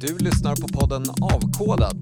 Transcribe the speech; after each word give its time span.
Du 0.00 0.18
lyssnar 0.18 0.56
på 0.56 0.68
podden 0.68 1.04
Avkodat, 1.20 1.96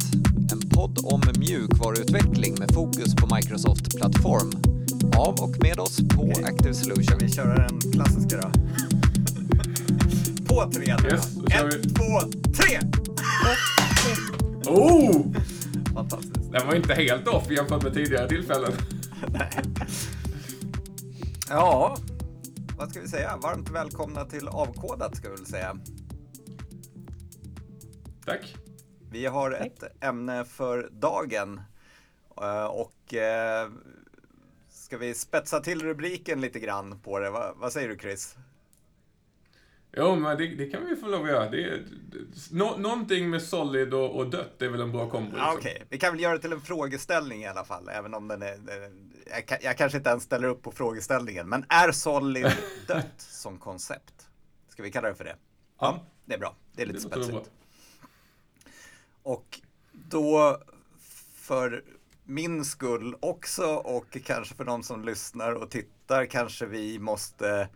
en 0.53 0.69
podd 0.71 0.99
om 1.05 1.23
mjukvaruutveckling 1.39 2.55
med 2.59 2.71
fokus 2.75 3.15
på 3.15 3.35
Microsoft 3.35 3.97
Plattform. 3.97 4.53
Av 5.17 5.35
och 5.41 5.63
med 5.63 5.81
oss 5.81 5.97
på 6.17 6.23
Okej. 6.23 6.45
Active 6.45 6.75
Solution. 6.75 7.19
Vi 7.21 7.29
kör 7.29 7.55
den 7.57 7.93
klassiska 7.93 8.37
då. 8.41 8.51
På 10.49 10.73
tre 10.73 10.97
nu 11.03 11.09
Yes, 11.09 11.35
då. 11.35 11.41
då 11.43 11.47
Ett, 11.67 11.75
vi. 11.75 11.91
två, 11.91 12.21
tre! 12.53 12.81
Oh! 14.67 15.27
Fantastiskt. 15.95 16.53
Den 16.53 16.67
var 16.67 16.75
inte 16.75 16.95
helt 16.95 17.29
off 17.29 17.51
jämfört 17.51 17.83
med 17.83 17.95
tidigare 17.95 18.29
tillfällen. 18.29 18.73
Ja, 21.49 21.97
vad 22.79 22.91
ska 22.91 23.01
vi 23.01 23.09
säga? 23.09 23.37
Varmt 23.43 23.71
välkomna 23.71 24.25
till 24.25 24.49
Avkodat 24.49 25.17
ska 25.17 25.29
vi 25.29 25.35
väl 25.37 25.47
säga. 25.47 25.77
Tack. 28.27 28.57
Vi 29.11 29.27
har 29.27 29.51
ett 29.51 30.05
ämne 30.05 30.45
för 30.45 30.89
dagen. 30.93 31.61
Eh, 32.43 32.65
Och 32.67 33.15
eh, 33.15 33.71
ska 34.69 34.99
vi 34.99 35.15
spetsa 35.15 35.61
till 35.61 35.83
rubriken 35.83 36.41
lite 36.41 36.61
grann 36.61 36.99
på 37.01 37.19
det? 37.19 37.31
Va, 37.31 37.53
vad 37.57 37.73
säger 37.73 37.89
du 37.89 37.99
Chris? 37.99 38.37
Jo, 39.93 40.17
men 40.17 40.39
det, 40.39 40.47
det 40.47 40.67
kan 40.71 40.87
vi 40.87 40.97
få 40.97 41.07
lov 41.09 41.23
att 41.23 41.29
göra. 41.29 41.51
Det 41.51 41.65
är, 41.65 41.85
det, 42.13 42.19
nå, 42.51 42.77
någonting 42.77 43.31
med 43.31 43.43
solid 43.43 43.95
och, 43.95 44.17
och 44.17 44.31
dött 44.31 44.63
är 44.63 44.69
väl 44.69 44.81
en 44.81 44.93
bra 44.93 45.11
kombo. 45.11 45.37
Ja, 45.37 45.53
liksom. 45.55 45.59
Okej, 45.59 45.87
vi 45.91 45.99
kan 45.99 46.13
väl 46.13 46.23
göra 46.23 46.33
det 46.35 46.39
till 46.41 46.53
en 46.53 46.61
frågeställning 46.61 47.43
i 47.43 47.47
alla 47.47 47.65
fall, 47.65 47.89
även 47.89 48.15
om 48.15 48.29
den 48.29 48.43
är... 48.43 48.59
Jag, 49.31 49.59
jag 49.63 49.77
kanske 49.79 49.99
inte 49.99 50.11
ens 50.11 50.23
ställer 50.23 50.49
upp 50.49 50.63
på 50.63 50.73
frågeställningen, 50.73 51.49
men 51.49 51.65
är 51.69 51.93
Solid 51.93 52.47
dött 52.89 53.15
som 53.19 53.59
koncept? 53.59 54.29
Ska 54.69 54.83
vi 54.83 54.91
kalla 54.91 55.09
det 55.09 55.15
för 55.15 55.25
det? 55.25 55.37
Ja, 55.81 56.05
Det 56.25 56.35
är 56.35 56.39
bra, 56.39 56.57
det 56.73 56.83
är 56.83 56.87
lite 56.87 56.99
det 56.99 57.03
spetsigt. 57.25 57.51
Och 59.27 59.61
då 59.93 60.61
för 61.35 61.85
min 62.25 62.65
skull 62.65 63.17
också 63.21 63.67
och 63.67 64.17
kanske 64.25 64.55
för 64.55 64.65
de 64.65 64.83
som 64.83 65.05
lyssnar 65.05 65.53
och 65.53 65.71
tittar 65.71 66.27
kanske 66.27 66.67
vi 66.67 66.99
måste 66.99 67.69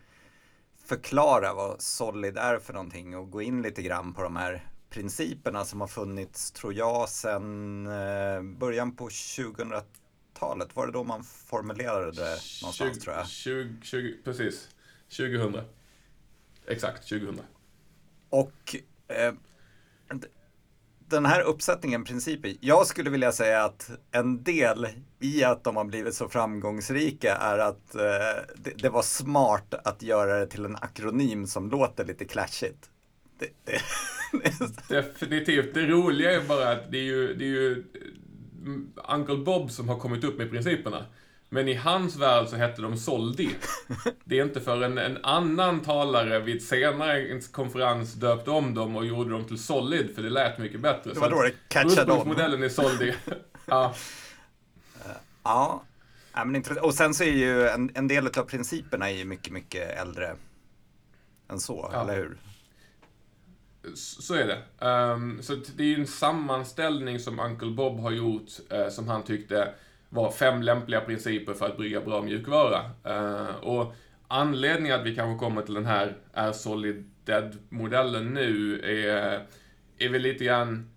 förklara 0.85 1.55
vad 1.55 1.81
Solid 1.83 2.39
är 2.39 2.59
för 2.59 2.73
någonting 2.73 3.17
och 3.17 3.31
gå 3.31 3.43
in 3.43 3.63
lite 3.63 3.83
grann 3.83 4.15
på 4.15 4.23
de 4.23 4.37
här 4.37 4.67
principerna 4.91 5.65
som 5.65 5.81
har 5.81 5.89
funnits, 5.89 6.51
tror 6.51 6.75
jag, 6.75 7.09
sedan 7.09 7.87
eh, 7.87 8.43
början 8.43 8.97
på 8.97 9.09
2000-talet. 9.09 10.77
Var 10.77 10.87
det 10.87 10.93
då 10.93 11.05
man 11.05 11.25
formulerade 11.25 12.13
det 12.13 12.39
någonstans 12.63 12.99
tror 12.99 13.17
jag? 13.17 13.29
20, 13.29 13.77
20, 13.83 14.17
precis. 14.25 14.69
2000. 15.17 15.61
Exakt, 16.67 17.09
2000. 17.09 17.41
Och 18.29 18.77
eh, 19.09 19.33
den 21.11 21.27
här 21.27 21.43
uppsättningen 21.43 22.05
principer, 22.05 22.57
jag 22.61 22.87
skulle 22.87 23.11
vilja 23.11 23.33
säga 23.33 23.65
att 23.65 23.91
en 24.13 24.43
del 24.43 24.87
i 25.21 25.45
att 25.45 25.65
de 25.65 25.77
har 25.77 25.85
blivit 25.85 26.15
så 26.15 26.29
framgångsrika 26.29 27.37
är 27.37 27.59
att 27.59 27.95
eh, 27.95 28.01
det, 28.57 28.83
det 28.83 28.89
var 28.89 29.03
smart 29.03 29.75
att 29.85 30.03
göra 30.03 30.39
det 30.39 30.47
till 30.47 30.65
en 30.65 30.77
akronym 30.77 31.47
som 31.47 31.71
låter 31.71 32.05
lite 32.05 32.25
clashigt. 32.25 32.91
Det, 33.39 33.47
det, 33.65 33.83
Definitivt. 34.89 35.75
Det 35.75 35.87
roliga 35.87 36.33
är 36.33 36.49
bara 36.49 36.71
att 36.73 36.91
det 36.91 36.99
är 36.99 37.03
ju, 37.03 37.35
det 37.35 37.45
är 37.45 37.49
ju 37.49 37.73
eh, 37.73 39.15
Uncle 39.15 39.37
Bob 39.37 39.71
som 39.71 39.89
har 39.89 39.99
kommit 39.99 40.25
upp 40.25 40.39
med 40.39 40.51
principerna. 40.51 41.07
Men 41.53 41.69
i 41.69 41.75
hans 41.75 42.17
värld 42.17 42.49
så 42.49 42.57
hette 42.57 42.83
de 42.83 42.97
Soldi. 42.97 43.51
Det 44.25 44.39
är 44.39 44.45
inte 44.45 44.61
för 44.61 44.83
en, 44.83 45.19
annan 45.25 45.81
talare 45.81 46.41
vid 46.41 46.63
senare 46.63 47.41
konferens 47.53 48.15
döpte 48.15 48.51
om 48.51 48.75
dem 48.75 48.97
och 48.97 49.07
gjorde 49.07 49.31
dem 49.31 49.45
till 49.45 49.59
Solid, 49.59 50.15
för 50.15 50.23
det 50.23 50.31
lät 50.31 50.59
mycket 50.59 50.81
bättre. 50.81 51.13
det 51.13 51.21
var 51.21 51.31
då 51.31 51.43
det 51.43 51.53
catchade 51.69 52.13
on. 52.13 52.19
Ursprungsmodellen 52.19 52.63
är 52.63 52.69
Soldi. 52.69 53.15
ja, 53.67 53.95
Ja, 55.43 55.83
ja 56.33 56.45
men 56.45 56.57
intressant. 56.57 56.87
och 56.87 56.95
sen 56.95 57.15
så 57.15 57.25
är 57.25 57.33
ju 57.33 57.69
en, 57.69 57.91
en 57.95 58.09
del 58.09 58.27
av 58.27 58.45
principerna 58.45 59.11
är 59.11 59.15
ju 59.17 59.25
mycket, 59.25 59.53
mycket 59.53 60.01
äldre 60.01 60.37
än 61.51 61.61
så, 61.61 61.91
Ja. 61.93 62.03
eller 62.03 62.17
hur? 62.17 62.37
så 63.95 64.35
är 64.35 64.47
det. 64.47 64.87
Ehm, 64.87 65.43
så 65.43 65.55
det 65.77 65.83
är 65.83 65.87
ju 65.87 65.95
en 66.01 66.07
sammanställning 66.07 67.19
som 67.19 67.41
Uncle 67.41 67.71
Bob 67.71 68.01
har 68.01 68.11
gjort 68.11 68.49
eh, 68.71 68.89
som 68.89 69.09
han 69.09 69.23
tyckte 69.23 69.75
var 70.11 70.31
fem 70.31 70.63
lämpliga 70.63 71.01
principer 71.01 71.55
för 71.55 71.67
att 71.67 71.77
brygga 71.77 72.01
bra 72.01 72.23
mjukvara. 72.23 72.81
Eh, 73.05 73.55
och 73.63 73.95
anledningen 74.29 75.01
att 75.01 75.07
vi 75.07 75.15
kanske 75.15 75.47
kommer 75.47 75.63
till 75.63 75.75
den 75.75 75.87
här 75.87 76.17
är 76.33 76.53
Solid 76.53 77.11
Dead-modellen 77.25 78.35
nu 78.35 78.81
är, 78.81 79.47
är 79.99 80.09
väl 80.09 80.23
lite 80.23 80.45
grann 80.45 80.91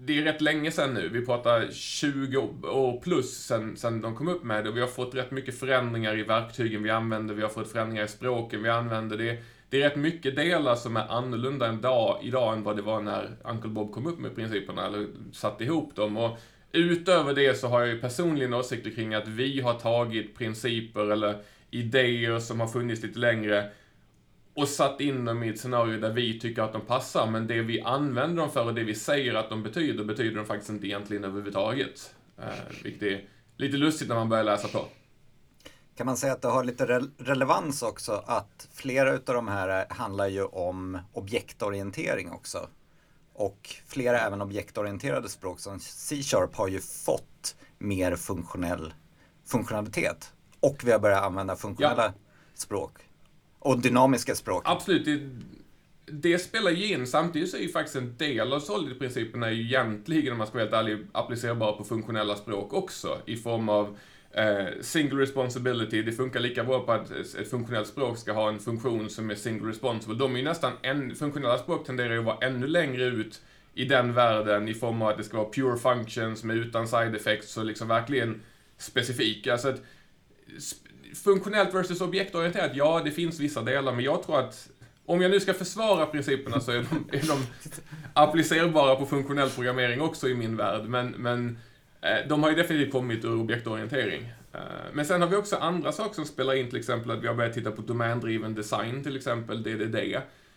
det 0.00 0.18
är 0.18 0.22
rätt 0.22 0.40
länge 0.40 0.70
sedan 0.70 0.94
nu. 0.94 1.08
Vi 1.08 1.26
pratar 1.26 1.68
20 1.72 2.38
år 2.62 3.00
plus 3.00 3.46
sedan, 3.46 3.76
sedan 3.76 4.00
de 4.00 4.16
kom 4.16 4.28
upp 4.28 4.44
med 4.44 4.64
det. 4.64 4.70
Och 4.70 4.76
vi 4.76 4.80
har 4.80 4.88
fått 4.88 5.14
rätt 5.14 5.30
mycket 5.30 5.58
förändringar 5.58 6.18
i 6.18 6.22
verktygen 6.22 6.82
vi 6.82 6.90
använder. 6.90 7.34
Vi 7.34 7.42
har 7.42 7.48
fått 7.48 7.72
förändringar 7.72 8.04
i 8.04 8.08
språken 8.08 8.62
vi 8.62 8.68
använder. 8.68 9.16
Det, 9.16 9.38
det 9.70 9.82
är 9.82 9.88
rätt 9.88 9.96
mycket 9.96 10.36
delar 10.36 10.74
som 10.74 10.96
är 10.96 11.08
annorlunda 11.08 11.72
idag, 11.72 12.18
idag 12.22 12.52
än 12.52 12.62
vad 12.62 12.76
det 12.76 12.82
var 12.82 13.00
när 13.00 13.36
Uncle 13.44 13.70
Bob 13.70 13.92
kom 13.92 14.06
upp 14.06 14.18
med 14.18 14.34
principerna, 14.34 14.86
eller 14.86 15.06
satte 15.32 15.64
ihop 15.64 15.96
dem. 15.96 16.16
Och 16.16 16.38
utöver 16.72 17.34
det 17.34 17.54
så 17.54 17.68
har 17.68 17.80
jag 17.80 17.88
ju 17.88 18.00
personligen 18.00 18.54
åsikter 18.54 18.90
kring 18.90 19.14
att 19.14 19.28
vi 19.28 19.60
har 19.60 19.74
tagit 19.74 20.36
principer 20.38 21.10
eller 21.10 21.42
idéer 21.70 22.38
som 22.38 22.60
har 22.60 22.68
funnits 22.68 23.02
lite 23.02 23.18
längre 23.18 23.70
och 24.54 24.68
satt 24.68 25.00
in 25.00 25.24
dem 25.24 25.42
i 25.42 25.48
ett 25.48 25.60
scenario 25.60 26.00
där 26.00 26.12
vi 26.12 26.40
tycker 26.40 26.62
att 26.62 26.72
de 26.72 26.80
passar, 26.80 27.30
men 27.30 27.46
det 27.46 27.62
vi 27.62 27.80
använder 27.80 28.36
dem 28.36 28.50
för 28.50 28.64
och 28.64 28.74
det 28.74 28.84
vi 28.84 28.94
säger 28.94 29.34
att 29.34 29.48
de 29.48 29.62
betyder, 29.62 30.04
betyder 30.04 30.36
de 30.36 30.46
faktiskt 30.46 30.70
inte 30.70 30.86
egentligen 30.86 31.24
överhuvudtaget. 31.24 32.14
Eh, 32.38 32.44
vilket 32.84 33.02
är 33.02 33.24
lite 33.56 33.76
lustigt 33.76 34.08
när 34.08 34.14
man 34.14 34.28
börjar 34.28 34.44
läsa 34.44 34.68
på. 34.68 34.84
Kan 35.96 36.06
man 36.06 36.16
säga 36.16 36.32
att 36.32 36.42
det 36.42 36.48
har 36.48 36.64
lite 36.64 36.86
re- 36.86 37.10
relevans 37.18 37.82
också 37.82 38.12
att 38.26 38.68
flera 38.72 39.12
utav 39.14 39.34
de 39.34 39.48
här 39.48 39.86
handlar 39.90 40.26
ju 40.28 40.44
om 40.44 40.98
objektorientering 41.12 42.30
också. 42.30 42.68
Och 43.38 43.74
flera 43.86 44.20
även 44.20 44.42
objektorienterade 44.42 45.28
språk 45.28 45.60
som 45.60 45.80
C-sharp 45.80 46.56
har 46.56 46.68
ju 46.68 46.80
fått 46.80 47.56
mer 47.78 48.16
funktionell 48.16 48.94
funktionalitet. 49.46 50.32
Och 50.60 50.76
vi 50.84 50.92
har 50.92 50.98
börjat 50.98 51.24
använda 51.24 51.56
funktionella 51.56 52.14
språk. 52.54 52.92
Och 53.58 53.78
dynamiska 53.78 54.34
språk. 54.34 54.62
Absolut, 54.66 55.04
det, 55.04 55.20
det 56.12 56.38
spelar 56.38 56.70
ju 56.70 56.86
in. 56.86 57.06
Samtidigt 57.06 57.50
så 57.50 57.56
är 57.56 57.60
ju 57.60 57.68
faktiskt 57.68 57.96
en 57.96 58.16
del 58.16 58.52
av 58.52 58.60
solid-principerna 58.60 59.50
ju 59.50 59.62
egentligen, 59.62 60.32
om 60.32 60.38
man 60.38 60.46
ska 60.46 60.54
vara 60.54 60.64
helt 60.64 60.74
ärlig, 60.74 61.06
applicerbara 61.12 61.72
på 61.72 61.84
funktionella 61.84 62.36
språk 62.36 62.72
också. 62.72 63.18
I 63.26 63.36
form 63.36 63.68
av 63.68 63.98
eh, 64.32 64.66
single 64.80 65.22
responsibility. 65.22 66.02
Det 66.02 66.12
funkar 66.12 66.40
lika 66.40 66.64
bra 66.64 66.80
på 66.80 66.92
att 66.92 67.10
ett 67.10 67.50
funktionellt 67.50 67.88
språk 67.88 68.18
ska 68.18 68.32
ha 68.32 68.48
en 68.48 68.58
funktion 68.58 69.10
som 69.10 69.30
är 69.30 69.34
single 69.34 69.70
responsible. 69.70 70.14
De 70.14 70.34
är 70.34 70.38
ju 70.38 70.44
nästan, 70.44 70.72
en, 70.82 71.14
funktionella 71.14 71.58
språk 71.58 71.86
tenderar 71.86 72.12
ju 72.12 72.18
att 72.18 72.24
vara 72.24 72.46
ännu 72.46 72.66
längre 72.66 73.04
ut 73.04 73.40
i 73.74 73.84
den 73.84 74.14
världen 74.14 74.68
i 74.68 74.74
form 74.74 75.02
av 75.02 75.08
att 75.08 75.16
det 75.16 75.24
ska 75.24 75.36
vara 75.36 75.48
pure 75.48 75.78
functions 75.78 76.44
med 76.44 76.56
utan 76.56 76.88
side 76.88 77.14
effects 77.14 77.56
och 77.56 77.64
liksom 77.64 77.88
verkligen 77.88 78.40
specifika. 78.78 79.58
Så 79.58 79.68
att 79.68 79.82
funktionellt 81.14 81.74
versus 81.74 82.00
objektorienterat, 82.00 82.70
ja 82.74 83.02
det 83.04 83.10
finns 83.10 83.40
vissa 83.40 83.62
delar, 83.62 83.92
men 83.92 84.04
jag 84.04 84.22
tror 84.22 84.38
att 84.38 84.68
om 85.06 85.20
jag 85.22 85.30
nu 85.30 85.40
ska 85.40 85.54
försvara 85.54 86.06
principerna 86.06 86.60
så 86.60 86.70
är 86.70 86.86
de, 86.90 87.16
är 87.16 87.26
de 87.26 87.46
applicerbara 88.12 88.96
på 88.96 89.06
funktionell 89.06 89.50
programmering 89.50 90.00
också 90.00 90.28
i 90.28 90.34
min 90.34 90.56
värld, 90.56 90.84
men, 90.84 91.08
men 91.08 91.58
Eh, 92.00 92.28
de 92.28 92.42
har 92.42 92.50
ju 92.50 92.56
definitivt 92.56 92.92
kommit 92.92 93.24
ur 93.24 93.40
objektorientering. 93.40 94.32
Eh, 94.52 94.60
men 94.92 95.04
sen 95.04 95.22
har 95.22 95.28
vi 95.28 95.36
också 95.36 95.56
andra 95.56 95.92
saker 95.92 96.14
som 96.14 96.24
spelar 96.24 96.54
in, 96.54 96.68
till 96.68 96.78
exempel 96.78 97.10
att 97.10 97.22
vi 97.22 97.26
har 97.26 97.34
börjat 97.34 97.54
titta 97.54 97.70
på 97.70 97.82
domändriven 97.82 98.54
design, 98.54 99.02
till 99.02 99.16
exempel 99.16 99.62
DDD, 99.62 99.96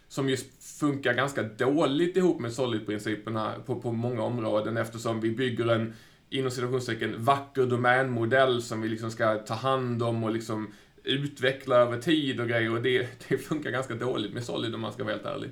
som 0.07 0.29
just 0.29 0.79
funkar 0.79 1.13
ganska 1.13 1.43
dåligt 1.43 2.17
ihop 2.17 2.39
med 2.39 2.53
solidprinciperna 2.53 3.53
på, 3.65 3.81
på 3.81 3.91
många 3.91 4.23
områden 4.23 4.77
eftersom 4.77 5.21
vi 5.21 5.31
bygger 5.31 5.67
en 5.67 5.93
inom 6.29 6.51
citationstecken 6.51 7.23
vacker 7.23 7.65
domänmodell 7.65 8.61
som 8.61 8.81
vi 8.81 8.89
liksom 8.89 9.11
ska 9.11 9.35
ta 9.35 9.53
hand 9.53 10.03
om 10.03 10.23
och 10.23 10.31
liksom 10.31 10.73
utveckla 11.03 11.75
över 11.75 11.97
tid 11.97 12.39
och 12.39 12.47
grejer 12.47 12.75
och 12.75 12.81
det, 12.81 13.07
det 13.27 13.37
funkar 13.37 13.71
ganska 13.71 13.93
dåligt 13.93 14.33
med 14.33 14.43
Solid 14.43 14.75
om 14.75 14.81
man 14.81 14.93
ska 14.93 15.03
vara 15.03 15.13
helt 15.13 15.25
ärlig. 15.25 15.49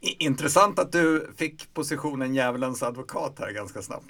Intressant 0.00 0.78
att 0.78 0.92
du 0.92 1.30
fick 1.36 1.74
positionen 1.74 2.34
djävulens 2.34 2.82
advokat 2.82 3.38
här 3.38 3.52
ganska 3.52 3.82
snabbt. 3.82 4.06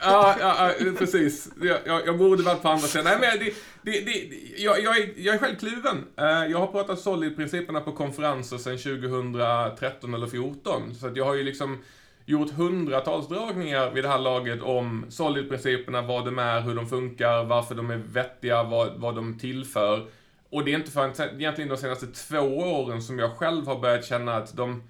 Ja, 0.00 0.36
ja, 0.40 0.72
ja 0.80 0.92
precis. 0.98 1.48
Jag, 1.62 1.78
jag, 1.84 2.06
jag 2.06 2.18
borde 2.18 2.42
varit 2.42 2.62
på 2.62 2.68
andra 2.68 2.86
sidan. 2.86 3.04
Nej, 3.04 3.16
men 3.20 3.38
det, 3.38 3.54
det, 3.82 4.00
det, 4.00 4.36
jag, 4.56 4.82
jag, 4.82 4.98
är, 4.98 5.12
jag 5.16 5.34
är 5.34 5.38
själv 5.38 5.56
kluven. 5.56 6.04
Eh, 6.16 6.24
jag 6.26 6.58
har 6.58 6.66
pratat 6.66 6.98
solidprinciperna 7.00 7.80
på 7.80 7.92
konferenser 7.92 8.58
sedan 8.58 8.78
2013 8.78 10.14
eller 10.14 10.26
2014. 10.26 10.94
Så 10.94 11.06
att 11.06 11.16
jag 11.16 11.24
har 11.24 11.34
ju 11.34 11.42
liksom 11.42 11.78
gjort 12.26 12.50
hundratals 12.50 13.28
dragningar 13.28 13.90
vid 13.90 14.04
det 14.04 14.08
här 14.08 14.18
laget 14.18 14.62
om 14.62 15.06
solidprinciperna, 15.08 16.02
vad 16.02 16.24
de 16.24 16.38
är, 16.38 16.60
hur 16.60 16.74
de 16.74 16.88
funkar, 16.88 17.44
varför 17.44 17.74
de 17.74 17.90
är 17.90 17.96
vettiga, 17.96 18.62
vad, 18.62 19.00
vad 19.00 19.16
de 19.16 19.38
tillför. 19.38 20.06
Och 20.50 20.64
det 20.64 20.72
är 20.72 20.76
inte 20.76 20.90
förrän 20.90 21.40
egentligen 21.40 21.68
de 21.68 21.76
senaste 21.76 22.06
två 22.06 22.38
åren 22.38 23.02
som 23.02 23.18
jag 23.18 23.32
själv 23.32 23.66
har 23.66 23.80
börjat 23.80 24.04
känna 24.04 24.34
att 24.36 24.56
de, 24.56 24.82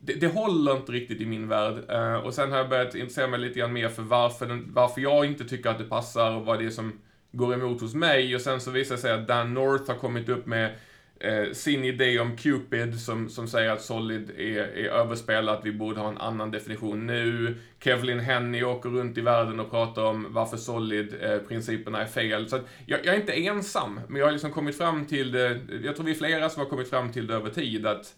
det, 0.00 0.14
det 0.14 0.26
håller 0.26 0.76
inte 0.76 0.92
riktigt 0.92 1.20
i 1.20 1.26
min 1.26 1.48
värld. 1.48 1.90
Uh, 1.90 2.26
och 2.26 2.34
sen 2.34 2.50
har 2.50 2.58
jag 2.58 2.68
börjat 2.68 2.94
intressera 2.94 3.26
mig 3.26 3.40
lite 3.40 3.58
grann 3.58 3.72
mer 3.72 3.88
för 3.88 4.02
varför, 4.02 4.46
den, 4.46 4.70
varför 4.74 5.00
jag 5.00 5.24
inte 5.24 5.44
tycker 5.44 5.70
att 5.70 5.78
det 5.78 5.84
passar 5.84 6.36
och 6.36 6.44
vad 6.44 6.58
det 6.58 6.64
är 6.64 6.70
som 6.70 7.00
går 7.32 7.54
emot 7.54 7.80
hos 7.80 7.94
mig. 7.94 8.34
Och 8.34 8.40
sen 8.40 8.60
så 8.60 8.70
visar 8.70 8.94
det 8.94 9.00
sig 9.00 9.12
att 9.12 9.28
Dan 9.28 9.54
North 9.54 9.90
har 9.90 9.98
kommit 9.98 10.28
upp 10.28 10.46
med 10.46 10.74
eh, 11.20 11.52
sin 11.52 11.84
idé 11.84 12.20
om 12.20 12.36
Cupid 12.36 13.00
som, 13.00 13.28
som 13.28 13.48
säger 13.48 13.70
att 13.70 13.82
Solid 13.82 14.30
är, 14.30 14.58
är 14.58 14.88
överspelat, 14.88 15.60
vi 15.64 15.72
borde 15.72 16.00
ha 16.00 16.08
en 16.08 16.18
annan 16.18 16.50
definition 16.50 17.06
nu. 17.06 17.56
Kevlin 17.80 18.20
Henny 18.20 18.62
åker 18.62 18.88
runt 18.88 19.18
i 19.18 19.20
världen 19.20 19.60
och 19.60 19.70
pratar 19.70 20.04
om 20.04 20.26
varför 20.30 20.56
Solid-principerna 20.56 21.98
eh, 21.98 22.04
är 22.04 22.08
fel. 22.08 22.48
Så 22.48 22.60
jag, 22.86 23.06
jag, 23.06 23.14
är 23.14 23.20
inte 23.20 23.32
ensam, 23.32 24.00
men 24.08 24.16
jag 24.18 24.26
har 24.26 24.32
liksom 24.32 24.52
kommit 24.52 24.78
fram 24.78 25.06
till 25.06 25.32
det, 25.32 25.60
jag 25.84 25.96
tror 25.96 26.06
vi 26.06 26.12
är 26.12 26.16
flera 26.16 26.50
som 26.50 26.62
har 26.62 26.70
kommit 26.70 26.90
fram 26.90 27.12
till 27.12 27.26
det 27.26 27.34
över 27.34 27.50
tid, 27.50 27.86
att 27.86 28.14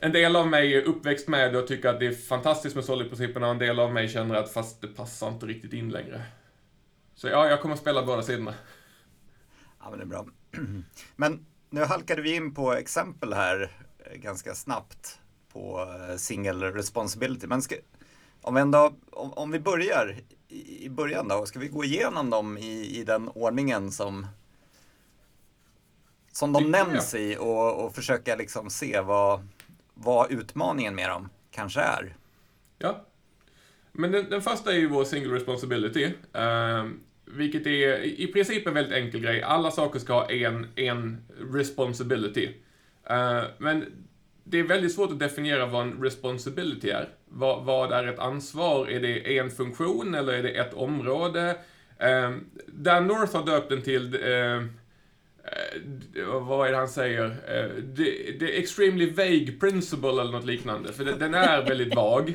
en 0.00 0.12
del 0.12 0.36
av 0.36 0.48
mig 0.48 0.74
är 0.74 0.82
uppväxt 0.82 1.28
med 1.28 1.52
det 1.52 1.58
och 1.58 1.66
tycker 1.66 1.88
att 1.88 2.00
det 2.00 2.06
är 2.06 2.12
fantastiskt 2.12 2.74
med 2.74 2.84
Solid-principerna 2.84 3.46
och 3.46 3.52
en 3.52 3.58
del 3.58 3.78
av 3.78 3.92
mig 3.92 4.08
känner 4.08 4.34
att 4.34 4.52
fast 4.52 4.80
det 4.80 4.88
passar 4.88 5.28
inte 5.28 5.46
riktigt 5.46 5.72
in 5.72 5.90
längre. 5.90 6.22
Så 7.14 7.28
ja, 7.28 7.48
jag 7.48 7.60
kommer 7.60 7.74
att 7.74 7.80
spela 7.80 8.02
båda 8.02 8.22
sidorna. 8.22 8.54
Ja, 9.80 9.90
men 9.90 9.98
det 9.98 10.04
är 10.04 10.06
bra. 10.06 10.26
Men 11.16 11.46
nu 11.70 11.84
halkade 11.84 12.22
vi 12.22 12.34
in 12.34 12.54
på 12.54 12.72
exempel 12.72 13.32
här 13.32 13.70
eh, 13.98 14.18
ganska 14.18 14.54
snabbt 14.54 15.18
på 15.52 15.88
eh, 16.10 16.16
single 16.16 16.66
responsibility. 16.66 17.46
Men 17.46 17.62
ska, 17.62 17.74
om, 18.42 18.54
vi 18.54 18.60
ändå, 18.60 18.94
om, 19.10 19.32
om 19.32 19.50
vi 19.50 19.60
börjar 19.60 20.20
i, 20.48 20.88
början 20.88 21.28
då, 21.28 21.46
ska 21.46 21.58
vi 21.58 21.68
gå 21.68 21.84
igenom 21.84 22.30
dem 22.30 22.58
i, 22.58 23.00
i 23.00 23.04
den 23.04 23.28
ordningen 23.28 23.92
som, 23.92 24.26
som 26.32 26.52
de 26.52 26.70
nämns 26.70 27.14
i 27.14 27.36
och, 27.40 27.84
och 27.84 27.94
försöka 27.94 28.36
liksom 28.36 28.70
se 28.70 29.00
vad, 29.00 29.48
vad 29.94 30.30
utmaningen 30.30 30.94
med 30.94 31.08
dem 31.08 31.28
kanske 31.50 31.80
är? 31.80 32.16
Ja. 32.78 33.04
Men 33.92 34.12
den, 34.12 34.30
den 34.30 34.42
första 34.42 34.72
är 34.72 34.76
ju 34.76 34.88
vår 34.88 35.04
single 35.04 35.34
responsibility. 35.34 36.04
Uh, 36.36 36.90
vilket 37.32 37.66
är 37.66 37.98
i 38.20 38.26
princip 38.26 38.66
en 38.66 38.74
väldigt 38.74 38.98
enkel 38.98 39.20
grej. 39.20 39.42
Alla 39.42 39.70
saker 39.70 39.98
ska 39.98 40.12
ha 40.12 40.30
en, 40.30 40.66
en 40.76 41.24
responsibility. 41.52 42.46
Uh, 43.10 43.42
men 43.58 43.84
det 44.44 44.58
är 44.58 44.62
väldigt 44.62 44.94
svårt 44.94 45.10
att 45.10 45.18
definiera 45.18 45.66
vad 45.66 45.82
en 45.82 46.02
responsibility 46.02 46.90
är. 46.90 47.08
Vad, 47.24 47.64
vad 47.64 47.92
är 47.92 48.06
ett 48.06 48.18
ansvar? 48.18 48.88
Är 48.90 49.00
det 49.00 49.38
en 49.38 49.50
funktion 49.50 50.14
eller 50.14 50.32
är 50.32 50.42
det 50.42 50.50
ett 50.50 50.74
område? 50.74 51.56
Eh, 51.98 52.30
uh, 52.30 52.36
Dan 52.66 53.06
North 53.06 53.36
har 53.36 53.46
döpt 53.46 53.68
den 53.68 53.82
till 53.82 54.14
Uh, 54.14 54.64
vad 56.40 56.68
är 56.68 56.72
det 56.72 56.78
han 56.78 56.88
säger? 56.88 57.24
Uh, 57.24 57.94
the, 57.96 58.38
the, 58.38 58.58
extremely 58.58 59.10
vague 59.10 59.52
principle 59.60 60.08
eller 60.08 60.32
något 60.32 60.44
liknande. 60.44 60.92
För 60.92 61.04
det, 61.04 61.14
den 61.14 61.34
är 61.34 61.62
väldigt 61.62 61.94
vag. 61.94 62.34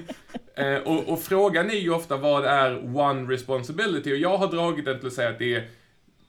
Uh, 0.60 0.78
och, 0.78 1.10
och, 1.10 1.22
frågan 1.22 1.70
är 1.70 1.76
ju 1.76 1.90
ofta 1.90 2.18
vad 2.18 2.46
är 2.46 2.98
one 2.98 3.34
responsibility? 3.34 4.14
Och 4.14 4.18
jag 4.18 4.38
har 4.38 4.48
dragit 4.48 4.86
den 4.86 5.00
till 5.00 5.08
att 5.08 5.14
säga 5.14 5.30
att 5.30 5.40
det 5.40 5.56
är 5.56 5.68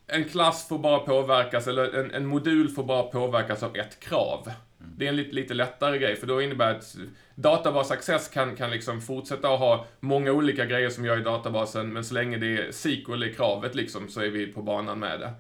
en 0.07 0.25
klass 0.25 0.69
får 0.69 0.79
bara 0.79 0.99
påverkas, 0.99 1.67
eller 1.67 1.95
en, 1.95 2.11
en 2.11 2.27
modul 2.27 2.69
får 2.69 2.85
bara 2.85 3.03
påverkas 3.03 3.63
av 3.63 3.77
ett 3.77 4.01
krav. 4.01 4.51
Det 4.79 5.05
är 5.05 5.09
en 5.09 5.17
lite, 5.17 5.35
lite 5.35 5.55
lättare 5.55 5.99
grej, 5.99 6.17
för 6.17 6.27
då 6.27 6.43
innebär 6.43 6.75
att 6.75 6.97
Databas 7.35 7.91
Access 7.91 8.29
kan, 8.29 8.57
kan 8.57 8.71
liksom 8.71 9.01
fortsätta 9.01 9.49
att 9.49 9.59
ha 9.59 9.87
många 10.01 10.33
olika 10.33 10.67
grejer 10.67 10.91
som 10.91 11.05
gör 11.05 11.21
i 11.21 11.23
databasen, 11.23 11.93
men 11.93 12.05
så 12.05 12.15
länge 12.15 12.37
det 12.37 12.59
är 12.59 12.73
SQL 12.73 13.25
i 13.25 13.35
kravet 13.35 13.75
liksom, 13.75 14.09
så 14.09 14.21
är 14.21 14.29
vi 14.29 14.47
på 14.47 14.63
banan 14.63 14.99
med 14.99 15.21
det 15.21 15.33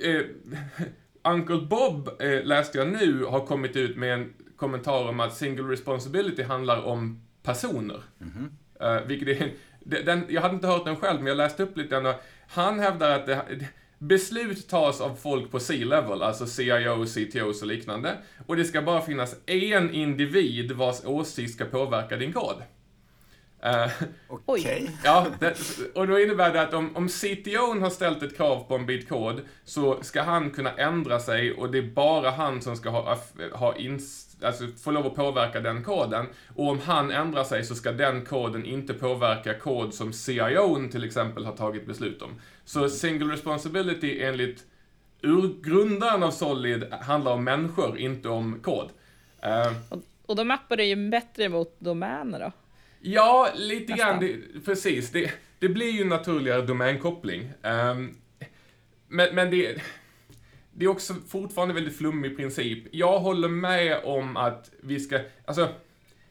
eh, 0.00 0.22
Uncle 1.32 1.60
Bob 1.60 2.10
eh, 2.20 2.44
läste 2.44 2.78
jag 2.78 2.88
nu 2.88 3.24
har 3.24 3.46
kommit 3.46 3.76
ut 3.76 3.96
med 3.96 4.14
en 4.14 4.34
kommentar 4.56 5.08
om 5.08 5.20
att 5.20 5.36
single 5.36 5.72
responsibility 5.72 6.42
handlar 6.42 6.82
om 6.82 7.22
personer. 7.42 8.02
Mm 8.20 8.32
-hmm. 8.32 8.96
eh, 8.98 9.06
vilket 9.06 9.40
är, 9.40 9.52
den, 10.04 10.26
jag 10.28 10.42
hade 10.42 10.54
inte 10.54 10.66
hört 10.66 10.84
den 10.84 10.96
själv, 10.96 11.18
men 11.18 11.26
jag 11.26 11.36
läste 11.36 11.62
upp 11.62 11.76
lite 11.76 11.96
och 11.96 12.14
han 12.48 12.78
hävdar 12.80 13.10
att 13.10 13.26
det, 13.26 13.68
beslut 13.98 14.68
tas 14.68 15.00
av 15.00 15.16
folk 15.16 15.50
på 15.50 15.60
C-level, 15.60 16.22
alltså 16.22 16.46
CIO, 16.46 17.06
CTOs 17.06 17.62
och 17.62 17.68
liknande. 17.68 18.18
Och 18.46 18.56
det 18.56 18.64
ska 18.64 18.82
bara 18.82 19.00
finnas 19.00 19.36
en 19.46 19.90
individ 19.90 20.72
vars 20.72 21.04
åsikt 21.04 21.54
ska 21.54 21.64
påverka 21.64 22.16
din 22.16 22.32
kod. 22.32 22.62
Uh, 23.64 23.90
Okej. 24.28 24.54
Okay. 24.54 24.88
Ja, 25.04 25.26
det, 25.40 25.56
och 25.94 26.06
då 26.06 26.20
innebär 26.20 26.52
det 26.52 26.62
att 26.62 26.74
om, 26.74 26.96
om 26.96 27.08
CTOn 27.08 27.82
har 27.82 27.90
ställt 27.90 28.22
ett 28.22 28.36
krav 28.36 28.64
på 28.68 28.74
en 28.74 28.86
bit 28.86 29.08
kod 29.08 29.40
så 29.64 30.02
ska 30.02 30.22
han 30.22 30.50
kunna 30.50 30.72
ändra 30.72 31.20
sig 31.20 31.52
och 31.52 31.70
det 31.70 31.78
är 31.78 31.82
bara 31.82 32.30
han 32.30 32.62
som 32.62 32.76
ska 32.76 32.90
ha, 32.90 33.18
ha 33.52 33.76
ins, 33.76 34.36
alltså 34.42 34.66
få 34.84 34.90
lov 34.90 35.06
att 35.06 35.14
påverka 35.14 35.60
den 35.60 35.84
koden. 35.84 36.26
Och 36.56 36.68
om 36.68 36.78
han 36.78 37.10
ändrar 37.10 37.44
sig 37.44 37.64
så 37.64 37.74
ska 37.74 37.92
den 37.92 38.24
koden 38.24 38.64
inte 38.64 38.94
påverka 38.94 39.58
kod 39.58 39.94
som 39.94 40.12
CIOn 40.12 40.88
till 40.88 41.04
exempel 41.04 41.44
har 41.44 41.56
tagit 41.56 41.86
beslut 41.86 42.22
om. 42.22 42.30
Så 42.64 42.88
single 42.88 43.32
responsibility 43.32 44.22
enligt 44.22 44.64
urgrundaren 45.22 46.22
av 46.22 46.30
Solid 46.30 46.92
handlar 46.92 47.32
om 47.32 47.44
människor, 47.44 47.98
inte 47.98 48.28
om 48.28 48.60
kod. 48.62 48.88
Uh, 49.44 49.72
och, 49.88 50.02
och 50.26 50.36
då 50.36 50.44
mappar 50.44 50.76
det 50.76 50.84
ju 50.84 51.10
bättre 51.10 51.48
mot 51.48 51.80
domäner 51.80 52.40
då? 52.40 52.52
Ja, 53.06 53.48
lite 53.54 53.92
grann. 53.92 54.20
Det, 54.20 54.36
precis. 54.64 55.10
Det, 55.10 55.30
det 55.58 55.68
blir 55.68 55.90
ju 55.90 56.04
naturligare 56.04 56.62
domänkoppling. 56.62 57.52
Um, 57.62 58.16
men, 59.08 59.34
men 59.34 59.50
det, 59.50 59.82
det 60.72 60.84
är 60.84 60.88
också 60.88 61.14
fortfarande 61.28 61.74
väldigt 61.74 61.98
flummig 61.98 62.36
princip. 62.36 62.84
Jag 62.92 63.18
håller 63.18 63.48
med 63.48 64.00
om 64.04 64.36
att 64.36 64.70
vi 64.80 65.00
ska, 65.00 65.20
alltså, 65.44 65.68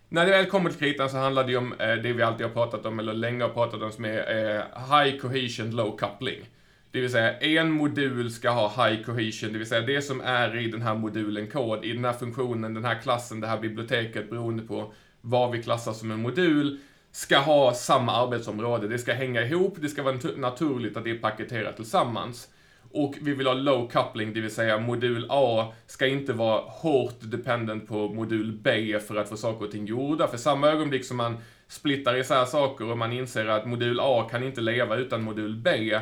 när 0.10 0.25
det 0.25 0.31
väl 0.31 0.46
kommer 0.46 0.70
till 0.70 0.80
kritan 0.80 1.10
så 1.10 1.18
handlar 1.18 1.44
det 1.44 1.52
ju 1.52 1.58
om 1.58 1.74
eh, 1.74 1.96
det 1.96 2.14
vi 2.14 2.24
alltid 2.24 2.46
har 2.46 2.54
pratat 2.54 2.86
om, 2.86 3.00
eller 3.00 3.14
länge 3.14 3.44
har 3.44 3.50
pratat 3.50 3.81
om, 3.81 3.92
som 3.92 4.06
är 4.06 4.18
eh, 4.18 4.64
high 4.90 5.18
cohesion, 5.18 5.76
low 5.76 5.98
coupling. 5.98 6.50
Det 6.92 7.02
vill 7.02 7.12
säga, 7.12 7.40
en 7.40 7.72
modul 7.72 8.31
ska 8.31 8.50
ha 8.50 8.88
high 8.88 9.04
cohesion, 9.04 9.54
det 9.54 9.58
vill 9.58 9.68
säga 9.68 9.81
det 9.81 10.02
som 10.02 10.22
är 10.22 10.58
i 10.58 10.68
den 10.68 10.81
här 10.81 10.96
modulen 10.96 11.48
kod, 11.48 11.86
i 11.86 11.94
den 11.94 12.06
här 12.06 12.14
funktionen, 12.14 12.74
den 12.74 12.86
här 12.86 13.02
klassen, 13.02 13.40
det 13.40 13.48
här 13.48 13.60
biblioteket, 13.60 14.30
beroende 14.30 14.64
på 14.64 14.94
vad 15.25 15.52
vi 15.52 15.64
klassar 15.64 15.94
som 15.94 16.12
en 16.12 16.22
modul, 16.22 16.80
ska 17.12 17.38
ha 17.38 17.74
samma 17.74 18.12
arbetsområde. 18.12 18.88
Det 18.88 19.00
ska 19.00 19.14
hänga 19.14 19.42
ihop, 19.42 19.75
det 19.81 19.90
ska 19.90 20.04
vara 20.04 20.18
naturligt 20.38 20.98
att 20.98 21.04
det 21.04 21.12
är 21.12 21.18
paketerat 21.18 21.75
tillsammans. 21.75 22.50
Och 22.92 23.16
vi 23.22 23.34
vill 23.34 23.48
ha 23.48 23.54
low 23.54 23.90
coupling, 23.90 24.34
det 24.34 24.42
vill 24.42 24.54
säga 24.54 24.80
modul 24.80 25.28
A 25.30 25.74
ska 25.88 26.08
inte 26.08 26.34
vara 26.34 26.62
hårt 26.62 27.16
dependent 27.19 27.88
på 27.88 28.09
modul 28.09 28.52
B 28.52 29.00
för 29.00 29.16
att 29.16 29.30
få 29.30 29.38
saker 29.38 29.66
och 29.66 29.71
ting 29.71 29.86
gjorda. 29.86 30.28
För 30.28 30.38
samma 30.38 30.68
ögonblick 30.68 31.06
som 31.06 31.18
man 31.18 31.38
splittar 31.68 32.18
isär 32.18 32.45
saker 32.45 32.92
och 32.92 32.97
man 32.97 33.14
inser 33.14 33.47
att 33.47 33.68
modul 33.68 34.00
A 34.02 34.28
kan 34.31 34.44
inte 34.44 34.62
leva 34.62 34.95
utan 34.95 35.24
modul 35.24 35.56
B, 35.56 36.00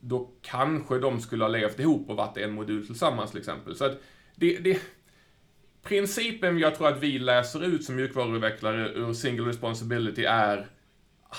då 0.00 0.30
kanske 0.42 0.98
de 0.98 1.20
skulle 1.20 1.44
ha 1.44 1.48
levt 1.48 1.80
ihop 1.80 2.10
och 2.10 2.16
varit 2.16 2.36
en 2.36 2.52
modul 2.52 2.86
tillsammans 2.86 3.30
till 3.30 3.40
exempel. 3.40 3.76
Så 3.76 3.84
att 3.84 4.00
det, 4.34 4.58
det, 4.58 4.80
principen 5.90 6.58
jag 6.58 6.74
tror 6.74 6.88
att 6.88 7.02
vi 7.02 7.18
läser 7.18 7.64
ut 7.64 7.84
som 7.84 7.96
mjukvaruutvecklare 7.96 8.88
ur 8.88 9.12
single 9.12 9.48
responsibility 9.48 10.24
är 10.24 10.66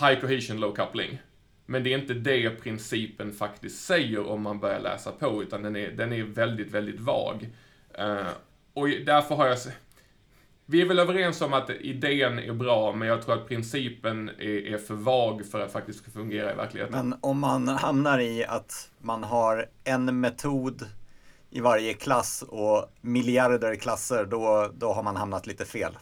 high 0.01 0.22
cohesion, 0.22 0.60
low 0.60 0.75
coupling. 0.75 1.22
Men 1.65 1.84
det 1.84 1.93
är 1.93 1.98
inte 1.98 2.13
det 2.13 2.50
principen 2.50 3.34
faktiskt 3.34 3.86
säger 3.86 4.27
om 4.29 4.41
man 4.41 4.60
börjar 4.60 4.79
läsa 4.79 5.12
på, 5.12 5.43
utan 5.43 5.63
den 5.63 5.75
är, 5.75 5.91
den 5.91 6.13
är 6.13 6.24
väldigt, 6.24 6.72
väldigt 6.72 7.00
vag. 7.00 7.50
Uh, 8.00 8.27
och 8.74 8.88
därför 8.88 9.36
har 9.36 9.48
jag... 9.48 9.58
Vi 10.65 10.81
är 10.81 10.86
väl 10.86 11.00
överens 11.00 11.41
om 11.41 11.53
att 11.53 11.70
idén 11.70 12.39
är 12.39 12.53
bra, 12.53 12.96
men 12.96 13.08
jag 13.08 13.22
tror 13.22 13.34
att 13.34 13.48
principen 13.48 14.29
är, 14.29 14.74
är 14.74 14.77
för 14.77 14.93
vag 14.93 15.46
för 15.46 15.60
att 15.60 15.72
faktiskt 15.72 16.13
fungera 16.13 16.51
i 16.53 16.55
verkligheten. 16.55 17.10
Men 17.10 17.20
om 17.22 17.39
man 17.39 17.67
hamnar 17.67 18.20
i 18.20 18.46
att 18.46 18.91
man 19.00 19.24
har 19.24 19.65
en 19.84 20.20
metod 20.20 20.86
i 21.51 21.60
varje 21.60 21.93
klass 21.93 22.43
och 22.48 22.86
miljarder 23.01 23.75
klasser, 23.75 24.25
då, 24.25 24.72
då 24.74 24.93
har 24.93 25.03
man 25.03 25.15
hamnat 25.15 25.48
lite 25.48 25.65
fel. 25.65 25.98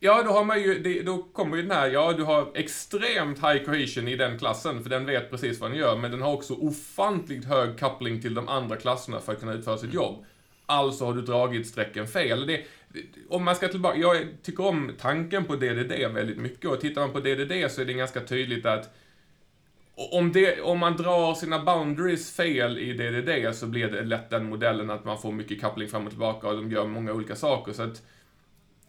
Ja, 0.00 0.22
då 0.22 0.30
har 0.30 0.44
man 0.44 0.62
ju, 0.62 1.02
då 1.02 1.22
kommer 1.22 1.56
ju 1.56 1.62
den 1.62 1.70
här, 1.70 1.88
ja 1.88 2.12
du 2.12 2.22
har 2.22 2.52
extremt 2.54 3.38
high 3.38 3.64
cohesion 3.64 4.08
i 4.08 4.16
den 4.16 4.38
klassen, 4.38 4.82
för 4.82 4.90
den 4.90 5.06
vet 5.06 5.30
precis 5.30 5.60
vad 5.60 5.70
den 5.70 5.78
gör, 5.78 5.96
men 5.96 6.10
den 6.10 6.22
har 6.22 6.32
också 6.32 6.54
ofantligt 6.54 7.44
hög 7.44 7.80
koppling 7.80 8.22
till 8.22 8.34
de 8.34 8.48
andra 8.48 8.76
klasserna 8.76 9.20
för 9.20 9.32
att 9.32 9.40
kunna 9.40 9.52
utföra 9.52 9.78
sitt 9.78 9.94
jobb. 9.94 10.24
Alltså 10.66 11.04
har 11.04 11.14
du 11.14 11.22
dragit 11.22 11.66
strecken 11.66 12.06
fel. 12.06 12.46
Det, 12.46 12.64
om 13.28 13.44
man 13.44 13.56
ska 13.56 13.68
tillbaka, 13.68 13.98
jag 13.98 14.26
tycker 14.42 14.66
om 14.66 14.92
tanken 14.98 15.44
på 15.44 15.56
DDD 15.56 15.92
väldigt 16.14 16.38
mycket, 16.38 16.70
och 16.70 16.80
tittar 16.80 17.00
man 17.00 17.12
på 17.12 17.20
DDD 17.20 17.70
så 17.70 17.80
är 17.80 17.84
det 17.84 17.92
ganska 17.92 18.20
tydligt 18.20 18.66
att 18.66 18.94
om, 19.96 20.32
det, 20.32 20.60
om 20.60 20.78
man 20.78 20.96
drar 20.96 21.34
sina 21.34 21.64
boundaries 21.64 22.36
fel 22.36 22.78
i 22.78 22.92
DDD 22.92 23.54
så 23.54 23.66
blir 23.66 23.88
det 23.88 24.02
lätt 24.02 24.30
den 24.30 24.48
modellen 24.48 24.90
att 24.90 25.04
man 25.04 25.18
får 25.18 25.32
mycket 25.32 25.60
koppling 25.60 25.88
fram 25.88 26.04
och 26.04 26.10
tillbaka 26.10 26.48
och 26.48 26.56
de 26.56 26.70
gör 26.70 26.86
många 26.86 27.12
olika 27.12 27.36
saker. 27.36 27.72
Så 27.72 27.82
att 27.82 28.02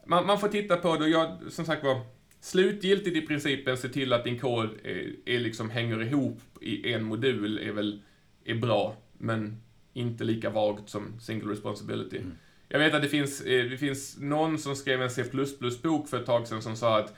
man, 0.05 0.25
man 0.25 0.39
får 0.39 0.47
titta 0.47 0.77
på 0.77 0.95
det 0.95 1.03
och 1.03 1.09
jag, 1.09 1.37
som 1.49 1.65
sagt 1.65 1.83
var, 1.83 2.01
slutgiltigt 2.41 3.17
i 3.17 3.21
principen 3.21 3.77
se 3.77 3.89
till 3.89 4.13
att 4.13 4.23
din 4.23 4.39
kod 4.39 4.69
är, 4.83 5.15
är 5.25 5.39
liksom 5.39 5.69
hänger 5.69 6.03
ihop 6.03 6.39
i 6.61 6.93
en 6.93 7.03
modul 7.03 7.57
är 7.57 7.71
väl 7.71 8.01
är 8.45 8.55
bra, 8.55 8.95
men 9.17 9.61
inte 9.93 10.23
lika 10.23 10.49
vagt 10.49 10.89
som 10.89 11.19
single 11.19 11.51
responsibility. 11.51 12.17
Mm. 12.17 12.37
Jag 12.69 12.79
vet 12.79 12.93
att 12.93 13.01
det 13.01 13.07
finns, 13.07 13.41
eh, 13.41 13.65
det 13.65 13.77
finns 13.77 14.17
någon 14.19 14.57
som 14.57 14.75
skrev 14.75 15.01
en 15.01 15.09
C++-bok 15.09 16.09
för 16.09 16.19
ett 16.19 16.25
tag 16.25 16.47
sedan 16.47 16.61
som 16.61 16.75
sa 16.75 16.99
att 16.99 17.13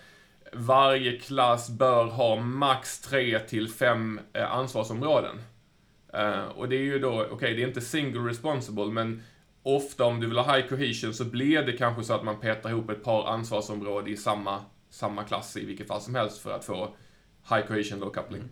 varje 0.53 1.19
klass 1.19 1.69
bör 1.69 2.05
ha 2.05 2.35
max 2.35 2.99
3 3.01 3.39
till 3.39 3.69
5 3.69 4.19
eh, 4.33 4.51
ansvarsområden. 4.51 5.41
Uh, 6.13 6.43
och 6.43 6.69
det 6.69 6.75
är 6.75 6.81
ju 6.81 6.99
då, 6.99 7.21
okej, 7.21 7.31
okay, 7.31 7.55
det 7.55 7.63
är 7.63 7.67
inte 7.67 7.81
single 7.81 8.29
responsible, 8.29 8.85
men 8.85 9.23
ofta 9.63 10.05
om 10.05 10.19
du 10.19 10.27
vill 10.27 10.37
ha 10.37 10.55
high 10.55 10.67
cohesion 10.67 11.13
så 11.13 11.25
blir 11.25 11.61
det 11.61 11.73
kanske 11.73 12.03
så 12.03 12.13
att 12.13 12.23
man 12.23 12.39
petar 12.39 12.69
ihop 12.69 12.89
ett 12.89 13.03
par 13.03 13.27
ansvarsområden 13.27 14.13
i 14.13 14.17
samma, 14.17 14.61
samma 14.89 15.23
klass 15.23 15.57
i 15.57 15.65
vilket 15.65 15.87
fall 15.87 16.01
som 16.01 16.15
helst 16.15 16.41
för 16.41 16.51
att 16.51 16.65
få 16.65 16.93
high 17.49 17.67
cohesion 17.67 17.99
low 17.99 18.09
coupling. 18.09 18.43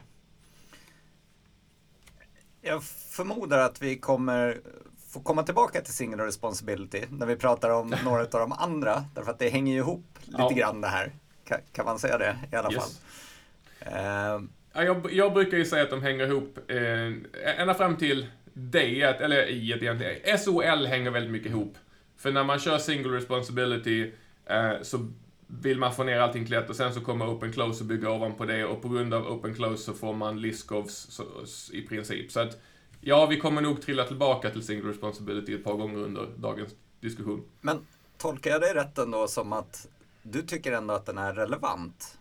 Jag 2.62 2.84
förmodar 2.84 3.60
att 3.60 3.82
vi 3.82 4.00
kommer 4.00 4.62
få 5.10 5.20
komma 5.20 5.44
tillbaka 5.44 5.82
till 5.82 5.94
single 5.94 6.26
responsibility 6.26 7.06
när 7.10 7.26
vi 7.26 7.36
pratar 7.36 7.70
om 7.70 7.96
några 8.04 8.22
av 8.22 8.30
de 8.30 8.52
andra. 8.52 9.06
Därför 9.16 9.32
att 9.32 9.40
det 9.40 9.50
hänger 9.50 9.74
ju 9.74 9.80
ihop 9.80 10.06
lite 10.26 10.38
ja. 10.42 10.50
grann 10.50 10.82
det 10.82 10.88
här. 10.88 11.14
Kan, 11.48 11.58
kan, 11.72 11.86
man 11.86 12.00
säga 12.00 12.18
det 12.18 12.38
i 12.52 12.56
alla 12.56 12.72
yes. 12.72 12.84
fall? 12.84 14.48
Ja, 14.74 14.84
jag, 14.84 15.14
jag, 15.14 15.34
brukar 15.34 15.58
ju 15.58 15.66
säga 15.66 15.84
att 15.84 15.90
de 15.90 16.02
hänger 16.02 16.28
ihop 16.28 16.60
eh, 16.68 17.60
ända 17.62 17.74
fram 17.74 17.98
till 17.98 18.28
D, 18.54 19.02
eller 19.02 19.48
I 19.48 19.72
egentligen. 19.72 20.40
SOL 20.40 20.86
hänger 20.86 21.12
väldigt 21.12 21.32
mycket 21.32 21.52
ihop. 21.52 21.78
För 22.18 22.32
när 22.32 22.44
man 22.44 22.60
kör 22.60 22.78
single 22.78 23.18
responsibility 23.18 24.12
eh, 24.46 24.72
så 24.82 25.08
vill 25.48 25.80
man 25.80 25.94
få 25.94 26.04
ner 26.04 26.20
allting 26.20 26.46
till 26.46 26.54
ett 26.54 26.70
och 26.70 26.76
sen 26.76 26.94
så 26.94 27.02
kommer 27.02 27.28
open 27.28 27.54
close 27.54 27.80
och 27.80 27.88
bygga 27.88 28.12
ovanpå 28.12 28.46
det 28.46 28.66
och 28.66 28.82
på 28.82 28.90
grund 28.90 29.14
av 29.14 29.28
open 29.28 29.56
close 29.56 29.84
så 29.84 29.94
får 29.94 30.14
man 30.14 30.42
Liskovs 30.42 31.70
i 31.74 31.82
princip. 31.82 32.32
Så 32.32 32.40
att 32.40 32.58
ja, 33.02 33.26
vi 33.26 33.40
kommer 33.40 33.62
nog 33.62 33.82
trilla 33.82 34.04
tillbaka 34.04 34.50
till 34.50 34.66
single 34.66 34.90
responsibility 34.90 35.54
ett 35.54 35.64
par 35.64 35.74
gånger 35.74 36.00
under 36.00 36.28
dagens 36.38 36.76
diskussion. 37.00 37.44
Men 37.62 37.88
tolkar 38.18 38.52
jag 38.52 38.62
dig 38.62 38.74
rätt 38.74 38.98
ändå 38.98 39.28
som 39.28 39.54
att 39.54 39.88
du 40.32 40.42
tycker 40.42 40.72
ändå 40.72 40.94
att 40.94 41.06
den 41.06 41.18
är 41.18 41.34
relevant 41.34 42.18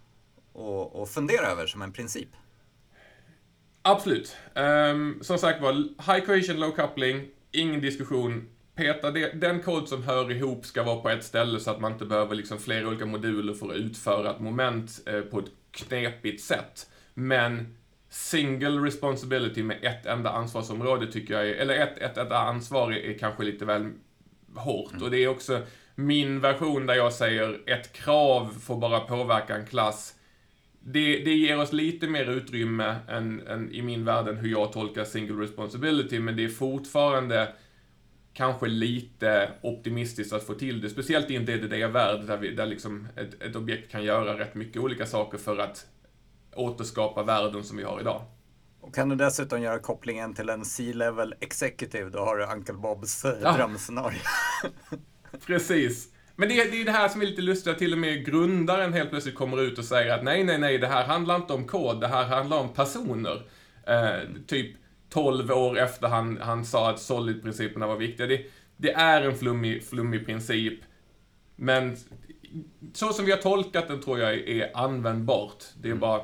och, 0.53 1.01
och 1.01 1.09
fundera 1.09 1.47
över 1.47 1.67
som 1.67 1.83
en 1.83 1.93
princip? 1.93 2.29
Absolut. 3.83 4.37
Um, 4.55 5.19
som 5.23 5.39
sagt 5.39 5.63
var, 5.63 5.73
high 6.13 6.27
cohesion, 6.27 6.61
low 6.61 6.71
coupling, 6.71 7.29
ingen 7.51 7.81
diskussion. 7.81 8.49
Peta 8.75 9.11
det, 9.11 9.33
den 9.33 9.63
kod 9.63 9.89
som 9.89 10.03
hör 10.03 10.31
ihop 10.31 10.67
ska 10.67 10.83
vara 10.83 11.01
på 11.01 11.09
ett 11.09 11.25
ställe 11.25 11.61
så 11.61 11.71
att 11.71 11.81
man 11.81 11.93
inte 11.93 12.05
behöver 12.05 12.35
liksom 12.35 12.59
flera 12.59 12.89
olika 12.89 13.07
moduler 13.07 13.55
för 13.55 13.71
att 13.71 13.77
utföra 13.77 14.31
ett 14.31 14.41
moment 14.41 15.03
eh, 15.07 15.21
på 15.21 15.39
ett 15.39 15.51
knepigt 15.71 16.45
sätt. 16.45 16.91
Men 17.15 17.77
single 18.09 18.87
responsibility 18.87 19.63
med 19.63 19.79
ett 19.83 20.07
enda 20.07 20.31
ansvarsområde 20.31 21.13
tycker 21.13 21.35
jag 21.35 21.49
är, 21.49 21.55
eller 21.55 21.75
ett, 21.75 21.99
ett 21.99 22.17
enda 22.17 22.39
ansvar 22.39 22.93
är 22.93 23.19
kanske 23.19 23.45
lite 23.45 23.65
väl 23.65 23.93
hårt. 24.55 24.91
Mm. 24.91 25.03
Och 25.03 25.11
det 25.11 25.19
är 25.19 25.29
också 25.29 25.63
min 25.97 26.41
version 26.41 26.87
där 26.87 26.95
jag 26.95 27.13
säger 27.13 27.61
ett 27.67 27.93
krav 27.93 28.55
får 28.61 28.77
bara 28.77 29.01
påverka 29.01 29.55
en 29.55 29.67
klass 29.67 30.17
det, 30.89 31.19
det 31.25 31.35
ger 31.35 31.59
oss 31.59 31.73
lite 31.73 32.09
mer 32.09 32.25
utrymme 32.25 32.97
än, 33.09 33.47
än 33.47 33.73
i 33.73 33.83
min 33.83 34.05
värld 34.05 34.29
än 34.29 34.37
hur 34.37 34.49
jag 34.49 34.73
tolkar 34.73 35.05
single 35.05 35.43
responsibility, 35.43 36.19
men 36.19 36.37
det 36.37 36.45
är 36.45 36.49
fortfarande 36.49 37.53
kanske 38.33 38.67
lite 38.67 39.51
optimistiskt 39.63 40.33
att 40.33 40.43
få 40.43 40.55
till 40.55 40.81
det, 40.81 40.91
speciellt 40.91 41.31
i 41.31 41.37
en 41.37 41.45
DDD-värld 41.45 42.27
där, 42.27 42.37
vi, 42.37 42.55
där 42.55 42.67
liksom 42.67 43.09
ett, 43.17 43.43
ett 43.43 43.57
objekt 43.57 43.91
kan 43.91 44.05
göra 44.05 44.39
rätt 44.39 44.55
mycket 44.55 44.83
olika 44.83 45.07
saker 45.07 45.39
för 45.39 45.59
att 45.59 45.87
återskapa 46.55 47.23
världen 47.23 47.65
som 47.65 47.77
vi 47.77 47.83
har 47.83 48.01
idag. 48.01 48.23
Och 48.81 48.95
kan 48.95 49.09
du 49.09 49.17
dessutom 49.17 49.63
göra 49.63 49.79
kopplingen 49.79 50.35
till 50.35 50.49
en 50.49 50.65
C-level 50.65 51.35
executive, 51.41 52.11
då 52.11 52.19
har 52.19 52.37
du 52.37 52.45
Uncle 52.45 52.75
Bobs 52.75 53.25
ja. 53.43 53.53
drömscenario. 53.53 54.19
Precis. 55.47 56.09
Men 56.37 56.49
det, 56.49 56.55
det 56.55 56.81
är 56.81 56.85
det 56.85 56.93
här 56.93 57.09
som 57.09 57.23
är 57.23 57.27
lite 57.27 57.43
lustigt, 57.43 57.73
att 57.73 57.79
till 57.79 57.93
och 57.93 57.99
med 57.99 58.27
grundaren 58.27 58.93
helt 58.93 59.11
plötsligt 59.11 59.35
kommer 59.35 59.63
ut 59.63 59.79
och 59.79 59.85
säger 59.85 60.15
att 60.15 60.25
nej, 60.25 60.45
nej, 60.45 60.59
nej, 60.59 60.79
det 60.79 60.87
här 60.87 61.05
handlar 61.05 61.37
inte 61.37 61.53
om 61.53 61.67
kod, 61.67 62.01
det 62.01 62.09
här 62.09 62.25
handlar 62.25 62.59
om 62.59 62.69
personer. 62.69 63.47
Eh, 63.87 64.29
typ 64.47 64.77
12 65.11 65.51
år 65.51 65.79
efter 65.79 66.09
han, 66.09 66.39
han 66.43 66.65
sa 66.65 66.91
att 66.91 67.01
solid-principerna 67.01 67.87
var 67.87 67.97
viktiga. 67.97 68.27
Det, 68.27 68.41
det 68.77 68.93
är 68.93 69.23
en 69.23 69.37
flummig, 69.39 69.85
flummig 69.85 70.27
princip, 70.27 70.81
men 71.57 71.97
så 72.95 73.13
som 73.13 73.25
vi 73.25 73.33
har 73.33 73.39
tolkat 73.39 73.89
den 73.89 74.03
tror 74.03 74.19
jag 74.19 74.35
är 74.35 74.77
användbart. 74.77 75.65
Det 75.81 75.89
är 75.89 75.93
mm. 75.93 76.01
bara... 76.01 76.23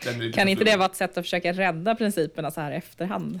Är 0.00 0.32
kan 0.32 0.48
inte 0.48 0.64
det 0.64 0.76
vara 0.76 0.88
ett 0.88 0.96
sätt 0.96 1.18
att 1.18 1.24
försöka 1.24 1.52
rädda 1.52 1.94
principerna 1.94 2.50
så 2.50 2.60
här 2.60 2.72
efterhand? 2.72 3.40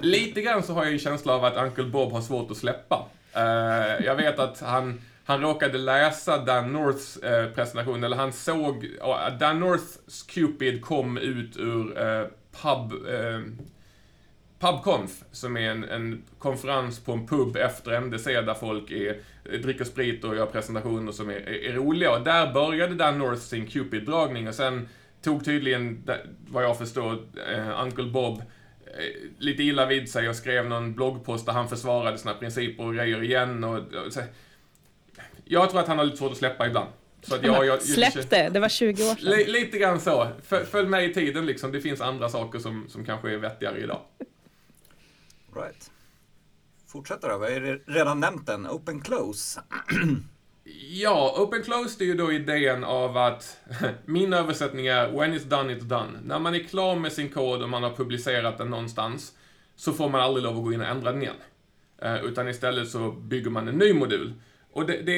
Lite 0.00 0.42
grann 0.42 0.62
så 0.62 0.72
har 0.72 0.84
jag 0.84 0.92
en 0.92 0.98
känsla 0.98 1.34
av 1.34 1.44
att 1.44 1.56
Uncle 1.56 1.84
Bob 1.84 2.12
har 2.12 2.20
svårt 2.20 2.50
att 2.50 2.56
släppa. 2.56 3.08
Uh, 3.36 4.06
jag 4.06 4.16
vet 4.16 4.38
att 4.38 4.60
han, 4.60 5.00
han 5.24 5.40
råkade 5.40 5.78
läsa 5.78 6.44
Dan 6.44 6.72
Norths 6.72 7.16
eh, 7.16 7.50
presentation, 7.50 8.04
eller 8.04 8.16
han 8.16 8.32
såg, 8.32 8.84
uh, 8.84 9.38
Dan 9.38 9.60
Norths 9.60 10.22
Cupid 10.22 10.82
kom 10.84 11.18
ut 11.18 11.56
ur 11.56 11.98
uh, 12.02 12.26
pub, 12.62 12.92
uh, 12.92 13.40
PubConf, 14.58 15.10
som 15.32 15.56
är 15.56 15.70
en, 15.70 15.84
en, 15.84 16.22
konferens 16.38 17.00
på 17.00 17.12
en 17.12 17.26
pub 17.26 17.56
efter 17.56 17.92
MDC 17.92 18.40
där 18.40 18.54
folk 18.54 18.90
är, 18.90 19.20
dricker 19.62 19.84
sprit 19.84 20.24
och 20.24 20.36
gör 20.36 20.46
presentationer 20.46 21.12
som 21.12 21.30
är, 21.30 21.34
är, 21.34 21.70
är 21.70 21.72
roliga. 21.72 22.12
Och 22.12 22.24
där 22.24 22.52
började 22.52 22.94
Dan 22.94 23.18
North 23.18 23.42
sin 23.42 23.66
Cupid-dragning 23.66 24.48
och 24.48 24.54
sen 24.54 24.88
tog 25.22 25.44
tydligen, 25.44 26.10
vad 26.48 26.64
jag 26.64 26.78
förstår, 26.78 27.18
Uncle 27.82 28.04
Bob 28.04 28.42
lite 29.38 29.62
illa 29.62 29.86
vid 29.86 30.10
sig 30.10 30.28
och 30.28 30.36
skrev 30.36 30.68
någon 30.68 30.94
bloggpost 30.94 31.46
där 31.46 31.52
han 31.52 31.68
försvarade 31.68 32.18
sina 32.18 32.34
principer 32.34 32.84
och 32.84 32.94
grejer 32.94 33.22
igen. 33.22 33.64
Och, 33.64 33.78
och 33.78 34.12
så, 34.12 34.20
jag 35.44 35.70
tror 35.70 35.80
att 35.80 35.88
han 35.88 35.98
har 35.98 36.04
lite 36.04 36.16
svårt 36.16 36.32
att 36.32 36.38
släppa 36.38 36.66
ibland. 36.66 36.88
Så 37.22 37.34
att 37.34 37.44
jag, 37.44 37.66
jag, 37.66 37.82
Släpp 37.82 38.30
det, 38.30 38.48
det 38.48 38.60
var 38.60 38.68
20 38.68 39.10
år 39.10 39.14
sedan. 39.14 39.30
Li, 39.30 39.46
lite 39.46 39.78
grann 39.78 40.00
så. 40.00 40.28
Följ 40.42 40.88
med 40.88 41.04
i 41.04 41.14
tiden 41.14 41.46
liksom. 41.46 41.72
Det 41.72 41.80
finns 41.80 42.00
andra 42.00 42.28
saker 42.28 42.58
som, 42.58 42.84
som 42.88 43.04
kanske 43.04 43.32
är 43.32 43.36
vettigare 43.36 43.78
idag. 43.78 44.00
Right. 45.54 45.90
Fortsätter 46.86 47.28
då, 47.28 47.38
vi 47.38 47.54
har 47.54 47.92
redan 47.92 48.20
nämnt 48.20 48.46
den, 48.46 48.66
Open 48.66 49.00
Close. 49.00 49.60
Ja, 50.98 51.34
Open 51.38 51.62
closed 51.62 52.02
är 52.02 52.06
ju 52.06 52.14
då 52.14 52.32
idén 52.32 52.84
av 52.84 53.16
att 53.16 53.60
min 54.04 54.32
översättning 54.32 54.86
är 54.86 55.08
When 55.08 55.34
it's 55.34 55.44
done, 55.44 55.74
it's 55.74 55.84
done. 55.84 56.18
När 56.24 56.38
man 56.38 56.54
är 56.54 56.58
klar 56.58 56.96
med 56.96 57.12
sin 57.12 57.28
kod 57.28 57.62
och 57.62 57.68
man 57.68 57.82
har 57.82 57.90
publicerat 57.90 58.58
den 58.58 58.70
någonstans 58.70 59.32
så 59.74 59.92
får 59.92 60.08
man 60.08 60.20
aldrig 60.20 60.44
lov 60.44 60.56
att 60.56 60.64
gå 60.64 60.72
in 60.72 60.80
och 60.80 60.86
ändra 60.86 61.12
den 61.12 61.22
igen. 61.22 61.34
Eh, 62.02 62.24
utan 62.24 62.48
istället 62.48 62.88
så 62.88 63.10
bygger 63.10 63.50
man 63.50 63.68
en 63.68 63.78
ny 63.78 63.92
modul. 63.92 64.34
Och 64.72 64.86
det, 64.86 65.02
det, 65.02 65.12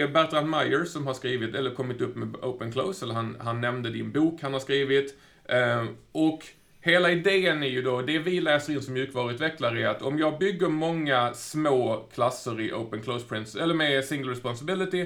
är 0.00 0.08
Bertrand 0.08 0.50
Meyer 0.50 0.84
som 0.84 1.06
har 1.06 1.14
skrivit, 1.14 1.54
eller 1.54 1.74
kommit 1.74 2.00
upp 2.00 2.16
med 2.16 2.36
Open 2.36 2.72
Close, 2.72 3.04
eller 3.04 3.14
han, 3.14 3.36
han 3.40 3.60
nämnde 3.60 3.90
din 3.90 4.12
bok 4.12 4.42
han 4.42 4.52
har 4.52 4.60
skrivit. 4.60 5.18
Eh, 5.44 5.84
och 6.12 6.46
hela 6.88 7.10
idén 7.10 7.62
är 7.62 7.68
ju 7.68 7.82
då, 7.82 8.02
det 8.02 8.18
vi 8.18 8.40
läser 8.40 8.72
in 8.72 8.82
som 8.82 8.94
mjukvaruutvecklare 8.94 9.82
är 9.82 9.88
att 9.88 10.02
om 10.02 10.18
jag 10.18 10.38
bygger 10.38 10.68
många 10.68 11.34
små 11.34 12.08
klasser 12.14 12.60
i 12.60 12.72
Open 12.72 13.02
Close 13.02 13.26
Prints, 13.28 13.56
eller 13.56 13.74
med 13.74 14.04
Single 14.04 14.30
Responsibility, 14.30 15.00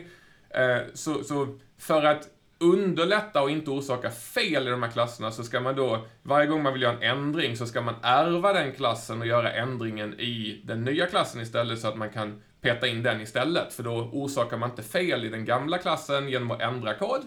eh, 0.51 0.79
så, 0.95 1.25
så 1.25 1.59
för 1.79 2.05
att 2.05 2.29
underlätta 2.59 3.43
och 3.43 3.51
inte 3.51 3.71
orsaka 3.71 4.11
fel 4.11 4.69
i 4.69 4.71
de 4.71 4.83
här 4.83 4.91
klasserna 4.91 5.31
så 5.31 5.45
ska 5.45 5.61
man 5.61 5.77
då, 5.77 6.07
varje 6.23 6.47
gång 6.47 6.63
man 6.63 6.73
vill 6.73 6.83
göra 6.83 6.97
en 6.97 7.19
ändring 7.19 7.57
så 7.57 7.67
ska 7.67 7.81
man 7.81 7.95
ärva 8.03 8.53
den 8.53 8.73
klassen 8.73 9.21
och 9.21 9.27
göra 9.27 9.53
ändringen 9.53 10.21
i 10.21 10.63
den 10.65 10.85
nya 10.85 11.07
klassen 11.07 11.41
istället 11.41 11.79
så 11.79 11.89
att 11.89 11.97
man 11.97 12.11
kan 12.11 12.43
peta 12.61 12.87
in 12.87 13.03
den 13.03 13.21
istället, 13.21 13.73
för 13.73 13.83
då 13.83 14.11
orsakar 14.13 14.57
man 14.57 14.71
inte 14.71 14.83
fel 14.83 15.25
i 15.25 15.29
den 15.29 15.45
gamla 15.45 15.79
klassen 15.79 16.29
genom 16.29 16.51
att 16.51 16.61
ändra 16.61 16.95
kod. 16.95 17.23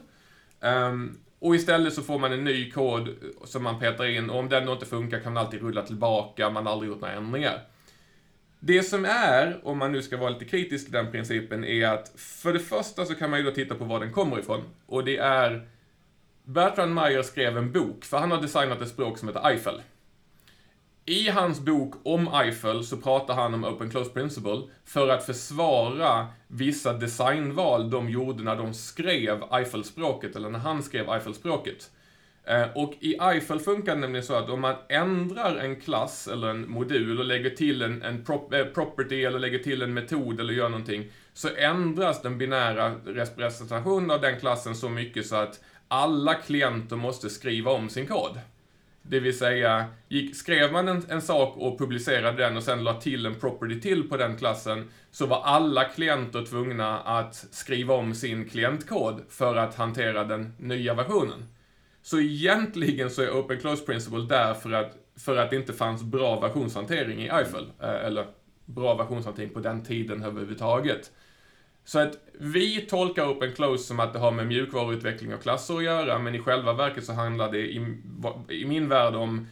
Um, 0.62 1.17
och 1.39 1.55
istället 1.55 1.93
så 1.93 2.01
får 2.01 2.19
man 2.19 2.33
en 2.33 2.43
ny 2.43 2.71
kod 2.71 3.09
som 3.43 3.63
man 3.63 3.79
petar 3.79 4.05
in, 4.05 4.29
och 4.29 4.39
om 4.39 4.49
den 4.49 4.65
då 4.65 4.73
inte 4.73 4.85
funkar 4.85 5.19
kan 5.19 5.33
man 5.33 5.45
alltid 5.45 5.61
rulla 5.61 5.81
tillbaka, 5.81 6.49
man 6.49 6.65
har 6.65 6.73
aldrig 6.73 6.91
gjort 6.91 7.01
några 7.01 7.13
ändringar. 7.13 7.61
Det 8.59 8.83
som 8.83 9.05
är, 9.05 9.59
om 9.63 9.77
man 9.77 9.91
nu 9.91 10.01
ska 10.01 10.17
vara 10.17 10.29
lite 10.29 10.45
kritisk 10.45 10.85
till 10.85 10.93
den 10.93 11.11
principen, 11.11 11.63
är 11.63 11.87
att 11.87 12.11
för 12.15 12.53
det 12.53 12.59
första 12.59 13.05
så 13.05 13.15
kan 13.15 13.29
man 13.29 13.39
ju 13.39 13.45
då 13.45 13.51
titta 13.51 13.75
på 13.75 13.83
var 13.85 13.99
den 13.99 14.13
kommer 14.13 14.39
ifrån. 14.39 14.63
Och 14.85 15.05
det 15.05 15.17
är 15.17 15.67
Bertrand 16.43 16.93
Meyer 16.93 17.23
skrev 17.23 17.57
en 17.57 17.71
bok, 17.71 18.05
för 18.05 18.17
han 18.17 18.31
har 18.31 18.41
designat 18.41 18.81
ett 18.81 18.89
språk 18.89 19.17
som 19.17 19.27
heter 19.27 19.49
Eiffel. 19.49 19.81
I 21.07 21.29
hans 21.29 21.59
bok 21.59 21.93
om 22.03 22.27
Eiffel 22.33 22.83
så 22.83 22.97
pratar 22.97 23.33
han 23.33 23.53
om 23.53 23.63
Open 23.63 23.89
Close 23.89 24.09
Principle 24.09 24.62
för 24.85 25.07
att 25.07 25.25
försvara 25.25 26.27
vissa 26.47 26.93
designval 26.93 27.89
de 27.89 28.09
gjorde 28.09 28.43
när 28.43 28.55
de 28.55 28.74
skrev 28.74 29.43
Eiffelspråket, 29.51 30.35
eller 30.35 30.50
när 30.50 30.59
han 30.59 30.83
skrev 30.83 31.09
Eiffelspråket. 31.09 31.91
Eh, 32.43 32.67
och 32.75 32.93
i 33.00 33.15
Eiffel 33.21 33.59
funkar 33.59 33.95
det 33.95 34.01
nämligen 34.01 34.25
så 34.25 34.33
att 34.35 34.50
om 34.50 34.62
man 34.62 34.75
ändrar 34.89 35.55
en 35.55 35.81
klass 35.81 36.27
eller 36.27 36.47
en 36.47 36.71
modul 36.71 37.19
och 37.19 37.25
lägger 37.25 37.50
till 37.50 37.81
en, 37.81 38.01
en 38.01 38.25
prop, 38.25 38.53
eh, 38.53 38.65
property 38.65 39.24
eller 39.24 39.39
lägger 39.39 39.59
till 39.59 39.81
en 39.81 39.93
metod 39.93 40.39
eller 40.39 40.53
gör 40.53 40.69
någonting, 40.69 41.12
så 41.33 41.50
ändras 41.55 42.21
den 42.21 42.38
binära 42.38 42.95
representationen 43.05 44.12
av 44.12 44.21
den 44.21 44.39
klassen 44.39 44.75
så 44.75 44.89
mycket 44.89 45.27
så 45.27 45.35
att 45.35 45.63
alla 45.88 46.33
klienter 46.33 46.95
måste 46.95 47.29
skriva 47.29 47.71
om 47.71 47.89
sin 47.89 48.07
kod. 48.07 48.39
Det 49.09 49.19
vill 49.19 49.38
säga, 49.38 49.85
gick, 50.09 50.35
skrev 50.35 50.71
man 50.71 50.88
en, 50.88 51.03
en, 51.09 51.21
sak 51.21 51.57
och 51.57 51.79
publicerade 51.79 52.43
den 52.43 52.57
och 52.57 52.63
sen 52.63 52.83
la 52.83 53.01
till 53.01 53.25
en 53.25 53.35
property 53.35 53.81
till 53.81 54.09
på 54.09 54.17
den 54.17 54.38
klassen, 54.38 54.89
så 55.12 55.25
var 55.25 55.41
alla 55.43 55.83
klienter 55.83 56.45
tvungna 56.45 57.00
att 57.00 57.35
skriva 57.35 57.93
om 57.93 58.13
sin 58.13 58.50
klientkod 58.50 59.21
för 59.29 59.55
att 59.55 59.75
hantera 59.75 60.24
den 60.24 60.53
nya 60.57 60.93
versionen. 60.93 61.45
Så 62.01 62.19
egentligen 62.19 63.09
så 63.09 63.21
är 63.21 63.29
Open 63.29 63.59
Close 63.59 63.85
Principle 63.85 64.25
där 64.29 64.53
för 64.53 64.71
att, 64.71 64.97
för 65.17 65.38
att 65.38 65.50
det 65.50 65.55
inte 65.55 65.74
fanns 65.74 66.03
bra 66.03 66.39
versionshantering 66.39 67.21
i 67.21 67.29
Eiffel, 67.29 67.71
eh, 67.81 68.05
eller 68.05 68.25
bra 68.65 68.95
versionshantering 68.95 69.50
på 69.50 69.59
den 69.59 69.83
tiden 69.83 70.24
överhuvudtaget. 70.24 71.12
Så 71.85 71.99
att 71.99 72.17
vi 72.33 72.81
tolkar 72.81 73.31
Open 73.31 73.53
Close 73.53 73.83
som 73.83 73.99
att 73.99 74.13
det 74.13 74.19
har 74.19 74.31
med 74.31 74.47
mjukvaruutveckling 74.47 75.33
och 75.33 75.41
klasser 75.41 75.77
att 75.77 75.83
göra, 75.83 76.19
men 76.19 76.35
i 76.35 76.39
själva 76.39 76.73
verket 76.73 77.05
så 77.05 77.13
handlar 77.13 77.51
det 77.51 77.59
i, 77.59 77.95
i 78.49 78.65
min 78.65 78.89
värld 78.89 79.15
om 79.15 79.47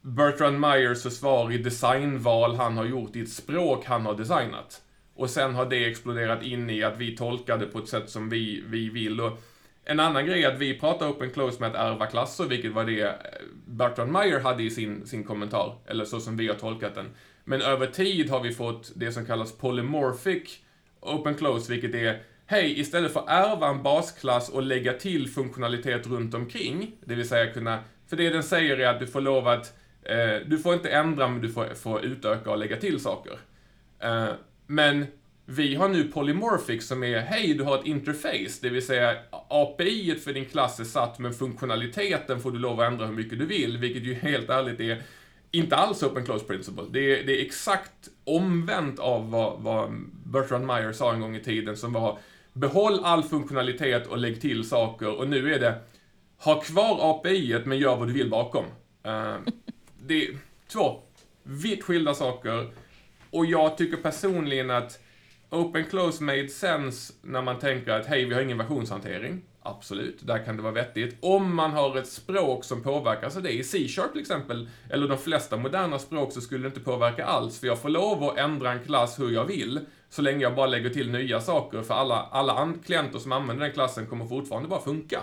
Bertrand 0.00 0.60
Myers 0.60 1.02
försvar 1.02 1.52
i 1.52 1.58
designval 1.58 2.56
han 2.56 2.76
har 2.76 2.84
gjort 2.84 3.16
i 3.16 3.20
ett 3.20 3.30
språk 3.30 3.84
han 3.84 4.06
har 4.06 4.14
designat. 4.14 4.82
Och 5.14 5.30
sen 5.30 5.54
har 5.54 5.66
det 5.66 5.84
exploderat 5.84 6.42
in 6.42 6.70
i 6.70 6.82
att 6.82 6.98
vi 6.98 7.16
tolkar 7.16 7.58
det 7.58 7.66
på 7.66 7.78
ett 7.78 7.88
sätt 7.88 8.10
som 8.10 8.28
vi, 8.28 8.64
vi 8.66 8.88
vill. 8.88 9.20
Och 9.20 9.42
en 9.84 10.00
annan 10.00 10.26
grej 10.26 10.44
är 10.44 10.52
att 10.52 10.60
vi 10.60 10.80
pratar 10.80 11.08
Open 11.08 11.30
Close 11.30 11.60
med 11.60 11.70
att 11.70 11.76
ärva 11.76 12.06
klasser, 12.06 12.44
vilket 12.44 12.72
var 12.72 12.84
det 12.84 13.00
eh, 13.00 13.12
Bertrand 13.66 14.12
Meyer 14.12 14.40
hade 14.40 14.62
i 14.62 14.70
sin, 14.70 15.06
sin 15.06 15.24
kommentar, 15.24 15.76
eller 15.86 16.04
så 16.04 16.20
som 16.20 16.36
vi 16.36 16.48
har 16.48 16.54
tolkat 16.54 16.94
den. 16.94 17.10
Men 17.44 17.62
över 17.62 17.86
tid 17.86 18.30
har 18.30 18.40
vi 18.40 18.52
fått 18.52 18.92
det 18.94 19.12
som 19.12 19.26
kallas 19.26 19.58
polymorphic 19.58 20.58
open 21.02 21.34
close, 21.34 21.72
vilket 21.72 21.94
är 21.94 22.22
Hej, 22.46 22.80
istället 22.80 23.12
för 23.12 23.20
att 23.20 23.28
ärva 23.28 23.68
en 23.68 23.82
basklass 23.82 24.48
och 24.48 24.62
lägga 24.62 24.92
till 24.92 25.28
funktionalitet 25.28 26.06
runt 26.06 26.34
omkring, 26.34 26.92
det 27.04 27.14
vill 27.14 27.28
säga 27.28 27.52
kunna, 27.52 27.78
för 28.08 28.16
det 28.16 28.30
den 28.30 28.42
säger 28.42 28.78
är 28.78 28.86
att 28.86 29.00
du 29.00 29.06
får 29.06 29.20
lov 29.20 29.48
att, 29.48 29.76
eh, 30.02 30.46
du 30.46 30.58
får 30.58 30.74
inte 30.74 30.90
ändra 30.90 31.28
men 31.28 31.40
du 31.40 31.48
får, 31.48 31.74
får 31.74 32.04
utöka 32.04 32.50
och 32.50 32.58
lägga 32.58 32.76
till 32.76 33.00
saker. 33.00 33.38
Eh, 33.98 34.28
men 34.66 35.06
vi 35.46 35.74
har 35.74 35.88
nu 35.88 36.04
Polymorphic 36.04 36.88
som 36.88 37.02
är, 37.02 37.18
hej, 37.18 37.54
du 37.54 37.64
har 37.64 37.78
ett 37.78 37.86
interface, 37.86 38.58
det 38.62 38.68
vill 38.68 38.86
säga 38.86 39.16
API 39.48 40.14
för 40.14 40.32
din 40.32 40.44
klass 40.44 40.80
är 40.80 40.84
satt, 40.84 41.18
men 41.18 41.34
funktionaliteten 41.34 42.40
får 42.40 42.50
du 42.50 42.58
lov 42.58 42.80
att 42.80 42.86
ändra 42.86 43.06
hur 43.06 43.14
mycket 43.14 43.38
du 43.38 43.46
vill, 43.46 43.78
vilket 43.78 44.02
ju 44.02 44.14
helt 44.14 44.50
ärligt 44.50 44.80
är 44.80 45.02
inte 45.52 45.76
alls 45.76 46.02
open 46.02 46.24
close 46.24 46.44
principle. 46.44 46.84
Det 46.90 47.20
är, 47.20 47.26
det 47.26 47.40
är 47.40 47.44
exakt 47.44 48.08
omvänt 48.24 48.98
av 48.98 49.30
vad, 49.30 49.60
vad 49.60 49.90
Bertrand 50.24 50.66
Meyer 50.66 50.92
sa 50.92 51.12
en 51.12 51.20
gång 51.20 51.36
i 51.36 51.40
tiden 51.40 51.76
som 51.76 51.92
var 51.92 52.18
behåll 52.52 53.00
all 53.04 53.22
funktionalitet 53.22 54.06
och 54.06 54.18
lägg 54.18 54.40
till 54.40 54.68
saker 54.68 55.18
och 55.18 55.28
nu 55.28 55.54
är 55.54 55.60
det 55.60 55.80
ha 56.38 56.60
kvar 56.60 57.10
API 57.10 57.62
men 57.64 57.78
gör 57.78 57.96
vad 57.96 58.08
du 58.08 58.12
vill 58.12 58.30
bakom. 58.30 58.64
Uh, 59.06 59.36
det 60.02 60.26
är 60.26 60.38
två 60.68 61.00
vitt 61.42 61.82
skilda 61.82 62.14
saker 62.14 62.70
och 63.30 63.46
jag 63.46 63.78
tycker 63.78 63.96
personligen 63.96 64.70
att 64.70 65.01
Open 65.52 65.84
Close 65.84 66.24
made 66.24 66.48
sense 66.48 67.12
när 67.22 67.42
man 67.42 67.58
tänker 67.58 67.92
att 67.92 68.06
hej, 68.06 68.24
vi 68.24 68.34
har 68.34 68.40
ingen 68.40 68.58
versionshantering. 68.58 69.42
Absolut, 69.62 70.26
där 70.26 70.44
kan 70.44 70.56
det 70.56 70.62
vara 70.62 70.72
vettigt. 70.72 71.16
Om 71.20 71.56
man 71.56 71.70
har 71.70 71.96
ett 71.96 72.08
språk 72.08 72.64
som 72.64 72.82
påverkas 72.82 73.20
av 73.20 73.24
alltså 73.24 73.40
det, 73.40 73.52
i 73.52 73.64
C-sharp 73.64 74.12
till 74.12 74.20
exempel, 74.20 74.68
eller 74.90 75.08
de 75.08 75.18
flesta 75.18 75.56
moderna 75.56 75.98
språk, 75.98 76.32
så 76.32 76.40
skulle 76.40 76.62
det 76.62 76.66
inte 76.66 76.80
påverka 76.80 77.24
alls, 77.24 77.60
för 77.60 77.66
jag 77.66 77.78
får 77.78 77.88
lov 77.88 78.24
att 78.24 78.38
ändra 78.38 78.72
en 78.72 78.84
klass 78.84 79.20
hur 79.20 79.30
jag 79.30 79.44
vill, 79.44 79.80
så 80.08 80.22
länge 80.22 80.42
jag 80.42 80.54
bara 80.54 80.66
lägger 80.66 80.90
till 80.90 81.10
nya 81.10 81.40
saker, 81.40 81.82
för 81.82 81.94
alla, 81.94 82.28
alla 82.30 82.72
klienter 82.84 83.18
som 83.18 83.32
använder 83.32 83.64
den 83.64 83.74
klassen 83.74 84.06
kommer 84.06 84.26
fortfarande 84.26 84.68
bara 84.68 84.80
funka. 84.80 85.22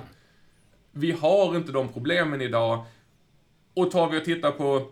Vi 0.91 1.11
har 1.11 1.55
inte 1.55 1.71
de 1.71 1.87
problemen 1.87 2.41
idag, 2.41 2.85
och 3.73 3.91
tar 3.91 4.09
vi 4.09 4.19
och 4.19 4.25
tittar 4.25 4.51
på 4.51 4.91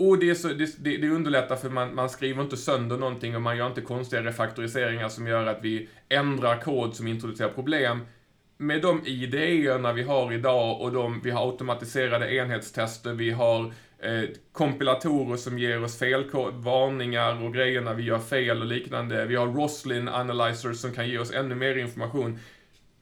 och 0.00 0.18
det, 0.18 0.30
är 0.30 0.34
så, 0.34 0.48
det, 0.48 0.96
det, 0.96 1.08
underlättar 1.08 1.56
för 1.56 1.70
man, 1.70 1.94
man 1.94 2.10
skriver 2.10 2.42
inte 2.42 2.56
sönder 2.56 2.96
någonting 2.96 3.36
och 3.36 3.42
man 3.42 3.56
gör 3.56 3.66
inte 3.66 3.80
konstiga 3.80 4.22
refaktoriseringar 4.22 5.08
som 5.08 5.26
gör 5.26 5.46
att 5.46 5.58
vi 5.62 5.88
ändrar 6.08 6.60
kod 6.60 6.96
som 6.96 7.06
introducerar 7.06 7.48
problem 7.48 8.00
med 8.56 8.82
de 8.82 9.06
idéerna 9.06 9.92
vi 9.92 10.02
har 10.02 10.32
idag 10.32 10.80
och 10.80 10.92
de, 10.92 11.20
vi 11.24 11.30
har 11.30 11.46
automatiserade 11.46 12.34
enhetstester, 12.34 13.12
vi 13.12 13.30
har 13.30 13.72
eh, 13.98 14.28
kompilatorer 14.52 15.36
som 15.36 15.58
ger 15.58 15.84
oss 15.84 15.98
felvarningar 15.98 17.44
och 17.44 17.54
grejer 17.54 17.80
när 17.80 17.94
vi 17.94 18.02
gör 18.02 18.18
fel 18.18 18.60
och 18.60 18.66
liknande. 18.66 19.26
Vi 19.26 19.36
har 19.36 19.46
Roslin 19.46 20.08
Analyzer 20.08 20.72
som 20.72 20.92
kan 20.92 21.08
ge 21.08 21.18
oss 21.18 21.32
ännu 21.32 21.54
mer 21.54 21.76
information. 21.76 22.38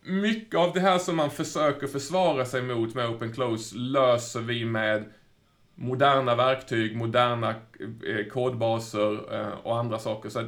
Mycket 0.03 0.59
av 0.61 0.73
det 0.73 0.81
här 0.81 0.99
som 0.99 1.17
man 1.17 1.31
försöker 1.31 1.87
försvara 1.87 2.45
sig 2.45 2.63
mot 2.63 2.95
med 2.95 3.09
Open 3.09 3.33
Close 3.33 3.77
löser 3.77 4.41
vi 4.41 4.65
med 4.65 5.05
moderna 5.79 6.35
verktyg, 6.35 6.97
moderna 6.97 7.55
eh, 8.07 8.27
kodbaser 8.31 9.35
eh, 9.41 9.53
och 9.63 9.79
andra 9.79 9.99
saker. 9.99 10.29
Så 10.29 10.45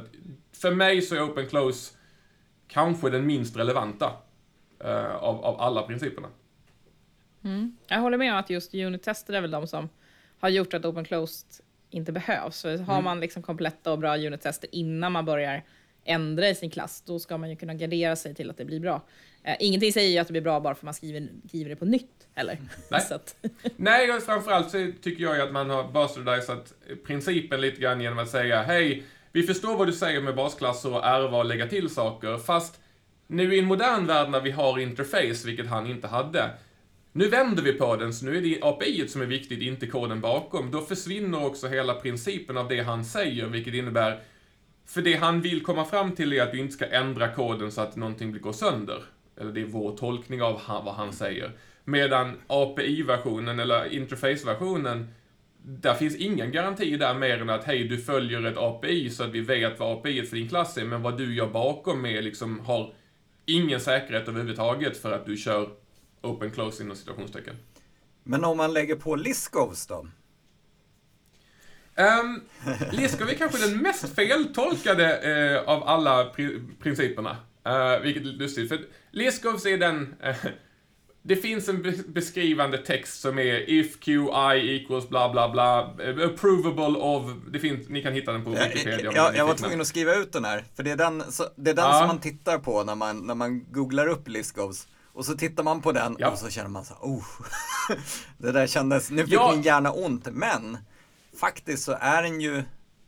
för 0.51 0.71
mig 0.71 1.01
så 1.01 1.15
är 1.15 1.21
Open 1.21 1.47
Close 1.47 1.97
kanske 2.67 3.09
den 3.09 3.25
minst 3.25 3.57
relevanta 3.57 4.13
uh, 4.85 5.15
av, 5.15 5.45
av 5.45 5.61
alla 5.61 5.83
principerna. 5.83 6.27
Mm. 7.43 7.77
Jag 7.87 7.99
håller 7.99 8.17
med 8.17 8.33
om 8.33 8.39
att 8.39 8.49
just 8.49 8.73
unit-tester 8.73 9.33
är 9.33 9.41
väl 9.41 9.51
de 9.51 9.67
som 9.67 9.89
har 10.39 10.49
gjort 10.49 10.73
att 10.73 10.85
open 10.85 11.05
closed 11.05 11.47
inte 11.89 12.11
behövs. 12.11 12.61
För 12.61 12.77
har 12.77 12.93
mm. 12.93 13.03
man 13.03 13.19
liksom 13.19 13.43
kompletta 13.43 13.91
och 13.91 13.99
bra 13.99 14.17
unit-tester 14.17 14.69
innan 14.71 15.11
man 15.11 15.25
börjar 15.25 15.63
ändra 16.03 16.49
i 16.49 16.55
sin 16.55 16.69
klass, 16.69 17.01
då 17.01 17.19
ska 17.19 17.37
man 17.37 17.49
ju 17.49 17.55
kunna 17.55 17.73
gardera 17.73 18.15
sig 18.15 18.35
till 18.35 18.49
att 18.49 18.57
det 18.57 18.65
blir 18.65 18.79
bra. 18.79 19.01
Ingenting 19.59 19.93
säger 19.93 20.09
ju 20.09 20.17
att 20.17 20.27
det 20.27 20.31
blir 20.33 20.41
bra 20.41 20.59
bara 20.59 20.75
för 20.75 20.79
att 20.79 20.85
man 20.85 20.93
skriver, 20.93 21.27
skriver 21.47 21.69
det 21.69 21.75
på 21.75 21.85
nytt, 21.85 22.20
eller? 22.35 22.57
Nej, 22.89 23.01
Nej 23.75 24.11
och 24.11 24.23
framförallt 24.23 24.71
så 24.71 24.91
tycker 25.01 25.23
jag 25.23 25.35
ju 25.35 25.41
att 25.41 25.51
man 25.51 25.69
har 25.69 25.91
bastardizat 25.91 26.73
principen 27.05 27.61
lite 27.61 27.81
grann 27.81 28.01
genom 28.01 28.19
att 28.19 28.29
säga 28.29 28.61
hej, 28.61 29.03
vi 29.31 29.43
förstår 29.43 29.77
vad 29.77 29.87
du 29.87 29.93
säger 29.93 30.21
med 30.21 30.35
basklasser 30.35 30.93
och 30.93 31.05
ärva 31.05 31.37
och 31.37 31.45
lägga 31.45 31.67
till 31.67 31.89
saker, 31.89 32.37
fast 32.37 32.79
nu 33.27 33.55
i 33.55 33.59
en 33.59 33.65
modern 33.65 34.05
värld 34.05 34.29
när 34.29 34.41
vi 34.41 34.51
har 34.51 34.79
interface, 34.79 35.45
vilket 35.45 35.67
han 35.67 35.87
inte 35.87 36.07
hade, 36.07 36.49
nu 37.13 37.27
vänder 37.27 37.63
vi 37.63 37.73
på 37.73 37.95
den, 37.95 38.13
så 38.13 38.25
nu 38.25 38.37
är 38.37 38.41
det 38.41 38.59
API 38.61 39.07
som 39.07 39.21
är 39.21 39.25
viktigt, 39.25 39.61
inte 39.61 39.87
koden 39.87 40.21
bakom. 40.21 40.71
Då 40.71 40.81
försvinner 40.81 41.45
också 41.45 41.67
hela 41.67 41.93
principen 41.93 42.57
av 42.57 42.67
det 42.67 42.81
han 42.81 43.05
säger, 43.05 43.45
vilket 43.45 43.73
innebär 43.73 44.21
för 44.85 45.01
det 45.01 45.15
han 45.15 45.41
vill 45.41 45.63
komma 45.63 45.85
fram 45.85 46.11
till 46.11 46.33
är 46.33 46.43
att 46.43 46.51
du 46.51 46.59
inte 46.59 46.73
ska 46.73 46.85
ändra 46.85 47.27
koden 47.27 47.71
så 47.71 47.81
att 47.81 47.95
någonting 47.95 48.41
går 48.41 48.53
sönder. 48.53 49.03
Eller 49.39 49.51
det 49.51 49.61
är 49.61 49.65
vår 49.65 49.97
tolkning 49.97 50.41
av 50.41 50.61
vad 50.67 50.93
han 50.93 51.13
säger. 51.13 51.51
Medan 51.85 52.41
API-versionen, 52.47 53.59
eller 53.59 53.93
interface-versionen, 53.93 55.07
där 55.63 55.93
finns 55.93 56.15
ingen 56.15 56.51
garanti 56.51 56.97
där 56.97 57.13
mer 57.13 57.41
än 57.41 57.49
att 57.49 57.63
hej, 57.63 57.83
du 57.83 57.97
följer 57.97 58.45
ett 58.45 58.57
API 58.57 59.09
så 59.09 59.23
att 59.23 59.29
vi 59.31 59.41
vet 59.41 59.79
vad 59.79 59.97
API 59.97 60.23
för 60.23 60.35
din 60.35 60.49
klass 60.49 60.77
är, 60.77 60.85
men 60.85 61.01
vad 61.01 61.17
du 61.17 61.35
gör 61.35 61.47
bakom 61.47 62.05
är 62.05 62.21
liksom, 62.21 62.59
har 62.59 62.93
ingen 63.45 63.79
säkerhet 63.79 64.27
överhuvudtaget 64.27 64.97
för 64.97 65.11
att 65.11 65.25
du 65.25 65.37
kör 65.37 65.69
open 66.21 66.51
close 66.51 66.83
inom 66.83 66.95
situationstecken. 66.95 67.55
Men 68.23 68.45
om 68.45 68.57
man 68.57 68.73
lägger 68.73 68.95
på 68.95 69.15
Liskovs 69.15 69.87
då? 69.87 70.07
Um, 71.95 72.41
Liskov 72.91 73.29
är 73.29 73.33
kanske 73.33 73.67
den 73.67 73.77
mest 73.77 74.15
feltolkade 74.15 75.21
uh, 75.63 75.69
av 75.69 75.83
alla 75.83 76.25
pri 76.25 76.63
principerna. 76.81 77.37
Uh, 77.67 78.03
vilket 78.03 78.23
är 78.23 78.27
lustigt, 78.27 78.69
för 78.69 78.79
Liskovs 79.11 79.65
är 79.65 79.77
den 79.77 80.15
uh, 80.25 80.51
det 81.23 81.35
finns 81.35 81.69
en 81.69 82.03
beskrivande 82.07 82.77
text 82.77 83.21
som 83.21 83.39
är 83.39 83.69
if 83.69 83.99
qi 83.99 84.17
equals 84.61 85.09
bla 85.09 85.31
bla 85.31 85.49
bla, 85.49 85.79
approvable 86.25 86.99
of, 86.99 87.31
det 87.51 87.59
finns, 87.59 87.89
ni 87.89 88.01
kan 88.01 88.13
hitta 88.13 88.31
den 88.31 88.43
på 88.43 88.49
Wikipedia. 88.49 89.11
Ja, 89.15 89.31
jag 89.35 89.45
var 89.45 89.55
tvungen 89.55 89.81
att 89.81 89.87
skriva 89.87 90.15
ut 90.15 90.33
den 90.33 90.45
här, 90.45 90.65
för 90.75 90.83
det 90.83 90.91
är 90.91 90.95
den, 90.95 91.31
så, 91.31 91.45
det 91.55 91.69
är 91.69 91.75
den 91.75 91.85
ja. 91.85 91.99
som 91.99 92.07
man 92.07 92.19
tittar 92.19 92.57
på 92.57 92.83
när 92.83 92.95
man, 92.95 93.27
när 93.27 93.35
man 93.35 93.71
googlar 93.71 94.07
upp 94.07 94.27
Liskovs. 94.27 94.87
Och 95.13 95.25
så 95.25 95.33
tittar 95.33 95.63
man 95.63 95.81
på 95.81 95.91
den 95.91 96.15
ja. 96.19 96.29
och 96.29 96.37
så 96.37 96.49
känner 96.49 96.69
man 96.69 96.85
så 96.85 96.93
oh, 96.93 97.23
det 98.37 98.51
där 98.51 98.67
kändes, 98.67 99.11
nu 99.11 99.23
fick 99.23 99.33
ja. 99.33 99.51
min 99.51 99.61
hjärna 99.61 99.91
ont, 99.91 100.27
men 100.31 100.77
faktiskt 101.39 101.83
så 101.83 101.97
är 101.99 102.23
den 102.23 102.41
ju 102.41 102.63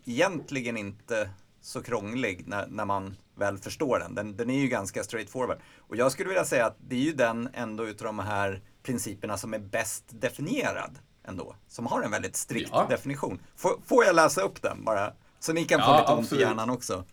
egentligen 0.05 0.77
inte 0.77 1.29
så 1.63 1.83
krånglig 1.83 2.47
när, 2.47 2.67
när 2.67 2.85
man 2.85 3.15
väl 3.35 3.57
förstår 3.57 3.99
den. 3.99 4.15
den. 4.15 4.37
Den 4.37 4.49
är 4.49 4.59
ju 4.59 4.67
ganska 4.67 5.03
straightforward. 5.03 5.57
Och 5.77 5.95
jag 5.95 6.11
skulle 6.11 6.29
vilja 6.29 6.45
säga 6.45 6.65
att 6.65 6.77
det 6.79 6.95
är 6.95 6.99
ju 6.99 7.13
den 7.13 7.49
ändå 7.53 7.87
utav 7.87 8.05
de 8.05 8.19
här 8.19 8.61
principerna 8.83 9.37
som 9.37 9.53
är 9.53 9.59
bäst 9.59 10.03
definierad 10.07 10.99
ändå. 11.23 11.55
Som 11.67 11.85
har 11.85 12.01
en 12.01 12.11
väldigt 12.11 12.35
strikt 12.35 12.69
ja. 12.73 12.87
definition. 12.89 13.39
Får, 13.55 13.81
får 13.85 14.05
jag 14.05 14.15
läsa 14.15 14.41
upp 14.41 14.61
den 14.61 14.83
bara? 14.83 15.13
Så 15.39 15.53
ni 15.53 15.65
kan 15.65 15.79
få 15.79 15.85
ja, 15.85 15.99
lite 15.99 16.11
ont 16.11 16.33
i 16.33 16.39
hjärnan 16.39 16.69
också. 16.69 17.05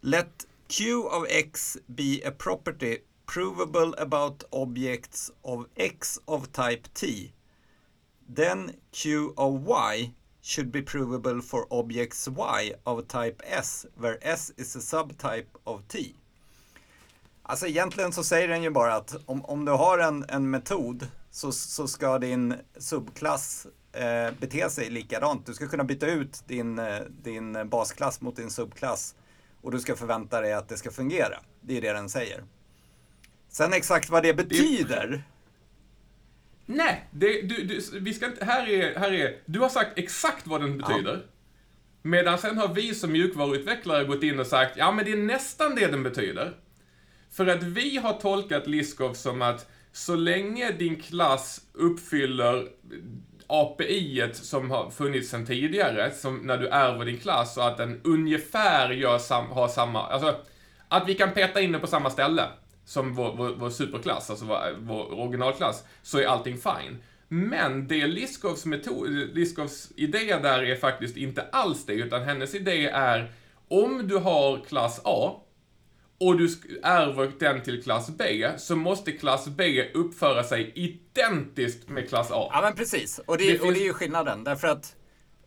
Let 0.00 0.46
Q 0.68 0.94
of 0.96 1.24
X 1.28 1.76
be 1.86 2.28
a 2.28 2.32
property 2.38 2.98
provable 3.34 4.02
about 4.02 4.42
objects 4.50 5.32
of 5.42 5.66
X 5.74 6.20
of 6.24 6.48
type 6.48 6.88
T. 6.94 7.32
Then 8.36 8.70
Q 8.92 9.28
of 9.36 9.60
Y 9.94 10.14
should 10.48 10.70
be 10.70 10.82
provable 10.82 11.42
for 11.42 11.66
objects 11.70 12.28
y 12.28 12.72
of 12.84 13.06
type 13.06 13.42
s, 13.46 13.86
where 13.96 14.18
s 14.20 14.52
is 14.56 14.76
a 14.76 14.80
subtype 14.80 15.46
of 15.64 15.80
t. 15.88 16.14
Alltså 17.42 17.66
egentligen 17.66 18.12
så 18.12 18.24
säger 18.24 18.48
den 18.48 18.62
ju 18.62 18.70
bara 18.70 18.94
att 18.94 19.16
om, 19.26 19.44
om 19.44 19.64
du 19.64 19.72
har 19.72 19.98
en, 19.98 20.24
en 20.28 20.50
metod 20.50 21.06
så, 21.30 21.52
så 21.52 21.88
ska 21.88 22.18
din 22.18 22.54
subklass 22.76 23.66
eh, 23.92 24.30
bete 24.40 24.70
sig 24.70 24.90
likadant. 24.90 25.46
Du 25.46 25.54
ska 25.54 25.68
kunna 25.68 25.84
byta 25.84 26.06
ut 26.06 26.42
din, 26.46 26.78
eh, 26.78 27.00
din 27.22 27.68
basklass 27.68 28.20
mot 28.20 28.36
din 28.36 28.50
subklass 28.50 29.14
och 29.62 29.70
du 29.70 29.80
ska 29.80 29.96
förvänta 29.96 30.40
dig 30.40 30.52
att 30.52 30.68
det 30.68 30.76
ska 30.76 30.90
fungera. 30.90 31.38
Det 31.60 31.76
är 31.76 31.80
det 31.80 31.92
den 31.92 32.08
säger. 32.08 32.44
Sen 33.48 33.72
exakt 33.72 34.10
vad 34.10 34.22
det 34.22 34.34
betyder. 34.34 35.24
Nej, 36.70 37.08
det, 37.10 37.42
du, 37.42 37.64
du, 37.64 38.00
vi 38.00 38.14
ska 38.14 38.26
inte, 38.26 38.44
här 38.44 38.68
är, 38.68 38.98
här 38.98 39.12
är, 39.12 39.36
du 39.46 39.60
har 39.60 39.68
sagt 39.68 39.98
exakt 39.98 40.46
vad 40.46 40.60
den 40.60 40.78
betyder. 40.78 41.14
Ja. 41.14 41.32
Medan 42.02 42.38
sen 42.38 42.58
har 42.58 42.74
vi 42.74 42.94
som 42.94 43.12
mjukvaruutvecklare 43.12 44.04
gått 44.04 44.22
in 44.22 44.40
och 44.40 44.46
sagt, 44.46 44.76
ja 44.76 44.92
men 44.92 45.04
det 45.04 45.12
är 45.12 45.16
nästan 45.16 45.74
det 45.74 45.86
den 45.86 46.02
betyder. 46.02 46.56
För 47.30 47.46
att 47.46 47.62
vi 47.62 47.96
har 47.96 48.12
tolkat 48.12 48.66
Liskov 48.66 49.14
som 49.14 49.42
att 49.42 49.70
så 49.92 50.16
länge 50.16 50.72
din 50.72 51.02
klass 51.02 51.60
uppfyller 51.72 52.68
API 53.46 54.30
som 54.32 54.70
har 54.70 54.90
funnits 54.90 55.30
sedan 55.30 55.46
tidigare, 55.46 56.10
som 56.10 56.38
när 56.38 56.58
du 56.58 56.68
ärver 56.68 57.04
din 57.04 57.18
klass 57.18 57.56
och 57.56 57.66
att 57.66 57.76
den 57.76 58.00
ungefär 58.04 58.90
gör 58.90 59.18
sam, 59.18 59.46
har 59.46 59.68
samma, 59.68 60.06
alltså 60.06 60.36
att 60.88 61.08
vi 61.08 61.14
kan 61.14 61.32
peta 61.32 61.60
in 61.60 61.72
den 61.72 61.80
på 61.80 61.86
samma 61.86 62.10
ställe 62.10 62.42
som 62.88 63.14
vår, 63.14 63.36
vår, 63.36 63.54
vår 63.58 63.70
superklass, 63.70 64.30
alltså 64.30 64.44
vår, 64.44 64.76
vår 64.78 65.20
originalklass, 65.20 65.84
så 66.02 66.18
är 66.18 66.26
allting 66.26 66.58
fine. 66.58 67.02
Men 67.28 67.88
det 67.88 68.06
Liskovs, 68.06 68.66
metod, 68.66 69.08
Liskovs 69.10 69.92
idé 69.96 70.38
där 70.42 70.62
är 70.62 70.76
faktiskt 70.76 71.16
inte 71.16 71.42
alls 71.52 71.86
det, 71.86 71.92
utan 71.92 72.22
hennes 72.22 72.54
idé 72.54 72.86
är 72.86 73.32
om 73.68 74.08
du 74.08 74.16
har 74.16 74.64
klass 74.64 75.00
A 75.04 75.40
och 76.20 76.38
du 76.38 76.48
ärver 76.82 77.32
den 77.38 77.62
till 77.62 77.82
klass 77.82 78.10
B, 78.10 78.50
så 78.58 78.76
måste 78.76 79.12
klass 79.12 79.48
B 79.48 79.90
uppföra 79.94 80.44
sig 80.44 80.72
identiskt 80.74 81.88
med 81.88 82.08
klass 82.08 82.30
A. 82.30 82.50
Ja, 82.52 82.60
men 82.62 82.74
precis. 82.74 83.20
Och 83.26 83.38
det, 83.38 83.44
det 83.44 83.50
finns... 83.50 83.62
och 83.62 83.72
det 83.72 83.80
är 83.80 83.84
ju 83.84 83.92
skillnaden, 83.92 84.44
därför 84.44 84.68
att 84.68 84.96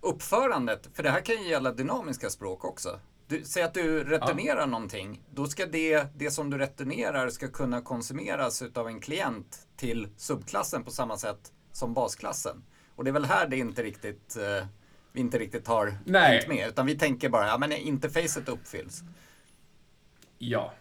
uppförandet, 0.01 0.89
för 0.93 1.03
det 1.03 1.09
här 1.09 1.21
kan 1.21 1.43
ju 1.43 1.49
gälla 1.49 1.71
dynamiska 1.71 2.29
språk 2.29 2.65
också. 2.65 2.99
Du, 3.31 3.43
säg 3.43 3.63
att 3.63 3.73
du 3.73 4.03
returnerar 4.03 4.59
ja. 4.59 4.65
någonting, 4.65 5.21
då 5.33 5.45
ska 5.45 5.65
det, 5.65 6.07
det 6.15 6.31
som 6.31 6.49
du 6.49 6.57
returnerar 6.57 7.29
ska 7.29 7.47
kunna 7.47 7.81
konsumeras 7.81 8.61
utav 8.61 8.87
en 8.87 8.99
klient 8.99 9.67
till 9.77 10.07
subklassen 10.17 10.83
på 10.83 10.91
samma 10.91 11.17
sätt 11.17 11.51
som 11.71 11.93
basklassen. 11.93 12.63
Och 12.95 13.03
det 13.03 13.09
är 13.09 13.13
väl 13.13 13.25
här 13.25 13.47
det 13.47 13.57
inte 13.57 13.83
riktigt, 13.83 14.37
eh, 14.37 14.67
vi 15.11 15.19
inte 15.19 15.39
riktigt 15.39 15.67
har 15.67 15.97
Nej. 16.05 16.45
med, 16.47 16.67
utan 16.67 16.85
vi 16.85 16.97
tänker 16.97 17.29
bara, 17.29 17.47
ja 17.47 17.57
men 17.57 17.71
interfacet 17.71 18.49
uppfylls. 18.49 19.01
Ja. 20.37 20.73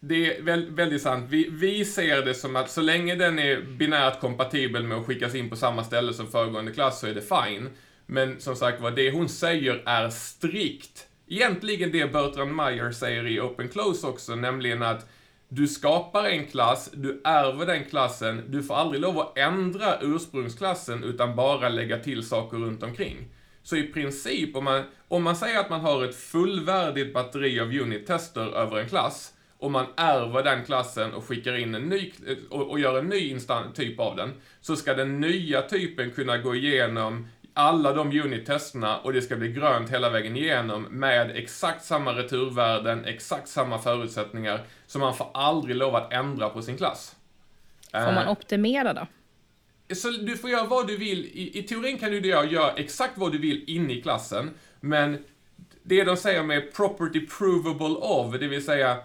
Det 0.00 0.38
är 0.38 0.42
väldigt 0.70 1.02
sant. 1.02 1.26
Vi, 1.30 1.48
vi 1.50 1.84
ser 1.84 2.24
det 2.24 2.34
som 2.34 2.56
att 2.56 2.70
så 2.70 2.80
länge 2.80 3.14
den 3.14 3.38
är 3.38 3.62
binärt 3.62 4.20
kompatibel 4.20 4.84
med 4.84 4.98
att 4.98 5.06
skickas 5.06 5.34
in 5.34 5.50
på 5.50 5.56
samma 5.56 5.84
ställe 5.84 6.12
som 6.14 6.26
föregående 6.26 6.72
klass 6.72 7.00
så 7.00 7.06
är 7.06 7.14
det 7.14 7.22
fine. 7.22 7.70
Men 8.06 8.40
som 8.40 8.56
sagt 8.56 8.80
var, 8.80 8.90
det 8.90 9.10
hon 9.10 9.28
säger 9.28 9.82
är 9.86 10.10
strikt. 10.10 11.06
Egentligen 11.32 11.92
det 11.92 12.12
Bertrand 12.12 12.54
Meyer 12.54 12.90
säger 12.90 13.26
i 13.26 13.40
Open 13.40 13.68
Close 13.68 14.06
också, 14.06 14.34
nämligen 14.34 14.82
att 14.82 15.08
du 15.48 15.68
skapar 15.68 16.24
en 16.24 16.46
klass, 16.46 16.90
du 16.92 17.20
ärver 17.24 17.66
den 17.66 17.84
klassen, 17.84 18.44
du 18.48 18.62
får 18.62 18.74
aldrig 18.74 19.02
lov 19.02 19.18
att 19.18 19.38
ändra 19.38 20.00
ursprungsklassen 20.00 21.04
utan 21.04 21.36
bara 21.36 21.68
lägga 21.68 21.98
till 21.98 22.28
saker 22.28 22.56
runt 22.56 22.82
omkring. 22.82 23.28
Så 23.62 23.76
i 23.76 23.82
princip, 23.82 24.56
om 24.56 24.64
man, 24.64 24.84
om 25.08 25.22
man 25.22 25.36
säger 25.36 25.60
att 25.60 25.70
man 25.70 25.80
har 25.80 26.04
ett 26.04 26.14
fullvärdigt 26.14 27.14
batteri 27.14 27.60
av 27.60 27.68
unit-tester 27.68 28.56
över 28.56 28.78
en 28.78 28.88
klass, 28.88 29.34
och 29.58 29.70
man 29.70 29.86
ärver 29.96 30.42
den 30.42 30.64
klassen 30.64 31.12
och 31.12 31.24
skickar 31.24 31.56
in 31.56 31.74
en 31.74 31.88
ny, 31.88 32.12
och, 32.50 32.70
och 32.70 32.80
gör 32.80 32.98
en 32.98 33.08
ny 33.08 33.38
typ 33.74 34.00
av 34.00 34.16
den, 34.16 34.32
så 34.60 34.76
ska 34.76 34.94
den 34.94 35.20
nya 35.20 35.62
typen 35.62 36.10
kunna 36.10 36.38
gå 36.38 36.54
igenom 36.54 37.28
alla 37.60 37.92
de 37.92 38.20
unit-testerna 38.20 38.98
och 38.98 39.12
det 39.12 39.22
ska 39.22 39.36
bli 39.36 39.52
grönt 39.52 39.90
hela 39.90 40.10
vägen 40.10 40.36
igenom 40.36 40.82
med 40.82 41.30
exakt 41.36 41.84
samma 41.84 42.12
returvärden, 42.12 43.04
exakt 43.04 43.48
samma 43.48 43.78
förutsättningar. 43.78 44.64
Så 44.86 44.98
man 44.98 45.14
får 45.14 45.30
aldrig 45.34 45.76
lov 45.76 45.96
att 45.96 46.12
ändra 46.12 46.48
på 46.48 46.62
sin 46.62 46.76
klass. 46.76 47.16
Får 47.92 48.12
man 48.12 48.24
eh, 48.24 48.30
optimera 48.30 48.92
då? 48.92 49.06
Så 49.94 50.10
du 50.10 50.36
får 50.36 50.50
göra 50.50 50.66
vad 50.66 50.86
du 50.86 50.96
vill. 50.96 51.24
I, 51.24 51.58
i 51.58 51.62
teorin 51.62 51.98
kan 51.98 52.10
du 52.10 52.20
göra, 52.20 52.44
göra 52.44 52.72
exakt 52.72 53.18
vad 53.18 53.32
du 53.32 53.38
vill 53.38 53.64
inne 53.66 53.92
i 53.92 54.02
klassen, 54.02 54.50
men 54.80 55.24
det 55.82 56.04
de 56.04 56.16
säger 56.16 56.42
med 56.42 56.72
property 56.74 57.26
provable 57.26 57.96
of, 57.96 58.38
det 58.40 58.48
vill 58.48 58.64
säga 58.64 58.96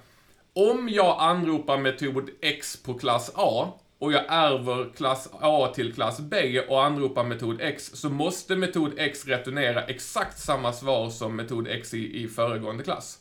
om 0.54 0.90
jag 0.90 1.18
anropar 1.20 1.78
metod 1.78 2.30
X 2.42 2.84
på 2.84 2.94
klass 2.94 3.32
A 3.36 3.74
och 4.06 4.14
jag 4.14 4.24
ärver 4.28 4.90
klass 4.96 5.30
A 5.42 5.72
till 5.76 5.94
klass 5.94 6.20
B 6.20 6.60
och 6.68 6.84
anropar 6.84 7.24
metod 7.24 7.62
X, 7.62 7.92
så 7.94 8.10
måste 8.10 8.56
metod 8.56 8.94
X 8.98 9.26
returnera 9.26 9.84
exakt 9.84 10.40
samma 10.40 10.74
svar 10.74 11.10
som 11.10 11.36
metod 11.36 11.68
X 11.68 11.94
i, 11.94 12.24
i 12.24 12.28
föregående 12.28 12.84
klass. 12.84 13.20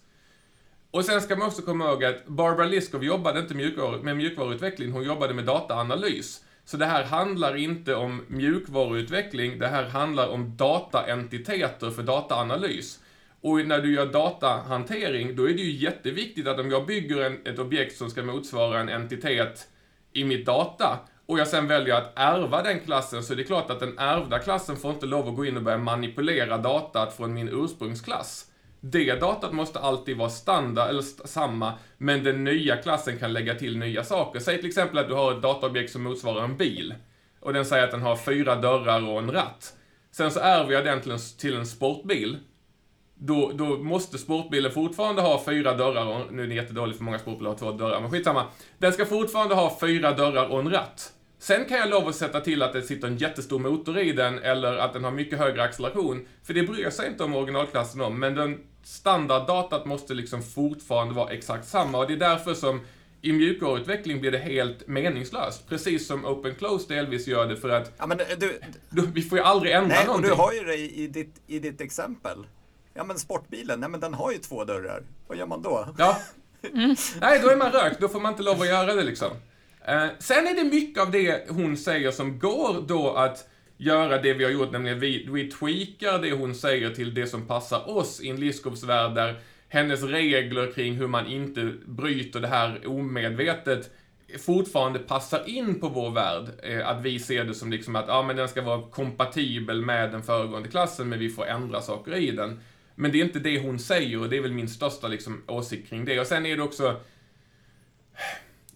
Och 0.91 1.05
sen 1.05 1.21
ska 1.21 1.37
man 1.37 1.49
också 1.49 1.63
komma 1.63 1.85
ihåg 1.85 2.05
att 2.05 2.27
Barbara 2.27 2.67
Liskov 2.67 3.05
jobbade 3.05 3.41
inte 3.41 3.55
mjukvaru, 3.55 4.03
med 4.03 4.17
mjukvaruutveckling, 4.17 4.93
hon 4.93 5.03
jobbade 5.03 5.35
med 5.35 5.45
dataanalys. 5.45 6.45
Så 6.65 6.77
det 6.77 6.87
här 6.87 7.05
handlar 7.05 7.57
inte 7.57 7.95
om 7.95 8.23
mjukvaruutveckling, 8.29 9.59
det 9.59 9.67
här 9.67 9.85
handlar 9.85 10.29
om 10.29 10.57
dataentiteter 10.57 11.91
för 11.91 12.03
dataanalys. 12.03 13.01
Och 13.41 13.67
när 13.67 13.81
du 13.81 13.95
gör 13.95 14.07
datahantering, 14.07 15.37
då 15.37 15.49
är 15.49 15.55
det 15.55 15.63
ju 15.63 15.71
jätteviktigt 15.71 16.47
att 16.47 16.59
om 16.59 16.71
jag 16.71 16.87
bygger 16.87 17.21
en, 17.21 17.47
ett 17.47 17.59
objekt 17.59 17.97
som 17.97 18.11
ska 18.11 18.23
motsvara 18.23 18.81
en 18.81 18.89
entitet 18.89 19.69
i 20.15 20.25
mitt 20.25 20.47
data, 20.47 20.99
och 21.27 21.39
jag 21.39 21.49
sen 21.49 21.69
väljer 21.69 21.95
att 21.95 22.13
ärva 22.17 22.63
den 22.63 22.81
klassen, 22.81 23.23
så 23.23 23.33
är 23.33 23.37
det 23.37 23.45
klart 23.45 23.71
att 23.71 23.81
den 23.81 23.99
ärvda 23.99 24.39
klassen 24.39 24.77
får 24.77 24.91
inte 24.91 25.07
lov 25.07 25.29
att 25.29 25.37
gå 25.37 25.45
in 25.45 25.57
och 25.57 25.63
börja 25.63 25.79
manipulera 25.79 26.59
datat 26.59 27.17
från 27.17 27.35
min 27.35 27.49
ursprungsklass. 27.49 28.51
Det 28.81 29.21
datat 29.21 29.53
måste 29.53 29.79
alltid 29.79 30.17
vara 30.17 30.31
standard, 30.31 30.89
eller 30.89 31.03
samma, 31.27 31.73
men 31.99 32.25
den 32.25 32.45
nya 32.45 32.77
klassen 32.77 33.19
kan 33.19 33.33
lägga 33.33 33.55
till 33.55 33.79
nya 33.79 34.05
saker. 34.05 34.41
Säg 34.41 34.59
till 34.59 34.69
exempel 34.69 34.99
att 34.99 35.09
du 35.09 35.15
har 35.15 35.33
ett 35.33 35.43
dataobjekt 35.43 35.93
som 35.93 36.03
motsvarar 36.03 36.45
en 36.45 36.57
bil. 36.57 36.95
Och 37.41 37.53
den 37.53 37.65
säger 37.65 37.85
att 37.85 37.91
den 37.91 38.03
har 38.03 38.17
fyra 38.17 38.57
dörrar 38.57 39.09
och 39.09 39.19
en 39.19 39.33
ratt. 39.33 39.73
Sen 40.11 40.31
så 40.31 40.41
ärver 40.41 40.73
jag 40.73 40.85
den 40.85 41.01
till 41.01 41.13
en, 41.13 41.19
till 41.39 41.57
en 41.57 41.67
sportbil. 41.67 42.39
Då, 43.15 43.53
då 43.55 43.65
måste 43.65 44.19
sportbilen 44.19 44.73
fortfarande 44.73 45.23
ha 45.23 45.43
fyra 45.45 45.75
dörrar 45.75 46.31
nu 46.31 46.43
är 46.43 46.47
det 46.47 46.55
jättedåligt 46.55 46.99
för 46.99 47.05
många 47.05 47.19
sportbilar 47.19 47.51
har 47.51 47.59
två 47.59 47.73
dörrar, 47.73 48.01
men 48.01 48.11
skitsamma. 48.11 48.47
Den 48.79 48.93
ska 48.93 49.07
fortfarande 49.07 49.55
ha 49.55 49.79
fyra 49.81 50.13
dörrar 50.13 50.47
och 50.47 50.61
en 50.61 50.71
ratt. 50.71 51.13
Sen 51.39 51.65
kan 51.65 51.79
jag 51.79 51.91
lov 51.91 52.09
att 52.09 52.15
sätta 52.15 52.41
till 52.41 52.63
att 52.63 52.73
det 52.73 52.83
sitter 52.83 53.09
en 53.09 53.17
jättestor 53.17 53.59
motor 53.59 53.99
i 53.99 54.13
den 54.13 54.39
eller 54.39 54.77
att 54.77 54.93
den 54.93 55.05
har 55.05 55.11
mycket 55.11 55.39
högre 55.39 55.63
acceleration. 55.63 56.27
För 56.43 56.55
det 56.55 56.63
bryr 56.63 56.91
sig 56.91 57.09
inte 57.09 57.25
om 57.25 57.35
originalklassen 57.35 58.01
om, 58.01 58.21
men 58.21 58.35
den 58.35 58.61
standarddatat 58.83 59.87
måste 59.87 60.15
liksom 60.15 60.43
fortfarande 60.43 61.15
vara 61.15 61.31
exakt 61.31 61.69
samma 61.69 61.99
och 61.99 62.07
det 62.07 62.13
är 62.13 62.19
därför 62.19 62.55
som 62.55 62.81
i 63.23 63.33
mjukvaruutveckling 63.33 64.21
blir 64.21 64.31
det 64.31 64.39
helt 64.39 64.89
meningslöst. 64.89 65.69
Precis 65.69 66.07
som 66.07 66.25
Open 66.25 66.55
Close 66.55 66.95
delvis 66.95 67.27
gör 67.27 67.47
det 67.47 67.57
för 67.57 67.69
att 67.69 67.93
ja, 67.99 68.07
men 68.07 68.19
du, 68.19 68.61
du, 68.91 69.07
vi 69.15 69.23
får 69.23 69.39
ju 69.39 69.45
aldrig 69.45 69.73
ändra 69.73 69.97
nej, 69.97 70.07
någonting. 70.07 70.31
Och 70.31 70.37
du 70.37 70.43
har 70.43 70.53
ju 70.53 70.65
det 70.65 70.77
i 70.77 71.07
ditt, 71.07 71.43
i 71.47 71.59
ditt 71.59 71.81
exempel. 71.81 72.47
Ja 72.95 73.05
men 73.05 73.19
sportbilen, 73.19 73.81
nej 73.81 73.89
men 73.89 74.01
den 74.01 74.15
har 74.15 74.33
ju 74.33 74.39
två 74.39 74.65
dörrar. 74.65 75.03
Vad 75.27 75.39
gör 75.39 75.47
man 75.47 75.63
då? 75.63 75.89
Ja. 75.99 76.19
Mm. 76.75 76.97
Nej, 77.21 77.41
då 77.43 77.49
är 77.49 77.57
man 77.57 77.73
rökt. 77.73 78.01
Då 78.01 78.09
får 78.09 78.21
man 78.21 78.33
inte 78.33 78.43
lov 78.43 78.61
att 78.61 78.69
göra 78.69 78.95
det 78.95 79.03
liksom. 79.03 79.31
Eh, 79.87 80.07
sen 80.19 80.47
är 80.47 80.55
det 80.55 80.65
mycket 80.65 81.03
av 81.03 81.11
det 81.11 81.51
hon 81.51 81.77
säger 81.77 82.11
som 82.11 82.39
går 82.39 82.85
då 82.89 83.15
att 83.15 83.49
göra 83.77 84.19
det 84.19 84.35
vi 84.35 84.45
har 84.45 84.51
gjort, 84.51 84.73
nämligen 84.73 85.01
vi, 85.01 85.29
vi 85.31 85.51
tweakar 85.51 86.19
det 86.19 86.33
hon 86.33 86.55
säger 86.55 86.91
till 86.91 87.15
det 87.15 87.27
som 87.27 87.47
passar 87.47 87.91
oss 87.91 88.21
i 88.21 88.29
en 88.29 88.37
Liskovs-värld 88.37 89.15
där 89.15 89.41
hennes 89.69 90.03
regler 90.03 90.73
kring 90.73 90.95
hur 90.95 91.09
man 91.09 91.27
inte 91.27 91.73
bryter 91.87 92.41
det 92.41 92.49
här 92.49 92.87
omedvetet 92.87 93.91
fortfarande 94.39 94.99
passar 94.99 95.49
in 95.49 95.81
på 95.81 95.89
vår 95.89 96.11
värld. 96.11 96.45
Eh, 96.63 96.89
att 96.89 97.03
vi 97.03 97.19
ser 97.19 97.45
det 97.45 97.55
som 97.55 97.71
liksom 97.71 97.97
att, 97.97 98.09
ja 98.09 98.23
men 98.23 98.37
den 98.37 98.49
ska 98.49 98.63
vara 98.63 98.83
kompatibel 98.91 99.83
med 99.83 100.13
den 100.13 100.23
föregående 100.23 100.69
klassen, 100.69 101.09
men 101.09 101.19
vi 101.19 101.29
får 101.29 101.47
ändra 101.47 101.81
saker 101.81 102.15
i 102.15 102.31
den. 102.31 102.61
Men 102.95 103.13
det 103.13 103.21
är 103.21 103.25
inte 103.25 103.39
det 103.39 103.63
hon 103.63 103.79
säger 103.79 104.21
och 104.21 104.29
det 104.29 104.37
är 104.37 104.43
väl 104.43 104.53
min 104.53 104.69
största 104.69 105.09
liksom, 105.09 105.43
åsikt 105.49 105.89
kring 105.89 106.05
det. 106.05 106.21
Och 106.21 106.27
sen 106.27 106.47
är 106.47 106.57
det 106.57 106.63
också 106.63 107.01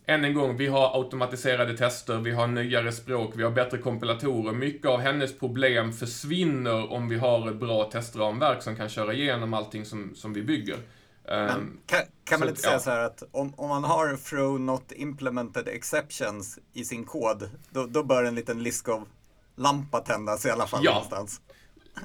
än 0.07 0.25
en 0.25 0.35
gång, 0.35 0.57
vi 0.57 0.67
har 0.67 1.03
automatiserade 1.03 1.77
tester, 1.77 2.17
vi 2.19 2.31
har 2.31 2.47
nyare 2.47 2.93
språk, 2.93 3.33
vi 3.37 3.43
har 3.43 3.51
bättre 3.51 3.79
kompilatorer. 3.79 4.53
Mycket 4.53 4.87
av 4.87 5.01
hennes 5.01 5.39
problem 5.39 5.93
försvinner 5.93 6.93
om 6.93 7.09
vi 7.09 7.19
har 7.19 7.51
ett 7.51 7.57
bra 7.57 7.91
testramverk 7.91 8.63
som 8.63 8.77
kan 8.77 8.89
köra 8.89 9.13
igenom 9.13 9.55
allting 9.55 9.85
som, 9.85 10.15
som 10.15 10.33
vi 10.33 10.43
bygger. 10.43 10.77
Men 11.25 11.49
ehm, 11.49 11.79
kan, 11.87 12.01
kan 12.25 12.41
man 12.41 12.49
inte 12.49 12.61
säga 12.61 12.79
så 12.79 12.91
här 12.91 13.01
att 13.01 13.23
om, 13.31 13.55
om 13.57 13.69
man 13.69 13.85
har 13.85 14.17
throw 14.17 14.61
not 14.61 14.93
implemented 14.93 15.69
exceptions 15.69 16.59
i 16.73 16.85
sin 16.85 17.05
kod, 17.05 17.51
då, 17.71 17.87
då 17.87 18.03
bör 18.03 18.25
en 18.25 18.35
liten 18.35 18.63
Liskov-lampa 18.63 20.01
tändas 20.01 20.47
i 20.47 20.51
alla 20.51 20.67
fall 20.67 20.81
ja. 20.85 20.91
någonstans? 20.91 21.41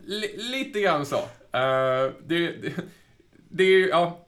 L 0.07 0.23
lite 0.37 0.81
grann 0.81 1.05
så. 1.05 1.19
Uh, 1.55 2.13
det, 2.25 2.47
det, 2.61 2.73
det, 3.49 3.63
är, 3.63 3.89
ja, 3.89 4.25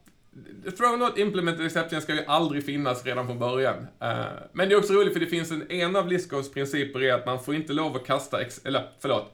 Throw 0.77 0.99
not 0.99 1.17
implemented 1.17 1.65
exception 1.65 2.01
ska 2.01 2.13
ju 2.13 2.25
aldrig 2.25 2.65
finnas 2.65 3.05
redan 3.05 3.25
från 3.25 3.39
början. 3.39 3.75
Uh, 3.77 4.25
men 4.53 4.69
det 4.69 4.75
är 4.75 4.77
också 4.77 4.93
roligt 4.93 5.13
för 5.13 5.19
det 5.19 5.25
finns 5.25 5.51
en, 5.51 5.71
en 5.71 5.95
av 5.95 6.07
Liskovs 6.07 6.51
principer 6.51 7.03
är 7.03 7.13
att 7.13 7.25
man 7.25 7.43
får 7.43 7.55
inte 7.55 7.73
lov 7.73 7.95
att 7.95 8.05
kasta, 8.05 8.41
ex, 8.41 8.65
eller 8.65 8.89
förlåt. 8.99 9.31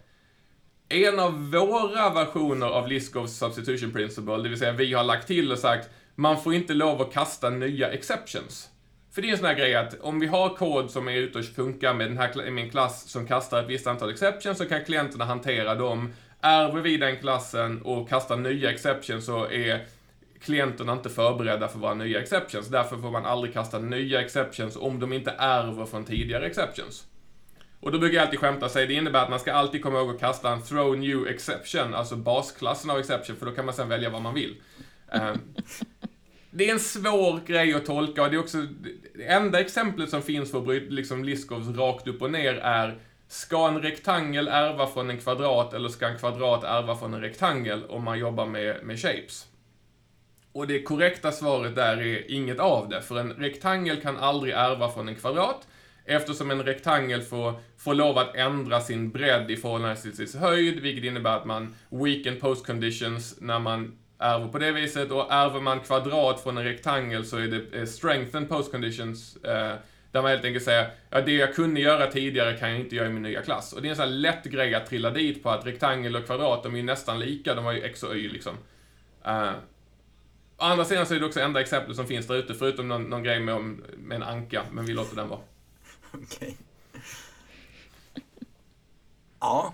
En 0.90 1.20
av 1.20 1.52
våra 1.52 2.10
versioner 2.10 2.68
av 2.68 2.88
Liskovs 2.88 3.38
substitution 3.38 3.92
principle, 3.92 4.38
det 4.38 4.50
vill 4.50 4.60
säga 4.60 4.72
vi 4.72 4.94
har 4.94 5.04
lagt 5.04 5.28
till 5.28 5.52
och 5.52 5.60
sagt 5.60 5.90
man 6.16 6.42
får 6.42 6.54
inte 6.54 6.74
lov 6.74 7.02
att 7.02 7.14
kasta 7.14 7.50
nya 7.50 7.92
exceptions. 7.92 8.70
För 9.12 9.22
det 9.22 9.28
är 9.28 9.32
en 9.32 9.38
sån 9.38 9.48
här 9.48 9.56
grej 9.56 9.76
att 9.76 10.00
om 10.00 10.20
vi 10.20 10.28
har 10.28 10.50
kod 10.50 10.92
som 10.92 11.08
är 11.08 11.18
ute 11.18 11.40
och 11.40 11.46
funkar 11.46 11.94
med, 11.94 12.08
den 12.08 12.18
här, 12.18 12.52
med 12.52 12.64
en 12.64 12.70
klass 12.70 13.10
som 13.10 13.28
kastar 13.28 13.60
ett 13.64 13.70
visst 13.70 13.88
antal 13.88 14.10
exceptions 14.10 14.58
så 14.58 14.66
kan 14.66 14.86
klienterna 14.86 15.26
hantera 15.26 15.76
dem. 15.76 16.14
Ärver 16.42 16.82
vi 16.82 16.98
den 16.98 17.18
klassen 17.18 17.82
och 17.82 18.10
kastar 18.10 18.38
nya 18.38 18.72
exceptions 18.72 19.26
så 19.26 19.50
är 19.50 19.86
klienterna 20.42 20.94
inte 20.94 21.10
förberedda 21.10 21.68
för 21.68 21.80
våra 21.80 21.94
nya 21.94 22.22
exceptions. 22.22 22.68
Därför 22.68 22.98
får 22.98 23.12
man 23.12 23.26
aldrig 23.26 23.54
kasta 23.54 23.80
nya 23.80 24.22
exceptions 24.22 24.76
om 24.76 25.00
de 25.00 25.14
inte 25.14 25.32
ärver 25.38 25.86
från 25.86 26.06
tidigare 26.06 26.46
exceptions. 26.46 27.06
Och 27.80 27.92
då 27.92 28.00
brukar 28.00 28.16
jag 28.16 28.26
alltid 28.26 28.40
skämta 28.40 28.66
och 28.66 28.72
säga 28.72 28.88
det 28.88 28.94
innebär 28.94 29.24
att 29.24 29.30
man 29.30 29.40
ska 29.40 29.54
alltid 29.54 29.84
komma 29.84 30.00
ihåg 30.00 30.10
att 30.10 30.20
kasta 30.20 30.52
en 30.52 30.62
throw 30.62 30.98
new 30.98 31.28
exception, 31.28 31.94
alltså 31.94 32.16
basklassen 32.16 32.90
av 32.90 33.00
exception, 33.00 33.36
för 33.36 33.46
då 33.46 33.52
kan 33.52 33.66
man 33.66 33.74
sen 33.74 33.90
välja 33.90 34.10
vad 34.10 34.22
man 34.22 34.34
vill. 34.34 34.56
Ehm, 35.12 35.38
det 36.52 36.70
är 36.70 36.74
en 36.74 36.80
svår 36.80 37.40
grej 37.46 37.74
att 37.74 37.86
tolka 37.86 38.24
och 38.24 38.30
det 38.30 38.36
är 38.36 38.40
också 38.40 38.58
det 39.16 39.24
enda 39.24 39.60
exemplet 39.60 40.10
som 40.10 40.22
finns 40.22 40.52
för 40.52 40.58
att 40.58 40.66
bryta 40.66 40.94
liksom 40.94 41.24
Liskovs 41.24 41.78
rakt 41.78 42.08
upp 42.08 42.22
och 42.22 42.32
ner 42.32 42.54
är 42.54 43.00
Ska 43.32 43.68
en 43.68 43.82
rektangel 43.82 44.48
ärva 44.48 44.88
från 44.88 45.10
en 45.10 45.18
kvadrat 45.18 45.74
eller 45.74 45.90
ska 45.90 46.08
en 46.08 46.18
kvadrat 46.18 46.64
ärva 46.64 46.96
från 46.96 47.14
en 47.14 47.22
rektangel 47.22 47.86
om 47.86 48.04
man 48.04 48.20
jobbar 48.20 48.46
med, 48.46 48.84
med 48.84 49.00
shapes? 49.00 49.48
Och 50.52 50.68
det 50.68 50.84
korrekta 50.84 51.32
svaret 51.32 51.76
där 51.76 52.02
är 52.02 52.32
inget 52.32 52.60
av 52.60 52.90
det, 52.90 53.02
för 53.02 53.20
en 53.20 53.34
rektangel 53.34 54.02
kan 54.02 54.18
aldrig 54.18 54.54
ärva 54.54 54.90
från 54.90 55.08
en 55.08 55.16
kvadrat, 55.16 55.68
eftersom 56.06 56.52
en 56.52 56.64
rektangel 56.64 57.22
får, 57.22 57.54
får 57.78 57.94
lov 57.94 58.18
att 58.18 58.36
ändra 58.36 58.82
sin 58.82 59.12
bredd 59.12 59.52
i 59.52 59.58
förhållande 59.58 59.96
till 59.96 60.28
sin 60.28 60.42
höjd, 60.42 60.80
vilket 60.80 61.04
innebär 61.04 61.38
att 61.38 61.46
man 61.46 61.76
weaken 61.90 62.40
post 62.40 62.66
conditions 62.66 63.36
när 63.42 63.60
man 63.60 63.98
ärver 64.20 64.48
på 64.48 64.58
det 64.58 64.72
viset, 64.72 65.12
och 65.12 65.34
ärver 65.34 65.62
man 65.62 65.80
kvadrat 65.80 66.42
från 66.42 66.58
en 66.58 66.64
rektangel 66.64 67.26
så 67.26 67.38
är 67.38 67.48
det 67.48 67.80
eh, 67.80 67.86
strengthen 67.86 68.48
post 68.48 68.72
conditions, 68.72 69.36
eh, 69.36 69.76
där 70.12 70.22
man 70.22 70.32
helt 70.32 70.46
enkelt 70.46 70.66
säger, 70.66 70.90
ja 71.10 71.22
det 71.22 71.32
jag 71.32 71.56
kunde 71.56 71.80
göra 71.80 72.08
tidigare 72.08 72.58
kan 72.58 72.70
jag 72.70 72.80
inte 72.80 72.96
göra 72.96 73.08
i 73.08 73.14
min 73.14 73.24
nya 73.24 73.42
klass. 73.42 73.74
Och 73.74 73.82
det 73.82 73.88
är 73.88 73.90
en 73.90 73.96
sån 73.96 74.06
här 74.06 74.12
lätt 74.12 74.44
grej 74.44 74.76
att 74.76 74.86
trilla 74.86 75.10
dit 75.10 75.44
på 75.44 75.50
att 75.50 75.66
rektangel 75.66 76.16
och 76.16 76.26
kvadrat, 76.26 76.64
de 76.64 76.74
är 76.74 76.78
ju 76.78 76.84
nästan 76.84 77.20
lika, 77.20 77.56
de 77.56 77.66
har 77.66 77.74
ju 77.74 77.82
x 77.82 78.04
och 78.04 78.16
y 78.16 78.30
liksom. 78.30 78.58
Uh, 79.28 79.52
Å 80.58 80.64
andra 80.64 80.86
sidan 80.86 81.06
så 81.06 81.14
är 81.14 81.20
det 81.20 81.26
också 81.26 81.40
enda 81.40 81.62
exemplet 81.62 81.96
som 81.96 82.08
finns 82.08 82.28
där 82.28 82.36
ute, 82.36 82.54
förutom 82.54 82.88
någon, 82.88 83.04
någon 83.04 83.24
grej 83.24 83.40
med, 83.40 83.62
med 83.98 84.16
en 84.16 84.24
anka, 84.24 84.64
men 84.72 84.86
vi 84.86 84.94
låter 84.94 85.16
den 85.16 85.30
vara. 85.30 85.40
Okej. 86.12 86.28
Okay. 86.30 86.54
Ja. 89.40 89.74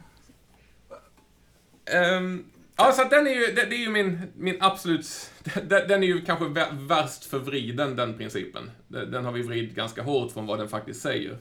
Um, 2.17 2.51
ja, 2.77 2.91
så 2.91 3.03
den 3.03 3.27
är 3.27 3.31
ju, 3.31 3.53
det, 3.53 3.65
det, 3.65 3.75
är 3.75 3.79
ju 3.79 3.89
min, 3.89 4.21
min 4.35 4.57
absolut, 4.59 5.31
den, 5.63 5.87
den 5.87 6.03
är 6.03 6.07
ju 6.07 6.21
kanske 6.21 6.67
värst 6.71 7.25
förvriden, 7.25 7.95
den 7.95 8.17
principen. 8.17 8.71
Den, 8.87 9.11
den 9.11 9.25
har 9.25 9.31
vi 9.31 9.41
vridit 9.41 9.75
ganska 9.75 10.03
hårt 10.03 10.31
från 10.31 10.45
vad 10.45 10.59
den 10.59 10.69
faktiskt 10.69 11.01
säger. 11.01 11.31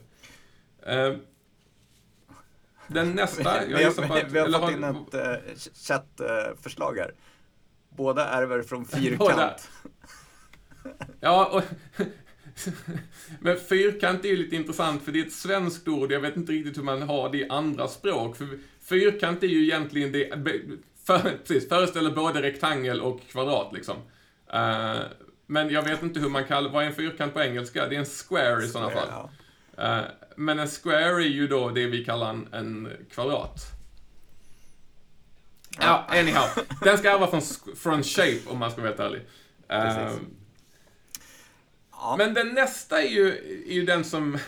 Uh, 0.89 1.17
den 2.89 3.13
nästa, 3.13 3.67
jag 3.71 3.83
gissar 3.83 4.07
på 4.09 4.15
att... 4.15 4.25
Vi 4.33 4.39
har 4.39 4.61
fått 4.61 4.73
in 4.73 4.85
ett 4.85 5.15
uh, 5.15 5.57
chattförslag 5.75 6.97
här. 6.97 7.15
Båda 7.89 8.29
ärver 8.29 8.63
från 8.63 8.85
fyrkant. 8.85 9.71
ja, 11.21 11.47
och, 11.53 11.63
men 13.41 13.57
fyrkant 13.57 14.25
är 14.25 14.29
ju 14.29 14.37
lite 14.37 14.57
intressant 14.57 15.03
för 15.03 15.13
det 15.13 15.21
är 15.21 15.27
ett 15.27 15.33
svenskt 15.33 15.89
ord. 15.89 16.13
Jag 16.13 16.21
vet 16.21 16.37
inte 16.37 16.53
riktigt 16.53 16.79
hur 16.79 16.83
man 16.83 17.03
har 17.03 17.33
det 17.33 17.39
i 17.39 17.49
andra 17.49 17.89
språk. 17.89 18.37
För 18.37 18.59
fyrkant 18.81 19.43
är 19.43 19.47
ju 19.47 19.63
egentligen 19.63 20.13
det, 20.13 20.37
för, 21.07 21.19
precis, 21.19 21.69
föreställer 21.69 22.11
både 22.11 22.43
rektangel 22.43 23.01
och 23.01 23.21
kvadrat 23.31 23.73
liksom. 23.73 23.97
Uh, 24.55 25.01
men 25.47 25.71
jag 25.71 25.83
vet 25.83 26.03
inte 26.03 26.21
hur 26.21 26.29
man 26.29 26.45
kallar, 26.45 26.71
vad 26.71 26.83
är 26.83 26.87
en 26.87 26.95
fyrkant 26.95 27.35
på 27.35 27.41
engelska? 27.41 27.89
Det 27.89 27.95
är 27.95 27.99
en 27.99 28.07
square 28.07 28.65
i 28.65 28.69
sådana 28.69 28.91
fall. 28.91 29.29
Uh, 29.79 30.05
men 30.37 30.59
en 30.59 30.69
square 30.69 31.23
är 31.23 31.29
ju 31.29 31.47
då 31.47 31.71
det 31.71 31.87
vi 31.87 32.05
kallar 32.05 32.31
en, 32.31 32.49
en 32.53 32.93
kvadrat. 33.11 33.61
Ja, 35.81 36.07
anyhow. 36.09 36.49
Den 36.83 36.99
ska 36.99 37.11
ärva 37.11 37.27
från, 37.27 37.43
från 37.77 38.03
Shape 38.03 38.41
om 38.47 38.59
man 38.59 38.71
ska 38.71 38.81
vara 38.81 38.91
helt 38.91 39.01
ärlig. 39.01 39.23
Uh. 39.73 40.19
Men 42.19 42.35
den 42.35 42.49
nästa 42.49 43.03
är 43.03 43.09
ju, 43.09 43.29
är 43.69 43.75
ju 43.75 43.85
den 43.85 44.05
som 44.05 44.35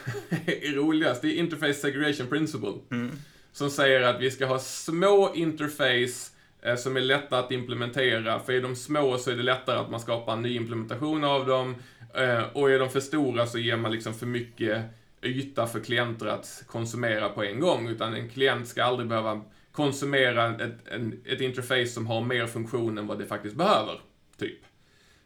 är 0.47 0.75
roligast. 0.75 1.23
Det 1.23 1.29
är 1.29 1.35
Interface 1.35 1.75
Segregation 1.75 2.27
Principle. 2.27 2.75
Mm. 2.91 3.19
Som 3.53 3.71
säger 3.71 4.01
att 4.01 4.21
vi 4.21 4.31
ska 4.31 4.47
ha 4.47 4.59
små 4.59 5.35
interface 5.35 6.31
Eh, 6.69 6.77
som 6.77 6.97
är 6.97 7.01
lätta 7.01 7.39
att 7.39 7.53
implementera. 7.53 8.41
För 8.41 8.53
är 8.53 8.61
de 8.61 8.77
små 8.77 9.19
så 9.19 9.31
är 9.31 9.37
det 9.37 9.43
lättare 9.43 9.79
att 9.79 9.91
man 9.91 10.01
skapar 10.01 10.33
en 10.33 10.43
ny 10.43 10.57
implementation 10.57 11.25
av 11.25 11.47
dem. 11.47 11.75
Eh, 12.15 12.43
och 12.53 12.71
är 12.71 12.79
de 12.79 12.91
för 12.91 13.01
stora 13.01 13.47
så 13.47 13.59
ger 13.59 13.77
man 13.77 13.93
liksom 13.93 14.15
för 14.15 14.27
mycket 14.27 14.83
yta 15.23 15.67
för 15.67 15.81
klienter 15.81 16.27
att 16.27 16.65
konsumera 16.67 17.29
på 17.29 17.45
en 17.45 17.61
gång. 17.61 17.89
Utan 17.89 18.15
en 18.15 18.29
klient 18.29 18.69
ska 18.69 18.85
aldrig 18.85 19.09
behöva 19.09 19.41
konsumera 19.73 20.55
ett, 20.55 20.89
en, 20.89 21.21
ett 21.25 21.41
interface 21.41 21.87
som 21.87 22.07
har 22.07 22.21
mer 22.21 22.47
funktion 22.47 22.99
än 22.99 23.07
vad 23.07 23.19
det 23.19 23.27
faktiskt 23.27 23.57
behöver. 23.57 24.01
Typ. 24.39 24.59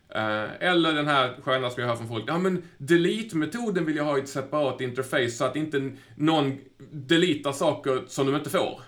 Eh, 0.09 0.62
eller 0.68 0.92
den 0.92 1.09
här 1.09 1.37
sköna 1.42 1.70
som 1.70 1.81
jag 1.83 1.88
hör 1.88 1.96
från 1.96 2.09
folk, 2.09 2.24
ja 2.26 2.38
men 2.38 2.62
delete-metoden 2.78 3.87
vill 3.87 3.96
jag 3.96 4.05
ha 4.05 4.18
i 4.18 4.20
ett 4.20 4.28
separat 4.28 4.81
interface 4.81 5.31
så 5.31 5.44
att 5.44 5.57
inte 5.57 5.90
någon 6.16 6.59
deletar 6.90 7.52
saker 7.52 8.02
som 8.07 8.26
de 8.26 8.37
inte 8.37 8.50
får. 8.50 8.81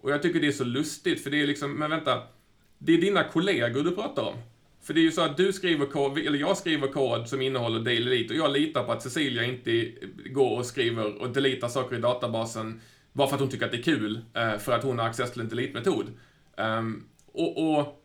Och 0.00 0.10
jag 0.10 0.22
tycker 0.22 0.40
det 0.40 0.46
är 0.46 0.52
så 0.52 0.64
lustigt, 0.64 1.22
för 1.22 1.30
det 1.30 1.42
är 1.42 1.46
liksom, 1.46 1.72
men 1.72 1.90
vänta, 1.90 2.22
det 2.78 2.94
är 2.94 2.98
dina 2.98 3.24
kollegor 3.24 3.82
du 3.82 3.90
pratar 3.90 4.22
om. 4.22 4.34
För 4.82 4.94
det 4.94 5.00
är 5.00 5.02
ju 5.02 5.12
så 5.12 5.22
att 5.22 5.36
du 5.36 5.52
skriver 5.52 5.86
kod, 5.86 6.18
eller 6.18 6.38
jag 6.38 6.56
skriver 6.56 6.88
kod 6.88 7.28
som 7.28 7.42
innehåller 7.42 7.80
delete 7.80 8.34
och 8.34 8.40
jag 8.40 8.52
litar 8.52 8.84
på 8.84 8.92
att 8.92 9.02
Cecilia 9.02 9.44
inte 9.44 9.92
går 10.30 10.58
och 10.58 10.66
skriver 10.66 11.22
och 11.22 11.30
deletar 11.30 11.68
saker 11.68 11.96
i 11.96 12.00
databasen 12.00 12.80
bara 13.12 13.28
för 13.28 13.34
att 13.34 13.40
hon 13.40 13.50
tycker 13.50 13.66
att 13.66 13.72
det 13.72 13.78
är 13.78 13.82
kul, 13.82 14.20
eh, 14.34 14.58
för 14.58 14.72
att 14.72 14.82
hon 14.82 14.98
har 14.98 15.06
access 15.06 15.32
till 15.32 15.40
en 15.40 15.48
delete-metod. 15.48 16.06
Ehm, 16.56 17.04
och, 17.32 17.78
och 17.78 18.04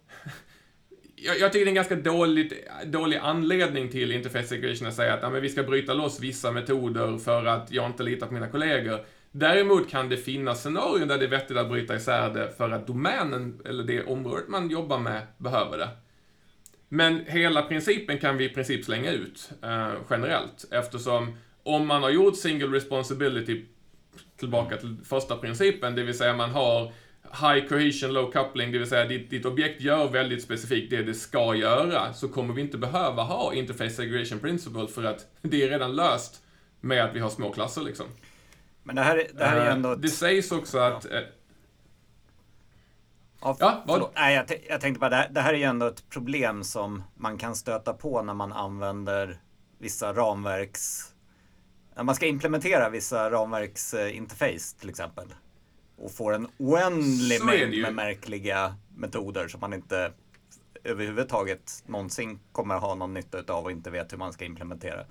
jag, 1.15 1.39
jag, 1.39 1.51
tycker 1.51 1.65
det 1.65 1.69
är 1.69 1.71
en 1.71 1.75
ganska 1.75 1.95
dålig, 1.95 2.53
dålig 2.85 3.17
anledning 3.17 3.89
till 3.89 4.11
interface 4.11 4.47
segregation 4.47 4.87
att 4.87 4.95
säga 4.95 5.13
att 5.13 5.19
ja, 5.21 5.29
men 5.29 5.41
vi 5.41 5.49
ska 5.49 5.63
bryta 5.63 5.93
loss 5.93 6.19
vissa 6.19 6.51
metoder 6.51 7.17
för 7.17 7.45
att 7.45 7.71
jag 7.71 7.85
inte 7.85 8.03
litar 8.03 8.27
på 8.27 8.33
mina 8.33 8.49
kollegor. 8.49 9.05
Däremot 9.35 9.89
kan 9.89 10.09
det 10.09 10.17
finnas 10.17 10.61
scenarion 10.61 11.07
där 11.07 11.17
det 11.17 11.25
är 11.25 11.29
vettigt 11.29 11.57
att 11.57 11.69
bryta 11.69 11.95
isär 11.95 12.29
det 12.29 12.51
för 12.57 12.69
att 12.69 12.87
domänen, 12.87 13.61
eller 13.65 13.83
det 13.83 14.03
området 14.03 14.47
man 14.47 14.69
jobbar 14.69 14.99
med, 14.99 15.27
behöver 15.37 15.77
det. 15.77 15.89
Men 16.89 17.25
hela 17.27 17.61
principen 17.61 18.19
kan 18.19 18.37
vi 18.37 18.45
i 18.45 18.49
princip 18.49 18.85
slänga 18.85 19.11
ut 19.11 19.51
eh, 19.63 19.93
generellt 20.09 20.65
eftersom 20.71 21.37
om 21.63 21.87
man 21.87 22.03
har 22.03 22.09
gjort 22.09 22.37
single 22.37 22.77
responsibility 22.77 23.65
tillbaka 24.37 24.77
till 24.77 24.97
första 25.05 25.37
principen, 25.37 25.95
det 25.95 26.03
vill 26.03 26.17
säga 26.17 26.33
man 26.33 26.51
har 26.51 26.91
high 27.23 27.67
cohesion, 27.67 28.13
low 28.13 28.31
coupling, 28.31 28.71
det 28.71 28.77
vill 28.77 28.89
säga 28.89 29.05
ditt, 29.05 29.29
ditt 29.29 29.45
objekt 29.45 29.81
gör 29.81 30.09
väldigt 30.09 30.43
specifikt 30.43 30.89
det 30.89 31.03
det 31.03 31.13
ska 31.13 31.55
göra, 31.55 32.13
så 32.13 32.27
kommer 32.27 32.53
vi 32.53 32.61
inte 32.61 32.77
behöva 32.77 33.23
ha 33.23 33.53
interface 33.53 33.89
segregation 33.89 34.39
principle 34.39 34.87
för 34.87 35.03
att 35.03 35.25
det 35.41 35.63
är 35.63 35.69
redan 35.69 35.95
löst 35.95 36.43
med 36.81 37.03
att 37.03 37.15
vi 37.15 37.19
har 37.19 37.29
små 37.29 37.51
klasser 37.51 37.81
liksom. 37.81 38.05
Men 38.83 38.95
det 38.95 39.01
här, 39.01 39.27
det 39.33 39.45
här 39.45 39.57
är 39.57 39.67
uh, 39.67 39.73
ändå... 39.73 39.91
Ett... 39.91 40.01
Det 40.01 40.09
sägs 40.09 40.51
också 40.51 40.79
att... 40.79 41.05
Ja, 41.11 41.19
uh, 41.19 41.25
ja, 43.41 43.57
ja 43.59 43.83
vad? 43.85 44.09
Nej, 44.15 44.35
jag, 44.35 44.45
jag, 44.69 44.81
tänkte 44.81 44.99
bara, 44.99 45.09
det 45.09 45.15
här, 45.15 45.29
det 45.29 45.41
här 45.41 45.53
är 45.53 45.57
ju 45.57 45.63
ändå 45.63 45.85
ett 45.87 46.09
problem 46.09 46.63
som 46.63 47.03
man 47.15 47.37
kan 47.37 47.55
stöta 47.55 47.93
på 47.93 48.21
när 48.21 48.33
man 48.33 48.53
använder 48.53 49.39
vissa 49.77 50.13
ramverks 50.13 51.13
när 51.95 52.03
man 52.03 52.15
ska 52.15 52.25
implementera 52.25 52.89
vissa 52.89 53.31
ramverksinterface 53.31 54.79
till 54.79 54.89
exempel 54.89 55.27
och 55.97 56.11
får 56.11 56.33
en 56.33 56.47
oändlig 56.57 57.43
mängd 57.45 57.81
med 57.81 57.93
märkliga 57.93 58.75
metoder 58.95 59.47
som 59.47 59.59
man 59.59 59.73
inte 59.73 60.11
överhuvudtaget 60.83 61.83
någonsin 61.85 62.39
kommer 62.51 62.75
ha 62.75 62.95
någon 62.95 63.13
nytta 63.13 63.53
av 63.53 63.63
och 63.63 63.71
inte 63.71 63.91
vet 63.91 64.13
hur 64.13 64.17
man 64.17 64.33
ska 64.33 64.45
implementera. 64.45 65.05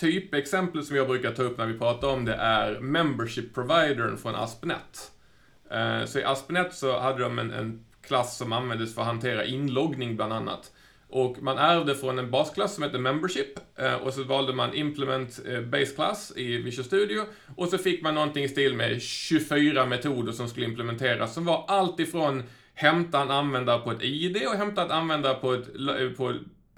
Typexempel 0.00 0.84
som 0.84 0.96
jag 0.96 1.08
brukar 1.08 1.32
ta 1.32 1.42
upp 1.42 1.58
när 1.58 1.66
vi 1.66 1.78
pratar 1.78 2.08
om 2.08 2.24
det 2.24 2.34
är 2.34 2.80
Membership 2.80 3.54
Providern 3.54 4.16
från 4.16 4.34
AspNet. 4.34 5.10
Eh, 5.70 6.04
så 6.04 6.18
i 6.18 6.24
AspNet 6.24 6.74
så 6.74 6.98
hade 6.98 7.22
de 7.22 7.38
en, 7.38 7.50
en 7.50 7.84
klass 8.02 8.36
som 8.36 8.52
användes 8.52 8.94
för 8.94 9.02
att 9.02 9.08
hantera 9.08 9.44
inloggning 9.44 10.16
bland 10.16 10.32
annat. 10.32 10.72
Och 11.08 11.42
man 11.42 11.58
ärvde 11.58 11.94
från 11.94 12.18
en 12.18 12.30
basklass 12.30 12.74
som 12.74 12.84
heter 12.84 12.98
Membership 12.98 13.58
eh, 13.76 13.94
och 13.94 14.14
så 14.14 14.24
valde 14.24 14.52
man 14.52 14.74
Implement 14.74 15.40
eh, 15.46 15.60
Base 15.60 15.94
Class 15.94 16.32
i 16.36 16.56
Visual 16.56 16.86
Studio 16.86 17.22
och 17.56 17.68
så 17.68 17.78
fick 17.78 18.02
man 18.02 18.14
någonting 18.14 18.44
i 18.44 18.48
stil 18.48 18.76
med 18.76 19.02
24 19.02 19.86
metoder 19.86 20.32
som 20.32 20.48
skulle 20.48 20.66
implementeras 20.66 21.34
som 21.34 21.44
var 21.44 21.64
allt 21.68 22.00
ifrån 22.00 22.42
hämta 22.74 23.22
en 23.22 23.30
användare 23.30 23.80
på 23.80 23.90
ett 23.90 24.02
ID 24.02 24.36
och 24.46 24.56
hämta 24.58 24.84
en 24.84 24.90
användare 24.90 25.34
på 25.34 25.52
ett 25.52 25.72
på, 26.16 26.30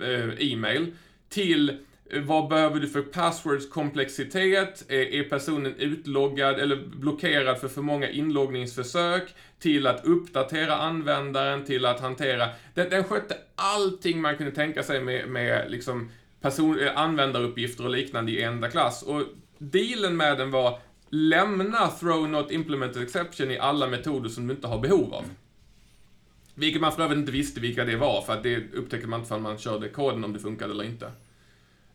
eh, 0.02 0.52
e-mail 0.52 0.94
till 1.28 1.78
vad 2.20 2.48
behöver 2.48 2.81
du 2.81 2.88
för 2.88 3.03
passwords 3.03 3.68
komplexitet? 3.68 4.85
Är, 4.88 5.14
är 5.14 5.22
personen 5.25 5.75
utloggad 5.75 6.59
eller 6.59 6.77
blockerad 6.77 7.59
för 7.59 7.68
för 7.68 7.83
många 7.83 8.09
inloggningsförsök? 8.09 9.35
Till 9.59 9.87
att 9.87 10.05
uppdatera 10.05 10.77
användaren, 10.77 11.64
till 11.64 11.85
att 11.85 12.01
hantera... 12.01 12.48
Den, 12.75 12.90
den 12.90 13.05
skötte 13.05 13.37
allting 13.55 14.20
man 14.20 14.37
kunde 14.37 14.53
tänka 14.53 14.83
sig 14.83 15.01
med, 15.01 15.29
med 15.29 15.70
liksom 15.70 16.11
person, 16.40 16.81
eh, 16.81 16.98
användaruppgifter 16.98 17.85
och 17.85 17.90
liknande 17.90 18.33
i 18.33 18.42
enda 18.42 18.68
klass. 18.68 19.03
Och 19.03 19.22
dealen 19.59 20.16
med 20.16 20.38
den 20.38 20.51
var 20.51 20.79
lämna 21.09 21.88
throw 21.88 22.29
not 22.29 22.51
implemented 22.51 23.03
exception 23.03 23.51
i 23.51 23.59
alla 23.59 23.87
metoder 23.87 24.29
som 24.29 24.46
du 24.46 24.55
inte 24.55 24.66
har 24.66 24.79
behov 24.79 25.14
av. 25.14 25.25
Vilket 26.55 26.81
man 26.81 26.92
för 26.92 27.03
övrigt 27.03 27.18
inte 27.18 27.33
visste 27.33 27.61
vilka 27.61 27.85
det 27.85 27.96
var, 27.96 28.22
för 28.22 28.33
att 28.33 28.42
det 28.42 28.75
upptäckte 28.75 29.09
man 29.09 29.20
inte 29.20 29.29
förrän 29.29 29.42
man 29.42 29.59
körde 29.59 29.88
koden 29.88 30.25
om 30.25 30.33
det 30.33 30.38
funkade 30.38 30.72
eller 30.72 30.85
inte. 30.85 31.11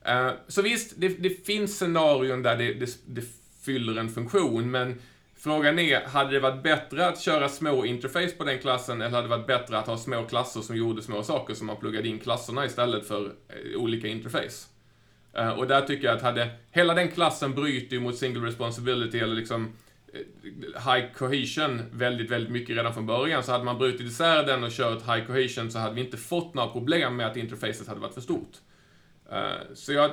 Uh, 0.09 0.31
så 0.47 0.61
visst, 0.61 0.93
det, 0.97 1.07
det, 1.07 1.45
finns 1.45 1.75
scenarion 1.75 2.43
där 2.43 2.57
det, 2.57 2.73
det, 2.73 2.97
det, 3.05 3.23
fyller 3.61 3.99
en 3.99 4.09
funktion, 4.09 4.71
men 4.71 4.95
frågan 5.35 5.79
är, 5.79 6.01
hade 6.01 6.31
det 6.31 6.39
varit 6.39 6.63
bättre 6.63 7.07
att 7.07 7.21
köra 7.21 7.49
små 7.49 7.85
interface 7.85 8.31
på 8.37 8.43
den 8.43 8.59
klassen, 8.59 9.01
eller 9.01 9.15
hade 9.15 9.27
det 9.27 9.35
varit 9.35 9.47
bättre 9.47 9.77
att 9.77 9.87
ha 9.87 9.97
små 9.97 10.23
klasser 10.23 10.61
som 10.61 10.75
gjorde 10.75 11.01
små 11.01 11.23
saker, 11.23 11.53
som 11.53 11.67
man 11.67 11.77
pluggade 11.77 12.07
in 12.07 12.19
klasserna 12.19 12.65
istället 12.65 13.07
för 13.07 13.25
eh, 13.25 13.81
olika 13.81 14.07
interface? 14.07 14.67
Eh, 15.33 15.49
och 15.49 15.67
där 15.67 15.81
tycker 15.81 16.07
jag 16.07 16.15
att 16.15 16.21
hade, 16.21 16.49
hela 16.71 16.93
den 16.93 17.07
klassen 17.07 17.55
bryter 17.55 17.95
ju 17.95 17.99
mot 17.99 18.17
single 18.17 18.47
responsibility, 18.47 19.19
eller 19.19 19.35
liksom 19.35 19.73
high 20.75 21.13
cohesion 21.17 21.81
väldigt, 21.91 22.31
väldigt 22.31 22.51
mycket 22.51 22.75
redan 22.75 22.93
från 22.93 23.05
början. 23.05 23.43
Så 23.43 23.51
hade 23.51 23.63
man 23.63 23.77
brutit 23.77 24.01
isär 24.01 24.43
den 24.43 24.63
och 24.63 24.71
kört 24.71 25.01
high 25.01 25.25
cohesion 25.27 25.71
så 25.71 25.79
hade 25.79 25.95
vi 25.95 26.01
inte 26.01 26.17
fått 26.17 26.53
några 26.53 26.69
problem 26.69 27.15
med 27.15 27.27
att 27.27 27.37
interfacet 27.37 27.87
hade 27.87 27.99
varit 27.99 28.13
för 28.13 28.21
stort. 28.21 28.57
Eh, 29.31 29.73
så 29.73 29.93
jag, 29.93 30.11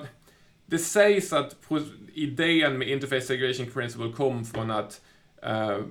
det 0.66 0.78
sägs 0.78 1.32
att 1.32 1.56
idén 2.14 2.78
med 2.78 2.88
Interface 2.88 3.26
Segregation 3.26 3.66
Principle 3.66 4.12
kom 4.12 4.44
från 4.44 4.70
att 4.70 5.00
uh, 5.46 5.84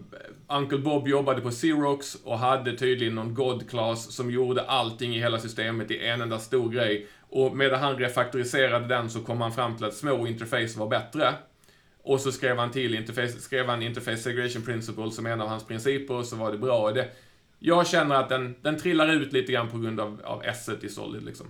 Uncle 0.48 0.78
Bob 0.78 1.08
jobbade 1.08 1.42
på 1.42 1.52
Xerox 1.52 2.16
och 2.16 2.40
hade 2.40 2.78
tydligen 2.78 3.16
någon 3.16 3.34
God-class 3.34 4.12
som 4.12 4.32
gjorde 4.32 4.62
allting 4.62 5.16
i 5.16 5.20
hela 5.20 5.40
systemet 5.40 5.92
i 5.92 6.08
en 6.08 6.22
enda 6.22 6.40
stor 6.40 6.70
grej. 6.70 7.08
Och 7.30 7.58
medan 7.58 7.80
han 7.80 7.98
refaktoriserade 7.98 8.88
den 8.88 9.10
så 9.10 9.20
kom 9.20 9.42
han 9.42 9.52
fram 9.52 9.76
till 9.76 9.86
att 9.86 9.94
små 9.94 10.28
interface 10.28 10.80
var 10.80 10.88
bättre. 10.88 11.34
Och 12.04 12.22
så 12.22 12.32
skrev 12.32 12.58
han 12.58 12.72
till 12.72 12.96
interface, 12.96 13.40
skrev 13.40 13.68
han 13.68 13.82
Interface 13.82 14.18
Segregation 14.18 14.62
Principle 14.62 15.12
som 15.12 15.26
en 15.26 15.42
av 15.42 15.48
hans 15.48 15.66
principer 15.66 16.14
och 16.14 16.26
så 16.26 16.36
var 16.36 16.52
det 16.52 16.58
bra. 16.58 16.92
Det, 16.92 17.10
jag 17.60 17.88
känner 17.88 18.16
att 18.16 18.30
den, 18.30 18.56
den 18.62 18.80
trillar 18.80 19.14
ut 19.14 19.34
lite 19.34 19.52
grann 19.52 19.70
på 19.70 19.78
grund 19.78 20.00
av, 20.00 20.22
av 20.24 20.44
S 20.44 20.70
i 20.82 20.90
Solid 20.90 21.24
liksom. 21.24 21.48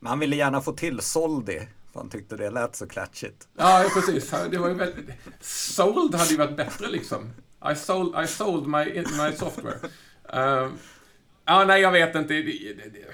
Men 0.00 0.08
han 0.08 0.18
ville 0.18 0.36
gärna 0.36 0.60
få 0.60 0.72
till 0.72 1.00
Soldi. 1.00 1.68
För 1.92 2.00
han 2.00 2.10
tyckte 2.10 2.36
det 2.36 2.50
lät 2.50 2.76
så 2.76 2.86
klatschigt. 2.86 3.48
Ja, 3.56 3.84
precis. 3.94 4.34
Det 4.50 4.58
var 4.58 4.68
ju 4.68 4.74
väldigt... 4.74 5.06
Sold 5.40 6.14
hade 6.14 6.30
ju 6.30 6.36
varit 6.36 6.56
bättre 6.56 6.88
liksom. 6.88 7.30
I 7.72 7.76
sold, 7.76 8.24
I 8.24 8.26
sold 8.26 8.66
my, 8.66 8.84
my 8.94 9.36
software. 9.36 9.78
Uh, 10.34 10.72
ja, 11.44 11.64
nej, 11.64 11.82
jag 11.82 11.92
vet 11.92 12.14
inte. 12.14 12.34
Det, 12.34 12.42
det, 12.42 12.74
det, 12.74 13.04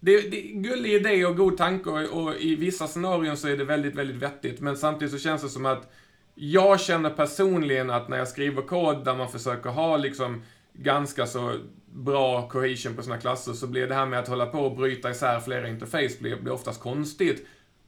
det, 0.00 0.30
det 0.30 0.50
är 0.50 0.60
gullig 0.60 0.92
idé 0.92 1.26
och 1.26 1.36
god 1.36 1.56
tanke 1.56 1.90
och, 1.90 2.22
och, 2.22 2.36
i 2.36 2.54
vissa 2.54 2.86
scenarion 2.86 3.36
så 3.36 3.48
är 3.48 3.56
det 3.56 3.64
väldigt, 3.64 3.94
väldigt 3.94 4.16
vettigt. 4.16 4.60
Men 4.60 4.76
samtidigt 4.76 5.12
så 5.12 5.18
känns 5.18 5.42
det 5.42 5.48
som 5.48 5.66
att 5.66 5.92
jag 6.34 6.80
känner 6.80 7.10
personligen 7.10 7.90
att 7.90 8.08
när 8.08 8.18
jag 8.18 8.28
skriver 8.28 8.62
kod 8.62 9.04
där 9.04 9.14
man 9.14 9.28
försöker 9.28 9.70
ha 9.70 9.96
liksom 9.96 10.42
ganska 10.72 11.26
så 11.26 11.58
bra 11.94 12.48
cohesion 12.48 12.94
på 12.94 13.02
sina 13.02 13.18
klasser 13.18 13.52
så 13.52 13.66
blir 13.66 13.86
det 13.86 13.94
här 13.94 14.06
med 14.06 14.18
att 14.18 14.28
hålla 14.28 14.46
på 14.46 14.58
och 14.58 14.76
bryta 14.76 15.10
isär 15.10 15.40
flera 15.40 15.68
interface 15.68 16.20
blir, 16.20 16.36
blir 16.36 16.52
oftast 16.52 16.80
konstigt. 16.80 17.46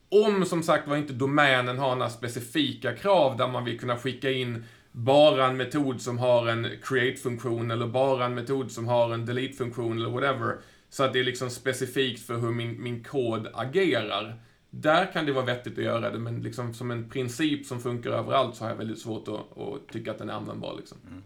Om 0.09 0.45
som 0.45 0.63
sagt 0.63 0.89
var 0.89 0.97
inte 0.97 1.13
domänen 1.13 1.79
har 1.79 1.97
några 1.97 2.11
specifika 2.11 2.93
krav 2.93 3.37
där 3.37 3.49
man 3.49 3.65
vill 3.65 3.81
kunna 3.81 3.97
skicka 3.97 4.31
in 4.31 4.65
bara 4.93 5.47
en 5.47 5.57
metod 5.57 6.01
som 6.01 6.19
har 6.19 6.47
en 6.47 6.69
create-funktion 6.83 7.71
eller 7.71 7.87
bara 7.87 8.25
en 8.25 8.35
metod 8.35 8.73
som 8.73 8.89
har 8.89 9.15
en 9.15 9.27
delete-funktion 9.27 9.99
eller 9.99 10.11
whatever. 10.11 10.57
Så 10.89 11.05
att 11.05 11.13
det 11.13 11.21
är 11.21 11.25
liksom 11.25 11.51
specifikt 11.51 12.27
för 12.27 12.37
hur 12.37 12.51
min, 12.51 12.83
min 12.83 13.05
kod 13.05 13.49
agerar. 13.55 14.41
Där 14.71 15.13
kan 15.13 15.27
det 15.27 15.33
vara 15.33 15.45
vettigt 15.45 15.79
att 15.79 15.85
göra 15.85 16.11
det, 16.11 16.19
men 16.19 16.43
liksom 16.43 16.75
som 16.75 16.91
en 16.91 17.11
princip 17.11 17.67
som 17.67 17.81
funkar 17.81 18.11
överallt 18.11 18.57
så 18.57 18.65
har 18.65 18.71
jag 18.71 18.77
väldigt 18.77 18.99
svårt 18.99 19.29
att, 19.29 19.59
att 19.59 19.89
tycka 19.93 20.11
att 20.11 20.19
den 20.19 20.31
är 20.31 20.35
användbar. 20.35 20.77
Liksom. 20.77 20.99
Mm. 21.09 21.23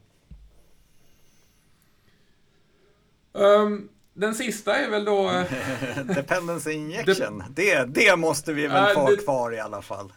Um, 3.33 3.89
den 4.15 4.35
sista 4.35 4.77
är 4.77 4.91
väl 4.91 5.05
då... 5.05 5.31
Eh, 5.31 5.45
Dependency 6.15 6.73
injection. 6.73 7.45
det, 7.51 7.85
det 7.85 8.17
måste 8.17 8.53
vi 8.53 8.67
väl 8.67 8.95
få 8.95 9.11
uh, 9.11 9.17
kvar 9.17 9.55
i 9.55 9.61
alla 9.61 9.83
fall. 9.83 10.13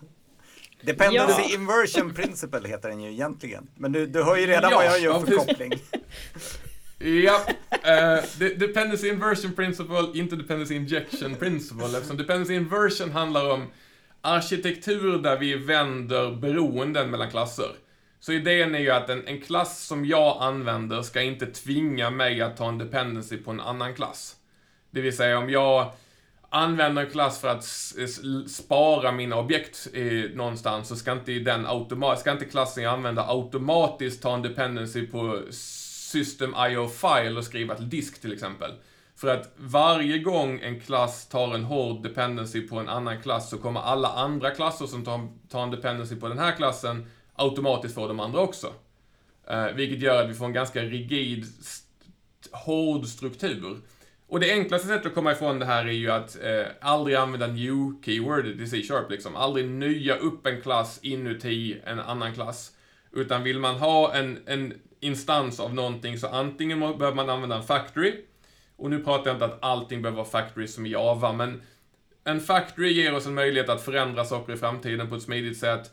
Dependency 0.82 1.42
ja. 1.42 1.56
inversion 1.56 2.14
principle 2.14 2.70
heter 2.70 2.90
den 2.90 3.02
ju 3.02 3.12
egentligen. 3.12 3.68
Men 3.76 3.92
du, 3.92 4.08
du 4.08 4.24
hör 4.24 4.36
ju 4.36 4.48
redan 4.48 4.72
ja, 4.72 4.78
vad 4.78 4.86
jag 4.86 5.00
gör 5.00 5.20
för 5.20 5.32
ja, 5.32 5.38
koppling. 5.38 5.74
Ja, 7.00 7.40
uh, 7.72 8.50
dependency 8.58 9.10
inversion 9.10 9.54
principle, 9.54 10.08
inte 10.14 10.36
dependency 10.36 10.76
injection 10.76 11.36
principle, 11.36 11.98
eftersom 11.98 12.18
dependency 12.18 12.54
inversion 12.54 13.12
handlar 13.12 13.52
om 13.52 13.68
arkitektur 14.22 15.18
där 15.18 15.40
vi 15.40 15.56
vänder 15.56 16.32
beroenden 16.32 17.10
mellan 17.10 17.32
klasser. 17.32 17.76
Så 18.26 18.32
idén 18.32 18.76
är 18.76 18.80
ju 18.80 18.90
att 18.90 19.10
en, 19.10 19.28
en 19.28 19.42
klass 19.42 19.86
som 19.86 20.06
jag 20.06 20.38
använder 20.40 21.02
ska 21.02 21.22
inte 21.22 21.46
tvinga 21.46 22.10
mig 22.10 22.42
att 22.42 22.58
ta 22.58 22.70
en 22.70 22.78
dependency 22.78 23.38
på 23.38 23.52
en 23.52 23.60
annan 23.60 23.96
klass. 23.96 24.36
Det 24.92 25.02
vill 25.02 25.18
säga 25.18 25.38
om 25.38 25.50
jag 25.50 25.92
använder 26.50 27.04
en 27.04 27.12
klass 27.12 27.42
för 27.42 27.48
att 27.48 27.64
spara 28.50 29.12
mina 29.12 29.40
objekt 29.40 29.88
eh, 29.94 30.36
någonstans 30.36 30.88
så 30.88 30.96
ska 30.96 31.12
inte, 31.12 31.32
den 31.32 31.66
automa 31.66 32.16
ska 32.16 32.32
inte 32.32 32.46
klassen 32.46 32.84
jag 32.84 32.94
använder 32.94 33.24
automatiskt 33.28 34.22
ta 34.22 34.34
en 34.34 34.42
dependency 34.42 35.08
på 35.08 35.42
system 35.52 36.56
IO 36.70 36.88
file 36.88 37.38
och 37.38 37.46
skriva 37.46 37.76
till 37.76 37.90
disk 37.90 38.22
till 38.22 38.34
exempel. 38.34 38.72
För 39.16 39.28
att 39.28 39.54
varje 39.58 40.20
gång 40.20 40.60
en 40.60 40.80
klass 40.80 41.28
tar 41.28 41.56
en 41.56 41.64
hård 41.64 42.04
dependency 42.04 42.68
på 42.68 42.80
en 42.80 42.90
annan 42.90 43.22
klass 43.22 43.50
så 43.50 43.58
kommer 43.58 43.82
alla 43.82 44.08
andra 44.08 44.52
klasser 44.52 44.86
som 44.86 45.06
tar, 45.06 45.28
tar 45.50 45.64
en 45.64 45.72
dependency 45.72 46.16
på 46.16 46.28
den 46.28 46.40
här 46.40 46.56
klassen 46.56 47.06
automatiskt 47.36 47.96
får 47.96 48.08
de 48.08 48.20
andra 48.20 48.40
också. 48.40 48.74
Eh, 49.48 49.68
vilket 49.68 50.02
gör 50.02 50.24
att 50.24 50.30
vi 50.30 50.34
får 50.34 50.46
en 50.46 50.54
ganska 50.54 50.84
rigid, 50.84 51.44
st 51.44 51.88
hård 52.52 53.06
struktur. 53.06 53.82
Och 54.28 54.40
det 54.40 54.52
enklaste 54.52 54.88
sättet 54.88 55.06
att 55.06 55.14
komma 55.14 55.32
ifrån 55.32 55.60
det 55.60 55.66
här 55.66 55.86
är 55.86 55.92
ju 55.92 56.12
att 56.12 56.44
eh, 56.44 56.66
aldrig 56.82 57.16
använda 57.16 57.48
new-keyword 57.48 58.62
i 58.62 58.68
C-sharp 58.68 59.12
liksom. 59.12 59.36
Aldrig 59.36 59.70
nya 59.70 60.16
upp 60.16 60.48
en 60.48 60.62
klass 60.62 61.00
inuti 61.02 61.82
en 61.86 62.00
annan 62.00 62.34
klass. 62.34 62.72
Utan 63.12 63.44
vill 63.44 63.60
man 63.60 63.76
ha 63.76 64.14
en, 64.14 64.40
en 64.46 64.74
instans 65.00 65.60
av 65.60 65.74
någonting 65.74 66.18
så 66.18 66.28
antingen 66.28 66.80
behöver 66.80 67.14
man 67.14 67.30
använda 67.30 67.56
en 67.56 67.64
factory. 67.64 68.14
Och 68.76 68.90
nu 68.90 69.04
pratar 69.04 69.28
jag 69.30 69.36
inte 69.36 69.46
att 69.46 69.64
allting 69.64 70.02
behöver 70.02 70.18
vara 70.18 70.30
factory 70.30 70.68
som 70.68 70.86
i 70.86 70.90
Java, 70.90 71.34
men 71.34 71.62
en 72.24 72.40
factory 72.40 72.94
ger 72.94 73.14
oss 73.14 73.26
en 73.26 73.34
möjlighet 73.34 73.70
att 73.70 73.82
förändra 73.82 74.26
saker 74.26 74.54
i 74.54 74.58
framtiden 74.58 75.10
på 75.10 75.16
ett 75.16 75.22
smidigt 75.22 75.58
sätt. 75.58 75.92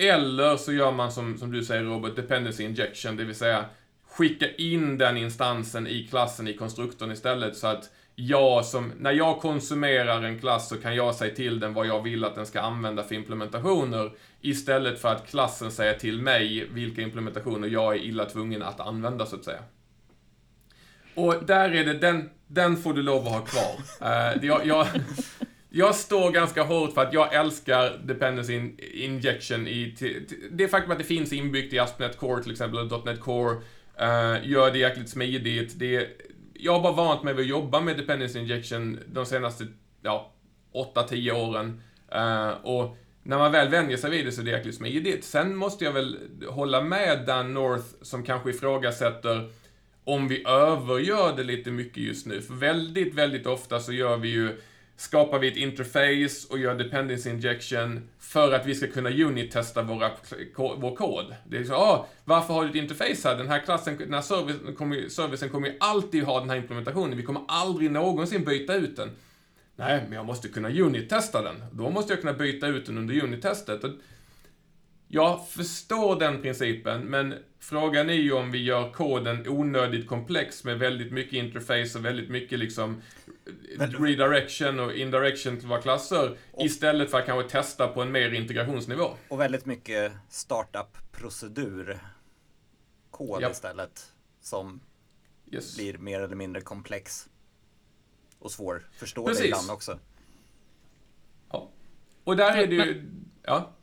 Eller 0.00 0.56
så 0.56 0.72
gör 0.72 0.92
man 0.92 1.12
som, 1.12 1.38
som 1.38 1.52
du 1.52 1.64
säger 1.64 1.82
Robert, 1.82 2.16
dependency 2.16 2.64
injection, 2.64 3.16
det 3.16 3.24
vill 3.24 3.34
säga 3.34 3.64
skicka 4.08 4.54
in 4.54 4.98
den 4.98 5.16
instansen 5.16 5.86
i 5.86 6.06
klassen 6.10 6.48
i 6.48 6.54
konstruktorn 6.54 7.12
istället 7.12 7.56
så 7.56 7.66
att 7.66 7.90
jag 8.14 8.64
som, 8.64 8.92
när 8.98 9.12
jag 9.12 9.40
konsumerar 9.40 10.22
en 10.22 10.38
klass 10.38 10.68
så 10.68 10.76
kan 10.76 10.94
jag 10.94 11.14
säga 11.14 11.34
till 11.34 11.60
den 11.60 11.74
vad 11.74 11.86
jag 11.86 12.02
vill 12.02 12.24
att 12.24 12.34
den 12.34 12.46
ska 12.46 12.60
använda 12.60 13.02
för 13.02 13.14
implementationer 13.14 14.12
istället 14.40 15.00
för 15.00 15.08
att 15.08 15.26
klassen 15.26 15.70
säger 15.70 15.94
till 15.94 16.22
mig 16.22 16.68
vilka 16.72 17.02
implementationer 17.02 17.68
jag 17.68 17.94
är 17.94 17.98
illa 17.98 18.24
tvungen 18.24 18.62
att 18.62 18.80
använda 18.80 19.26
så 19.26 19.36
att 19.36 19.44
säga. 19.44 19.62
Och 21.14 21.44
där 21.44 21.70
är 21.70 21.84
det, 21.84 21.94
den, 21.94 22.30
den 22.46 22.76
får 22.76 22.94
du 22.94 23.02
lov 23.02 23.26
att 23.26 23.32
ha 23.32 23.40
kvar. 23.40 23.74
Uh, 24.02 24.44
jag, 24.44 24.66
jag, 24.66 24.86
jag 25.70 25.94
står 25.94 26.30
ganska 26.30 26.62
hårt 26.62 26.92
för 26.92 27.02
att 27.02 27.12
jag 27.12 27.34
älskar 27.34 28.00
dependency 28.04 28.70
injection 28.94 29.68
i... 29.68 29.94
Det 30.50 30.68
faktum 30.68 30.92
att 30.92 30.98
det 30.98 31.04
finns 31.04 31.32
inbyggt 31.32 31.72
i 31.72 31.78
ASP.NET 31.78 32.18
Core 32.18 32.42
till 32.42 32.52
exempel, 32.52 32.78
eller 32.78 33.04
.NET 33.04 33.20
Core, 33.20 33.54
uh, 33.54 34.48
gör 34.50 34.70
det 34.72 34.78
jäkligt 34.78 35.08
smidigt. 35.08 35.78
Det, 35.78 36.08
jag 36.54 36.72
har 36.72 36.80
bara 36.80 36.92
vant 36.92 37.22
mig 37.22 37.34
vid 37.34 37.44
att 37.44 37.50
jobba 37.50 37.80
med 37.80 37.96
dependency 37.96 38.38
injection 38.38 38.98
de 39.06 39.26
senaste, 39.26 39.66
ja, 40.02 40.32
8-10 40.94 41.32
åren. 41.32 41.82
Uh, 42.14 42.66
och 42.66 42.96
när 43.22 43.38
man 43.38 43.52
väl 43.52 43.68
vänjer 43.68 43.96
sig 43.96 44.10
vid 44.10 44.26
det 44.26 44.32
så 44.32 44.40
är 44.40 44.44
det 44.44 44.50
jäkligt 44.50 44.74
smidigt. 44.74 45.24
Sen 45.24 45.56
måste 45.56 45.84
jag 45.84 45.92
väl 45.92 46.18
hålla 46.48 46.82
med 46.82 47.26
Dan 47.26 47.54
North 47.54 47.86
som 48.02 48.22
kanske 48.22 48.50
ifrågasätter 48.50 49.50
om 50.04 50.28
vi 50.28 50.44
övergör 50.46 51.36
det 51.36 51.42
lite 51.42 51.70
mycket 51.70 51.96
just 51.96 52.26
nu. 52.26 52.42
För 52.42 52.54
väldigt, 52.54 53.14
väldigt 53.14 53.46
ofta 53.46 53.80
så 53.80 53.92
gör 53.92 54.16
vi 54.16 54.28
ju 54.28 54.60
skapar 55.00 55.38
vi 55.38 55.48
ett 55.48 55.56
interface 55.56 56.46
och 56.50 56.58
gör 56.58 56.74
dependency 56.74 57.30
injection 57.30 58.08
för 58.18 58.52
att 58.52 58.66
vi 58.66 58.74
ska 58.74 58.86
kunna 58.86 59.10
unit-testa 59.10 59.82
våra, 59.82 60.10
vår 60.56 60.96
kod. 60.96 61.34
Det 61.48 61.56
är 61.56 61.64
så, 61.64 61.74
ah, 61.74 62.06
varför 62.24 62.54
har 62.54 62.64
du 62.64 62.70
ett 62.70 62.76
interface 62.76 63.28
här? 63.28 63.36
Den 63.36 63.48
här 63.48 63.60
klassen, 63.60 63.96
den 63.98 64.14
här 64.14 64.20
servicen 64.20 64.74
kommer, 64.74 65.08
servicen 65.08 65.48
kommer 65.48 65.68
ju 65.68 65.76
alltid 65.80 66.24
ha 66.24 66.40
den 66.40 66.50
här 66.50 66.56
implementationen. 66.56 67.16
Vi 67.16 67.22
kommer 67.22 67.42
aldrig 67.48 67.90
någonsin 67.90 68.44
byta 68.44 68.74
ut 68.74 68.96
den. 68.96 69.10
Nej, 69.76 70.02
men 70.04 70.12
jag 70.12 70.26
måste 70.26 70.48
kunna 70.48 70.68
unit-testa 70.68 71.42
den. 71.42 71.64
Då 71.72 71.90
måste 71.90 72.12
jag 72.12 72.20
kunna 72.20 72.32
byta 72.32 72.66
ut 72.66 72.86
den 72.86 72.98
under 72.98 73.24
unit-testet. 73.24 73.80
Jag 75.12 75.48
förstår 75.48 76.18
den 76.18 76.42
principen, 76.42 77.00
men 77.00 77.34
frågan 77.58 78.10
är 78.10 78.14
ju 78.14 78.32
om 78.32 78.50
vi 78.50 78.62
gör 78.62 78.92
koden 78.92 79.48
onödigt 79.48 80.08
komplex 80.08 80.64
med 80.64 80.78
väldigt 80.78 81.12
mycket 81.12 81.32
interface 81.32 81.98
och 81.98 82.04
väldigt 82.04 82.30
mycket 82.30 82.58
liksom 82.58 83.02
redirection 83.78 84.80
och 84.80 84.94
indirection 84.94 85.58
till 85.58 85.68
våra 85.68 85.82
klasser 85.82 86.36
och, 86.52 86.64
istället 86.64 87.10
för 87.10 87.18
att 87.18 87.26
kanske 87.26 87.50
testa 87.50 87.88
på 87.88 88.02
en 88.02 88.12
mer 88.12 88.30
integrationsnivå. 88.30 89.10
Och 89.28 89.40
väldigt 89.40 89.66
mycket 89.66 90.12
startup-procedur 90.28 91.98
kod 93.10 93.42
yep. 93.42 93.52
istället 93.52 94.12
som 94.40 94.80
yes. 95.52 95.76
blir 95.76 95.98
mer 95.98 96.20
eller 96.20 96.36
mindre 96.36 96.62
komplex 96.62 97.28
och 98.38 98.50
svårförståelig 98.50 99.44
ibland 99.44 99.70
också. 99.70 99.98
Ja. 101.50 101.70
Och 102.24 102.36
där 102.36 102.56
är 102.56 102.66
det 102.66 102.74
ju, 102.74 103.10
ja. 103.42 103.76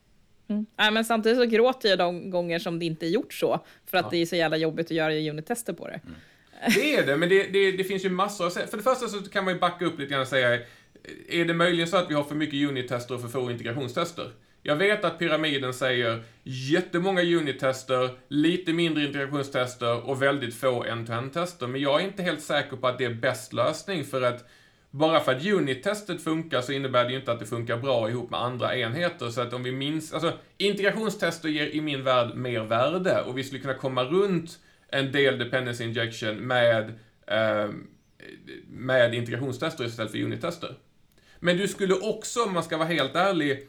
Mm. 0.50 0.66
Ja, 0.76 0.92
men 0.92 1.06
samtidigt 1.06 1.38
så 1.38 1.46
gråter 1.46 1.90
jag 1.90 1.98
de 1.98 2.30
gånger 2.30 2.60
som 2.60 2.80
det 2.80 2.86
inte 2.86 3.06
är 3.06 3.10
gjort 3.10 3.34
så, 3.34 3.66
för 3.86 3.98
att 3.98 4.06
ja. 4.06 4.10
det 4.12 4.18
är 4.18 4.26
så 4.26 4.36
jävla 4.36 4.58
jobbigt 4.58 4.86
att 4.86 4.92
göra 4.92 5.14
unit-tester 5.14 5.74
på 5.74 5.88
det. 5.88 6.00
Mm. 6.04 6.16
Det 6.76 6.96
är 6.96 7.06
det, 7.06 7.18
men 7.18 7.30
det, 7.30 7.44
det, 7.44 7.72
det, 7.72 7.84
finns 7.84 8.06
ju 8.06 8.10
massor 8.10 8.48
att 8.48 8.54
säga. 8.54 8.68
För 8.68 8.78
det 8.78 8.84
första 8.84 9.08
så 9.08 9.22
kan 9.22 9.46
man 9.46 9.54
ju 9.54 9.60
backa 9.60 9.86
upp 9.86 10.00
lite 10.00 10.12
grann 10.12 10.22
och 10.22 10.28
säga, 10.28 10.60
är 11.30 11.46
det 11.46 11.54
möjligen 11.54 11.88
så 11.88 11.98
att 11.98 12.10
vi 12.10 12.14
har 12.14 12.24
för 12.24 12.36
mycket 12.36 12.70
unit-tester 12.70 13.16
och 13.16 13.22
för 13.22 13.28
få 13.28 13.52
integrationstester? 13.52 14.32
Jag 14.64 14.76
vet 14.76 15.04
att 15.04 15.20
pyramiden 15.20 15.74
säger 15.74 16.24
jättemånga 16.44 17.22
unit-tester, 17.22 18.10
lite 18.28 18.74
mindre 18.74 19.04
integrationstester 19.04 20.10
och 20.10 20.22
väldigt 20.22 20.56
få 20.56 20.84
end-to-end-tester, 20.84 21.68
men 21.68 21.82
jag 21.82 22.02
är 22.02 22.06
inte 22.06 22.24
helt 22.24 22.42
säker 22.42 22.78
på 22.78 22.88
att 22.88 22.98
det 22.98 23.06
är 23.06 23.14
bäst 23.14 23.54
lösning 23.54 24.06
för 24.06 24.22
att 24.22 24.46
bara 24.92 25.20
för 25.20 25.36
att 25.36 25.46
unit-testet 25.46 26.22
funkar 26.22 26.62
så 26.62 26.72
innebär 26.72 27.04
det 27.04 27.12
ju 27.12 27.20
inte 27.20 27.32
att 27.32 27.40
det 27.40 27.46
funkar 27.46 27.78
bra 27.78 28.10
ihop 28.10 28.30
med 28.30 28.42
andra 28.42 28.78
enheter. 28.78 29.30
Så 29.30 29.42
att 29.42 29.54
om 29.54 29.64
vi 29.64 29.72
minns, 29.72 30.14
alltså 30.14 30.34
integrationstester 30.58 31.50
ger 31.50 31.68
i 31.68 31.82
min 31.82 32.04
värld 32.04 32.36
mer 32.36 32.62
värde 32.62 33.22
och 33.22 33.38
vi 33.38 33.44
skulle 33.44 33.62
kunna 33.62 33.74
komma 33.74 34.04
runt 34.04 34.60
en 34.92 35.12
del 35.12 35.38
dependency 35.38 35.84
injection 35.84 36.36
med, 36.36 37.00
eh, 37.28 37.70
med 38.68 39.14
integrationstester 39.14 39.86
istället 39.86 40.12
för 40.12 40.20
unit-tester. 40.24 40.76
Men 41.40 41.58
du 41.58 41.68
skulle 41.68 41.94
också, 41.94 42.44
om 42.44 42.54
man 42.54 42.64
ska 42.64 42.78
vara 42.78 42.88
helt 42.88 43.16
ärlig, 43.16 43.68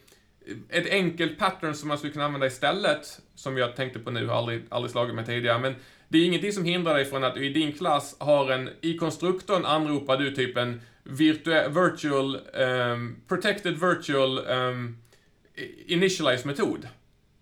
ett 0.69 0.89
enkelt 0.89 1.39
pattern 1.39 1.73
som 1.73 1.87
man 1.87 1.97
skulle 1.97 2.13
kunna 2.13 2.25
använda 2.25 2.47
istället, 2.47 3.21
som 3.35 3.57
jag 3.57 3.75
tänkte 3.75 3.99
på 3.99 4.11
nu, 4.11 4.27
har 4.27 4.35
aldrig, 4.35 4.63
aldrig 4.69 4.91
slagit 4.91 5.15
mig 5.15 5.25
tidigare, 5.25 5.59
men 5.59 5.75
det 6.07 6.17
är 6.17 6.25
ingenting 6.25 6.51
som 6.51 6.65
hindrar 6.65 6.93
dig 6.93 7.05
från 7.05 7.23
att 7.23 7.35
du 7.35 7.45
i 7.45 7.53
din 7.53 7.71
klass 7.71 8.15
har 8.19 8.51
en, 8.51 8.69
i 8.81 8.97
konstruktorn 8.97 9.65
anropar 9.65 10.17
du 10.17 10.35
typ 10.35 10.57
en 10.57 10.81
virtual, 11.09 12.35
um, 12.35 13.21
protected 13.27 13.79
virtual 13.79 14.47
ehm, 14.47 14.69
um, 14.69 14.97
initialize 15.87 16.47
metod. 16.47 16.87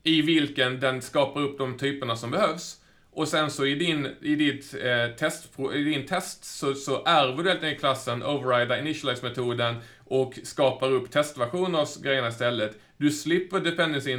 I 0.03 0.21
vilken 0.21 0.79
den 0.79 1.01
skapar 1.01 1.41
upp 1.41 1.57
de 1.57 1.77
typerna 1.77 2.15
som 2.15 2.31
behövs. 2.31 2.81
Och 3.17 3.27
sen 3.27 3.51
så 3.51 3.65
i 3.65 3.75
din, 3.75 4.07
i 4.21 4.35
ditt, 4.35 4.75
eh, 4.81 5.15
test, 5.15 5.59
i 5.75 5.83
din 5.83 6.05
test 6.05 6.45
så, 6.45 6.73
så 6.73 7.03
ärver 7.05 7.43
du 7.43 7.49
helt 7.49 7.63
enkelt 7.63 7.79
klassen, 7.79 8.23
overrida 8.23 8.79
initialize-metoden 8.79 9.75
och 10.05 10.39
skapar 10.43 10.91
upp 10.91 11.11
testversioner 11.11 11.79
av 11.79 11.87
grejerna 12.03 12.27
istället. 12.27 12.77
Du 12.97 13.11
slipper 13.11 13.59
dependency 13.59 14.11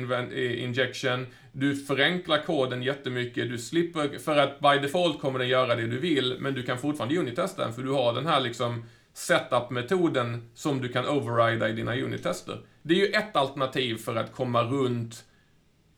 injection, 0.64 1.26
du 1.52 1.76
förenklar 1.76 2.42
koden 2.46 2.82
jättemycket, 2.82 3.50
du 3.50 3.58
slipper, 3.58 4.18
för 4.18 4.36
att 4.36 4.60
by 4.60 4.78
default 4.82 5.20
kommer 5.20 5.38
den 5.38 5.48
göra 5.48 5.74
det 5.74 5.86
du 5.86 5.98
vill, 5.98 6.36
men 6.38 6.54
du 6.54 6.62
kan 6.62 6.78
fortfarande 6.78 7.18
unitesta 7.18 7.64
den, 7.64 7.72
för 7.72 7.82
du 7.82 7.90
har 7.90 8.12
den 8.12 8.26
här 8.26 8.40
liksom 8.40 8.84
setup-metoden 9.18 10.50
som 10.54 10.80
du 10.82 10.88
kan 10.88 11.08
overrida 11.08 11.68
i 11.68 11.72
dina 11.72 11.96
unit-tester. 11.96 12.58
Det 12.82 12.94
är 12.94 12.98
ju 12.98 13.12
ett 13.12 13.36
alternativ 13.36 13.96
för 13.96 14.16
att 14.16 14.32
komma 14.32 14.62
runt 14.62 15.24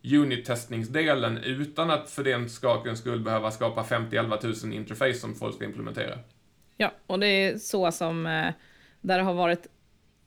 unit-testningsdelen 0.02 1.38
utan 1.38 1.90
att 1.90 2.10
för 2.10 2.24
den 2.24 2.48
skakens 2.48 2.98
skull 2.98 3.20
behöva 3.20 3.50
skapa 3.50 3.82
50-11 3.82 4.66
000 4.66 4.74
interface 4.74 5.14
som 5.14 5.34
folk 5.34 5.54
ska 5.54 5.64
implementera. 5.64 6.18
Ja, 6.76 6.92
och 7.06 7.20
det 7.20 7.26
är 7.26 7.58
så 7.58 7.92
som, 7.92 8.26
eh, 8.26 8.52
där 9.00 9.18
det 9.18 9.24
har 9.24 9.34
varit 9.34 9.66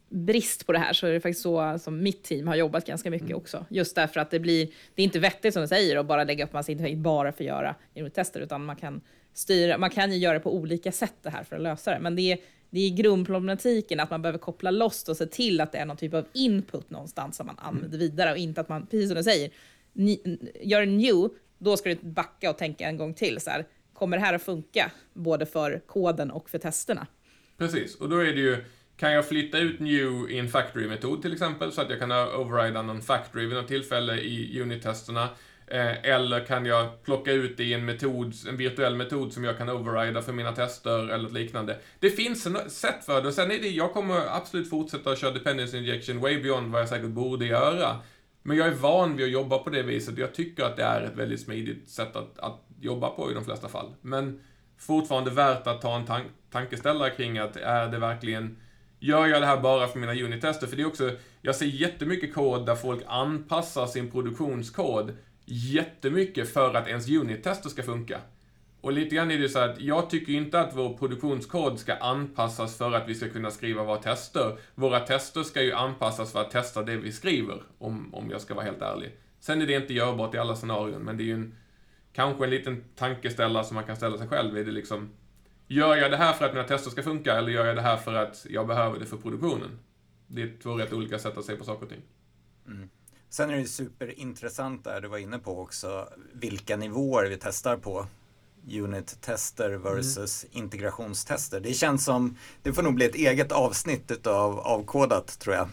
brist 0.09 0.65
på 0.65 0.71
det 0.71 0.79
här 0.79 0.93
så 0.93 1.07
är 1.07 1.11
det 1.11 1.19
faktiskt 1.19 1.41
så 1.41 1.79
som 1.79 2.03
mitt 2.03 2.23
team 2.23 2.47
har 2.47 2.55
jobbat 2.55 2.85
ganska 2.85 3.09
mycket 3.09 3.29
mm. 3.29 3.37
också. 3.37 3.65
Just 3.69 3.95
därför 3.95 4.19
att 4.19 4.31
det 4.31 4.39
blir, 4.39 4.65
det 4.95 5.01
är 5.01 5.03
inte 5.03 5.19
vettigt 5.19 5.53
som 5.53 5.61
du 5.61 5.67
säger 5.67 5.97
att 5.97 6.05
bara 6.05 6.23
lägga 6.23 6.45
upp 6.45 6.53
massa 6.53 6.71
interface 6.71 6.95
bara 6.95 7.31
för 7.31 7.43
att 7.43 7.47
göra 7.47 7.75
unit-tester, 7.95 8.39
utan 8.39 8.65
man 8.65 8.75
kan 8.75 9.01
styra, 9.33 9.77
man 9.77 9.89
kan 9.89 10.11
ju 10.11 10.17
göra 10.17 10.33
det 10.33 10.39
på 10.39 10.55
olika 10.55 10.91
sätt 10.91 11.15
det 11.21 11.29
här 11.29 11.43
för 11.43 11.55
att 11.55 11.61
lösa 11.61 11.91
det. 11.91 11.99
Men 11.99 12.15
det 12.15 12.31
är, 12.31 12.37
det 12.73 12.79
är 12.79 12.89
grundproblematiken 12.89 13.99
att 13.99 14.09
man 14.09 14.21
behöver 14.21 14.39
koppla 14.39 14.71
loss 14.71 15.09
och 15.09 15.17
se 15.17 15.25
till 15.25 15.61
att 15.61 15.71
det 15.71 15.77
är 15.77 15.85
någon 15.85 15.97
typ 15.97 16.13
av 16.13 16.25
input 16.33 16.89
någonstans 16.89 17.37
som 17.37 17.47
man 17.47 17.55
använder 17.59 17.97
mm. 17.97 17.99
vidare 17.99 18.31
och 18.31 18.37
inte 18.37 18.61
att 18.61 18.69
man, 18.69 18.85
precis 18.85 19.09
som 19.09 19.17
du 19.17 19.23
säger, 19.23 19.51
ni, 19.93 20.39
gör 20.61 20.81
en 20.81 20.97
new, 20.97 21.29
då 21.57 21.77
ska 21.77 21.89
du 21.89 21.95
backa 21.95 22.49
och 22.49 22.57
tänka 22.57 22.87
en 22.87 22.97
gång 22.97 23.13
till. 23.13 23.41
Så 23.41 23.49
här, 23.49 23.65
kommer 23.93 24.17
det 24.17 24.23
här 24.23 24.33
att 24.33 24.43
funka 24.43 24.91
både 25.13 25.45
för 25.45 25.81
koden 25.85 26.31
och 26.31 26.49
för 26.49 26.57
testerna? 26.57 27.07
Precis, 27.57 27.95
och 27.95 28.09
då 28.09 28.17
är 28.17 28.33
det 28.33 28.41
ju, 28.41 28.63
kan 28.97 29.11
jag 29.11 29.27
flytta 29.27 29.59
ut 29.59 29.79
new 29.79 30.31
i 30.31 30.39
en 30.39 30.49
factory-metod 30.49 31.21
till 31.21 31.33
exempel, 31.33 31.71
så 31.71 31.81
att 31.81 31.89
jag 31.89 31.99
kan 31.99 32.11
overrida 32.11 32.81
någon 32.81 33.01
factory 33.01 33.45
vid 33.45 33.55
något 33.55 33.67
tillfälle 33.67 34.17
i 34.17 34.61
unit-testerna. 34.61 35.29
Eh, 35.73 36.05
eller 36.05 36.45
kan 36.45 36.65
jag 36.65 37.03
plocka 37.03 37.31
ut 37.31 37.57
det 37.57 37.63
i 37.63 37.73
en 37.73 37.85
metod, 37.85 38.33
en 38.49 38.57
virtuell 38.57 38.95
metod 38.95 39.33
som 39.33 39.43
jag 39.43 39.57
kan 39.57 39.69
overrida 39.69 40.21
för 40.21 40.33
mina 40.33 40.51
tester 40.51 41.09
eller 41.09 41.29
liknande. 41.29 41.79
Det 41.99 42.09
finns 42.09 42.47
ett 42.47 42.71
sätt 42.71 43.05
för 43.05 43.21
det 43.21 43.27
och 43.27 43.33
sen 43.33 43.51
är 43.51 43.59
det, 43.59 43.69
jag 43.69 43.93
kommer 43.93 44.35
absolut 44.37 44.69
fortsätta 44.69 45.11
att 45.11 45.19
köra 45.19 45.31
dependency 45.31 45.77
injection 45.77 46.19
way 46.19 46.41
beyond 46.41 46.71
vad 46.71 46.81
jag 46.81 46.89
säkert 46.89 47.09
borde 47.09 47.45
göra. 47.45 47.99
Men 48.43 48.57
jag 48.57 48.67
är 48.67 48.71
van 48.71 49.15
vid 49.15 49.25
att 49.25 49.31
jobba 49.31 49.57
på 49.57 49.69
det 49.69 49.83
viset. 49.83 50.17
Jag 50.17 50.33
tycker 50.33 50.63
att 50.63 50.75
det 50.75 50.83
är 50.83 51.01
ett 51.01 51.15
väldigt 51.15 51.41
smidigt 51.41 51.89
sätt 51.89 52.15
att, 52.15 52.39
att 52.39 52.61
jobba 52.79 53.09
på 53.09 53.31
i 53.31 53.33
de 53.33 53.45
flesta 53.45 53.67
fall. 53.67 53.93
Men 54.01 54.39
fortfarande 54.77 55.31
värt 55.31 55.67
att 55.67 55.81
ta 55.81 55.95
en 55.95 56.05
tank, 56.05 56.27
tankeställare 56.51 57.09
kring 57.09 57.37
att 57.37 57.55
är 57.55 57.87
det 57.87 57.99
verkligen 57.99 58.57
Gör 58.99 59.27
jag 59.27 59.41
det 59.41 59.45
här 59.45 59.61
bara 59.61 59.87
för 59.87 59.99
mina 59.99 60.13
unit-tester? 60.13 60.67
För 60.67 60.75
det 60.75 60.81
är 60.81 60.87
också, 60.87 61.11
jag 61.41 61.55
ser 61.55 61.65
jättemycket 61.65 62.33
kod 62.33 62.65
där 62.65 62.75
folk 62.75 63.01
anpassar 63.07 63.87
sin 63.87 64.11
produktionskod 64.11 65.13
jättemycket 65.45 66.53
för 66.53 66.73
att 66.73 66.87
ens 66.87 67.09
unit-tester 67.09 67.69
ska 67.69 67.83
funka. 67.83 68.21
Och 68.81 68.93
lite 68.93 69.15
grann 69.15 69.31
är 69.31 69.37
det 69.37 69.49
så 69.49 69.59
att 69.59 69.81
jag 69.81 70.09
tycker 70.09 70.33
inte 70.33 70.59
att 70.59 70.75
vår 70.75 70.97
produktionskod 70.97 71.79
ska 71.79 71.95
anpassas 71.95 72.77
för 72.77 72.91
att 72.91 73.09
vi 73.09 73.15
ska 73.15 73.29
kunna 73.29 73.51
skriva 73.51 73.83
våra 73.83 73.97
tester. 73.97 74.57
Våra 74.75 74.99
tester 74.99 75.43
ska 75.43 75.61
ju 75.61 75.73
anpassas 75.73 76.31
för 76.31 76.41
att 76.41 76.51
testa 76.51 76.83
det 76.83 76.97
vi 76.97 77.11
skriver, 77.11 77.63
om, 77.77 78.13
om 78.13 78.29
jag 78.29 78.41
ska 78.41 78.53
vara 78.53 78.65
helt 78.65 78.81
ärlig. 78.81 79.11
Sen 79.39 79.61
är 79.61 79.67
det 79.67 79.73
inte 79.73 79.93
görbart 79.93 80.35
i 80.35 80.37
alla 80.37 80.55
scenarion, 80.55 81.01
men 81.01 81.17
det 81.17 81.23
är 81.23 81.25
ju 81.25 81.33
en, 81.33 81.55
kanske 82.13 82.43
en 82.43 82.49
liten 82.49 82.83
tankeställare 82.95 83.63
som 83.63 83.75
man 83.75 83.83
kan 83.83 83.95
ställa 83.95 84.17
sig 84.17 84.27
själv. 84.27 84.57
Är 84.57 84.63
det 84.63 84.71
liksom, 84.71 85.09
gör 85.67 85.95
jag 85.95 86.11
det 86.11 86.17
här 86.17 86.33
för 86.33 86.45
att 86.45 86.53
mina 86.53 86.67
tester 86.67 86.91
ska 86.91 87.03
funka, 87.03 87.37
eller 87.37 87.51
gör 87.51 87.65
jag 87.65 87.75
det 87.75 87.81
här 87.81 87.97
för 87.97 88.13
att 88.13 88.45
jag 88.49 88.67
behöver 88.67 88.99
det 88.99 89.05
för 89.05 89.17
produktionen? 89.17 89.79
Det 90.27 90.41
är 90.41 90.53
två 90.63 90.77
rätt 90.77 90.93
olika 90.93 91.19
sätt 91.19 91.37
att 91.37 91.45
se 91.45 91.55
på 91.55 91.63
saker 91.63 91.83
och 91.83 91.89
ting. 91.89 92.01
Mm. 92.67 92.89
Sen 93.33 93.49
är 93.49 93.57
det 93.57 93.65
superintressant 93.65 94.83
där 94.83 95.01
du 95.01 95.07
var 95.07 95.17
inne 95.17 95.39
på 95.39 95.61
också 95.61 96.09
vilka 96.33 96.77
nivåer 96.77 97.25
vi 97.25 97.37
testar 97.37 97.77
på. 97.77 98.07
Unit-tester 98.67 99.69
versus 99.69 100.43
mm. 100.43 100.63
integrationstester. 100.63 101.59
Det 101.59 101.73
känns 101.73 102.05
som, 102.05 102.37
det 102.63 102.73
får 102.73 102.83
nog 102.83 102.95
bli 102.95 103.05
ett 103.05 103.15
eget 103.15 103.51
avsnitt 103.51 104.11
utav 104.11 104.59
avkodat 104.59 105.39
tror 105.39 105.55
jag. 105.55 105.69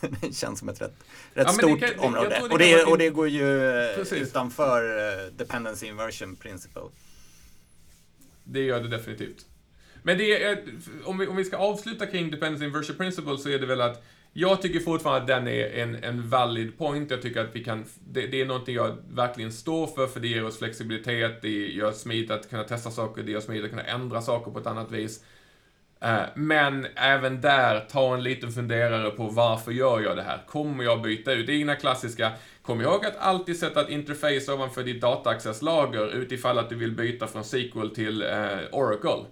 det 0.20 0.36
känns 0.36 0.58
som 0.58 0.68
ett 0.68 0.80
rätt, 0.80 0.94
rätt 1.32 1.46
ja, 1.46 1.52
stort 1.52 1.80
kan, 1.80 1.98
område. 1.98 2.28
Det 2.28 2.52
och, 2.52 2.58
det, 2.58 2.84
och 2.84 2.98
det 2.98 3.10
går 3.10 3.28
ju 3.28 3.70
eh, 3.70 3.96
Precis. 3.96 4.28
utanför 4.28 4.84
uh, 4.84 5.32
dependency 5.32 5.86
inversion 5.86 6.36
principle. 6.36 6.82
Det 8.44 8.60
gör 8.60 8.80
det 8.80 8.88
definitivt. 8.88 9.46
Men 10.02 10.18
det 10.18 10.42
är, 10.42 10.64
om 11.04 11.18
vi, 11.18 11.26
om 11.26 11.36
vi 11.36 11.44
ska 11.44 11.56
avsluta 11.56 12.06
kring 12.06 12.30
dependency 12.30 12.64
inversion 12.64 12.96
principle 12.96 13.38
så 13.38 13.48
är 13.48 13.58
det 13.58 13.66
väl 13.66 13.80
att 13.80 14.02
jag 14.32 14.62
tycker 14.62 14.80
fortfarande 14.80 15.20
att 15.20 15.26
den 15.26 15.48
är 15.48 15.82
en, 15.82 16.04
en 16.04 16.28
valid 16.28 16.78
point. 16.78 17.10
Jag 17.10 17.22
tycker 17.22 17.40
att 17.40 17.56
vi 17.56 17.64
kan, 17.64 17.84
det, 18.06 18.26
det, 18.26 18.40
är 18.40 18.46
någonting 18.46 18.74
jag 18.74 18.96
verkligen 19.10 19.52
står 19.52 19.86
för, 19.86 20.06
för 20.06 20.20
det 20.20 20.28
ger 20.28 20.44
oss 20.44 20.58
flexibilitet, 20.58 21.42
det 21.42 21.68
gör 21.68 21.92
smidigt 21.92 22.30
att 22.30 22.50
kunna 22.50 22.64
testa 22.64 22.90
saker, 22.90 23.22
det 23.22 23.32
gör 23.32 23.40
smidigt 23.40 23.64
att 23.64 23.70
kunna 23.70 23.84
ändra 23.84 24.22
saker 24.22 24.50
på 24.50 24.58
ett 24.58 24.66
annat 24.66 24.90
vis. 24.90 25.24
Eh, 26.00 26.22
men 26.34 26.86
även 26.94 27.40
där, 27.40 27.80
ta 27.90 28.14
en 28.14 28.22
liten 28.22 28.52
funderare 28.52 29.10
på 29.10 29.28
varför 29.28 29.72
gör 29.72 30.00
jag 30.00 30.16
det 30.16 30.22
här? 30.22 30.42
Kommer 30.46 30.84
jag 30.84 31.02
byta 31.02 31.32
ut? 31.32 31.46
Det 31.46 31.52
är 31.52 31.56
dina 31.56 31.74
klassiska, 31.74 32.32
kom 32.62 32.80
ihåg 32.80 33.06
att 33.06 33.16
alltid 33.16 33.58
sätta 33.58 33.80
ett 33.80 33.90
interface 33.90 34.52
ovanför 34.52 34.82
ditt 34.82 35.00
dataaccesslager 35.00 36.14
utifall 36.14 36.58
att 36.58 36.68
du 36.68 36.74
vill 36.76 36.92
byta 36.92 37.26
från 37.26 37.44
SQL 37.44 37.88
till 37.94 38.22
eh, 38.22 38.58
Oracle. 38.72 39.24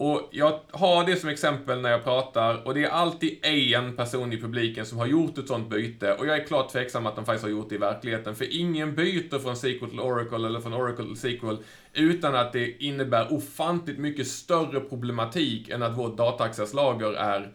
Och 0.00 0.28
jag 0.30 0.60
har 0.70 1.06
det 1.06 1.16
som 1.16 1.28
exempel 1.28 1.80
när 1.80 1.90
jag 1.90 2.04
pratar 2.04 2.66
och 2.66 2.74
det 2.74 2.84
är 2.84 2.88
alltid 2.88 3.38
en 3.42 3.96
person 3.96 4.32
i 4.32 4.40
publiken 4.40 4.86
som 4.86 4.98
har 4.98 5.06
gjort 5.06 5.38
ett 5.38 5.48
sånt 5.48 5.70
byte 5.70 6.14
och 6.14 6.26
jag 6.26 6.36
är 6.36 6.46
klart 6.46 6.72
tveksam 6.72 7.06
att 7.06 7.16
de 7.16 7.24
faktiskt 7.24 7.44
har 7.44 7.50
gjort 7.50 7.68
det 7.68 7.74
i 7.74 7.78
verkligheten 7.78 8.34
för 8.34 8.60
ingen 8.60 8.94
byter 8.94 9.38
från 9.38 9.56
SQL 9.56 9.90
till 9.90 10.00
Oracle 10.00 10.46
eller 10.46 10.60
från 10.60 10.74
Oracle 10.74 11.04
till 11.04 11.38
SQL 11.38 11.56
utan 11.94 12.34
att 12.34 12.52
det 12.52 12.84
innebär 12.84 13.32
ofantligt 13.32 13.98
mycket 13.98 14.26
större 14.26 14.80
problematik 14.80 15.68
än 15.68 15.82
att 15.82 15.98
vårt 15.98 16.16
dataaccesslager 16.16 17.12
är 17.12 17.52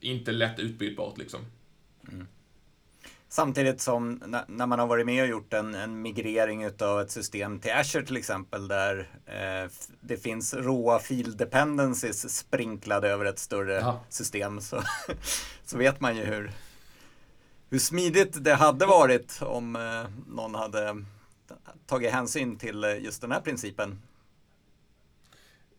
inte 0.00 0.32
lätt 0.32 0.58
utbytbart 0.58 1.18
liksom. 1.18 1.40
Samtidigt 3.28 3.80
som 3.80 4.22
när 4.48 4.66
man 4.66 4.78
har 4.78 4.86
varit 4.86 5.06
med 5.06 5.22
och 5.22 5.28
gjort 5.28 5.52
en, 5.52 5.74
en 5.74 6.02
migrering 6.02 6.64
utav 6.64 7.00
ett 7.00 7.10
system 7.10 7.60
till 7.60 7.72
Azure 7.72 8.06
till 8.06 8.16
exempel 8.16 8.68
där 8.68 9.08
eh, 9.26 9.70
det 10.00 10.16
finns 10.16 10.54
råa 10.54 10.98
fil 10.98 11.36
dependencies 11.36 12.36
sprinklade 12.36 13.08
över 13.08 13.24
ett 13.24 13.38
större 13.38 13.74
ja. 13.74 14.00
system 14.08 14.60
så, 14.60 14.82
så 15.64 15.78
vet 15.78 16.00
man 16.00 16.16
ju 16.16 16.24
hur, 16.24 16.52
hur 17.70 17.78
smidigt 17.78 18.44
det 18.44 18.54
hade 18.54 18.86
varit 18.86 19.42
om 19.42 19.76
eh, 19.76 20.34
någon 20.34 20.54
hade 20.54 21.04
tagit 21.86 22.12
hänsyn 22.12 22.56
till 22.58 22.84
eh, 22.84 22.98
just 22.98 23.20
den 23.20 23.32
här 23.32 23.40
principen. 23.40 24.02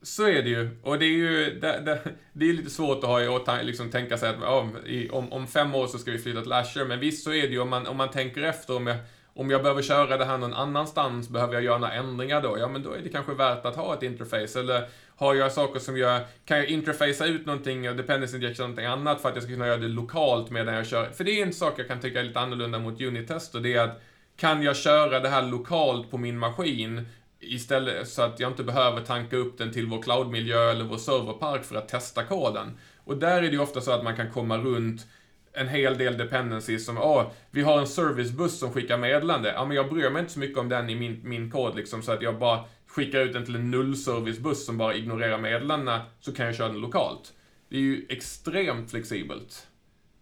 Så 0.02 0.28
är 0.28 0.44
det 0.44 0.50
ju. 0.50 0.70
Och 0.84 1.00
det 1.00 1.06
är 1.06 1.18
ju 1.18 1.60
det, 1.60 1.82
det, 1.86 2.00
det 2.34 2.50
är 2.50 2.54
lite 2.54 2.70
svårt 2.70 2.98
att 2.98 3.10
ha 3.10 3.22
i 3.22 3.28
åtanke, 3.28 3.64
liksom 3.64 3.92
tänka 3.92 4.18
sig 4.18 4.30
att 4.30 4.36
ja, 4.42 4.70
om, 5.12 5.34
om 5.34 5.48
fem 5.48 5.76
år 5.76 5.88
så 5.88 5.98
ska 5.98 6.12
vi 6.12 6.20
flytta 6.20 6.42
till 6.42 6.54
Azure. 6.54 6.86
Men 6.86 7.00
visst 7.00 7.24
så 7.24 7.34
är 7.34 7.42
det 7.42 7.54
ju 7.54 7.60
om 7.60 7.70
man, 7.70 7.88
om 7.88 7.98
man 7.98 8.12
tänker 8.12 8.44
efter 8.44 8.76
om 8.76 8.88
jag, 8.88 8.98
om 9.34 9.50
jag 9.50 9.62
behöver 9.62 9.82
köra 9.82 10.18
det 10.18 10.26
här 10.26 10.38
någon 10.38 10.54
annanstans, 10.54 11.30
behöver 11.30 11.54
jag 11.54 11.64
göra 11.64 11.78
några 11.78 11.94
ändringar 11.94 12.42
då? 12.42 12.58
Ja, 12.60 12.68
men 12.68 12.84
då 12.84 12.92
är 12.92 13.00
det 13.00 13.10
kanske 13.10 13.34
värt 13.34 13.66
att 13.66 13.76
ha 13.76 13.94
ett 13.94 14.04
interface. 14.04 14.60
Eller 14.60 14.88
har 15.16 15.36
jag 15.36 15.52
saker 15.52 15.80
som 15.80 15.98
jag, 15.98 16.22
kan 16.46 16.58
jag 16.58 16.68
interfacea 16.68 17.28
ut 17.28 17.46
någonting 17.46 17.90
och 17.90 17.96
dependency 17.96 18.38
injection 18.38 18.64
någonting 18.64 18.86
annat 18.86 19.22
för 19.22 19.30
att 19.30 19.36
jag 19.36 19.44
ska 19.44 19.54
kunna 19.54 19.68
göra 19.68 19.78
det 19.78 19.88
lokalt 19.88 20.50
medan 20.50 20.76
jag 20.76 20.88
kör? 20.88 21.10
För 21.10 21.24
det 21.24 21.32
är 21.32 21.46
en 21.46 21.54
sak 21.54 21.74
jag 21.78 21.88
kan 21.88 22.00
tycka 22.00 22.20
är 22.20 22.24
lite 22.24 22.40
annorlunda 22.40 22.80
mot 22.80 23.02
unit-tester, 23.02 23.60
det 23.60 23.74
är 23.74 23.84
att 23.84 24.02
kan 24.38 24.64
jag 24.64 24.76
köra 24.76 25.20
det 25.20 25.30
här 25.30 25.42
lokalt 25.42 26.12
på 26.12 26.18
min 26.18 26.38
maskin 26.38 27.06
Istället 27.40 28.08
så 28.08 28.22
att 28.22 28.40
jag 28.40 28.52
inte 28.52 28.64
behöver 28.64 29.02
tanka 29.02 29.36
upp 29.38 29.58
den 29.58 29.74
till 29.74 29.88
vår 29.88 30.02
cloudmiljö 30.02 30.72
eller 30.72 30.86
vår 30.86 30.98
serverpark 30.98 31.64
för 31.64 31.76
att 31.76 31.90
testa 31.90 32.24
koden. 32.24 32.78
Och 33.04 33.18
där 33.18 33.38
är 33.38 33.42
det 33.42 33.48
ju 33.48 33.60
ofta 33.60 33.82
så 33.82 33.92
att 33.92 34.04
man 34.04 34.16
kan 34.16 34.32
komma 34.32 34.58
runt 34.58 35.08
en 35.54 35.68
hel 35.68 35.98
del 35.98 36.18
dependencies 36.18 36.86
som, 36.86 36.98
åh, 36.98 37.22
oh, 37.22 37.32
vi 37.52 37.62
har 37.62 37.80
en 37.80 37.88
servicebuss 37.88 38.60
som 38.60 38.74
skickar 38.74 38.98
meddelande. 38.98 39.54
Ja, 39.54 39.66
men 39.66 39.78
jag 39.78 39.90
bryr 39.90 40.10
mig 40.10 40.20
inte 40.20 40.34
så 40.34 40.40
mycket 40.40 40.58
om 40.58 40.70
den 40.70 40.90
i 40.90 40.96
min, 40.96 41.22
min 41.24 41.52
kod 41.52 41.76
liksom, 41.76 42.02
så 42.02 42.12
att 42.12 42.22
jag 42.22 42.40
bara 42.40 42.64
skickar 42.88 43.20
ut 43.20 43.34
den 43.34 43.46
till 43.46 43.56
en 43.56 43.72
nullservicebuss 43.72 44.66
som 44.66 44.78
bara 44.78 44.96
ignorerar 44.96 45.38
meddelandena, 45.38 46.02
så 46.20 46.34
kan 46.34 46.46
jag 46.46 46.56
köra 46.56 46.68
den 46.68 46.82
lokalt. 46.82 47.34
Det 47.70 47.76
är 47.76 47.82
ju 47.82 48.06
extremt 48.10 48.92
flexibelt. 48.92 49.68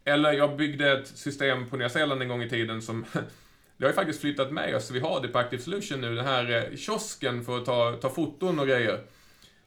Eller 0.06 0.34
jag 0.34 0.58
byggde 0.58 0.92
ett 0.92 1.08
system 1.08 1.70
på 1.70 1.78
Nya 1.78 1.90
Zeeland 1.90 2.22
en 2.22 2.28
gång 2.28 2.44
i 2.44 2.50
tiden 2.50 2.82
som 2.82 3.06
Det 3.78 3.86
har 3.86 3.90
ju 3.90 3.96
faktiskt 3.96 4.22
flyttat 4.22 4.52
med 4.52 4.76
oss, 4.76 4.92
vi 4.92 5.00
har 5.00 5.22
det 5.22 5.28
på 5.28 5.40
Active 5.40 5.62
Solution 5.62 6.02
nu, 6.02 6.16
den 6.16 6.26
här 6.26 6.52
eh, 6.52 6.78
kiosken 6.78 7.44
för 7.44 7.58
att 7.58 7.66
ta, 7.66 7.98
ta 8.02 8.10
foton 8.10 8.60
och 8.60 8.68
grejer. 8.68 9.04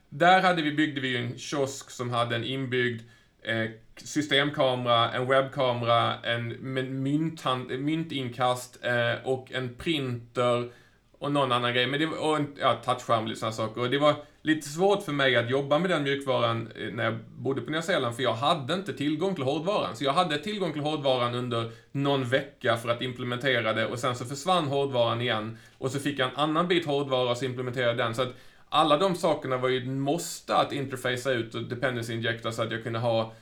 Där 0.09 0.41
hade 0.41 0.61
vi, 0.61 0.71
byggde 0.71 1.01
vi 1.01 1.17
en 1.17 1.37
kiosk 1.37 1.89
som 1.91 2.09
hade 2.09 2.35
en 2.35 2.43
inbyggd 2.43 3.01
eh, 3.41 3.69
systemkamera, 3.95 5.11
en 5.11 5.27
webbkamera, 5.27 6.15
en 6.23 7.03
mynthand, 7.03 7.71
eh, 7.71 7.77
myntinkast 7.77 8.79
eh, 8.83 9.13
och 9.23 9.51
en 9.51 9.75
printer 9.75 10.71
och 11.19 11.31
någon 11.31 11.51
annan 11.51 11.73
grej. 11.73 11.87
Men 11.87 11.99
det 11.99 12.05
var, 12.05 12.17
och 12.17 12.37
en 12.37 12.55
ja, 12.59 12.81
touchskärm 12.85 13.31
och 13.31 13.37
sådana 13.37 13.53
saker. 13.53 13.81
Och 13.81 13.89
det 13.89 13.97
var 13.97 14.15
lite 14.41 14.69
svårt 14.69 15.03
för 15.03 15.11
mig 15.11 15.35
att 15.35 15.49
jobba 15.49 15.79
med 15.79 15.89
den 15.89 16.03
mjukvaran 16.03 16.71
eh, 16.75 16.93
när 16.93 17.03
jag 17.03 17.17
bodde 17.37 17.61
på 17.61 17.71
Nya 17.71 17.81
Zeeland, 17.81 18.15
för 18.15 18.23
jag 18.23 18.33
hade 18.33 18.73
inte 18.73 18.93
tillgång 18.93 19.35
till 19.35 19.43
hårdvaran. 19.43 19.95
Så 19.95 20.03
jag 20.03 20.13
hade 20.13 20.37
tillgång 20.37 20.73
till 20.73 20.81
hårdvaran 20.81 21.35
under 21.35 21.71
någon 21.91 22.23
vecka 22.23 22.77
för 22.77 22.89
att 22.89 23.01
implementera 23.01 23.73
det 23.73 23.85
och 23.85 23.99
sen 23.99 24.15
så 24.15 24.25
försvann 24.25 24.67
hårdvaran 24.67 25.21
igen. 25.21 25.57
Och 25.77 25.91
så 25.91 25.99
fick 25.99 26.19
jag 26.19 26.29
en 26.29 26.35
annan 26.35 26.67
bit 26.67 26.85
hårdvara 26.85 27.31
och 27.31 27.37
så 27.37 27.45
implementerade 27.45 27.89
jag 27.89 27.97
den. 27.97 28.15
Så 28.15 28.21
att 28.21 28.35
alla 28.69 28.97
de 28.97 29.15
sakerna 29.15 29.57
var 29.57 29.69
ju 29.69 29.77
ett 29.77 29.87
måste 29.87 30.55
att 30.55 30.71
interfacea 30.73 31.33
ut 31.33 31.55
och 31.55 31.63
dependency 31.63 32.13
injecta 32.13 32.51
så 32.51 32.63
att 32.63 32.71
jag 32.71 32.83
kunde 32.83 32.99
ha 32.99 33.33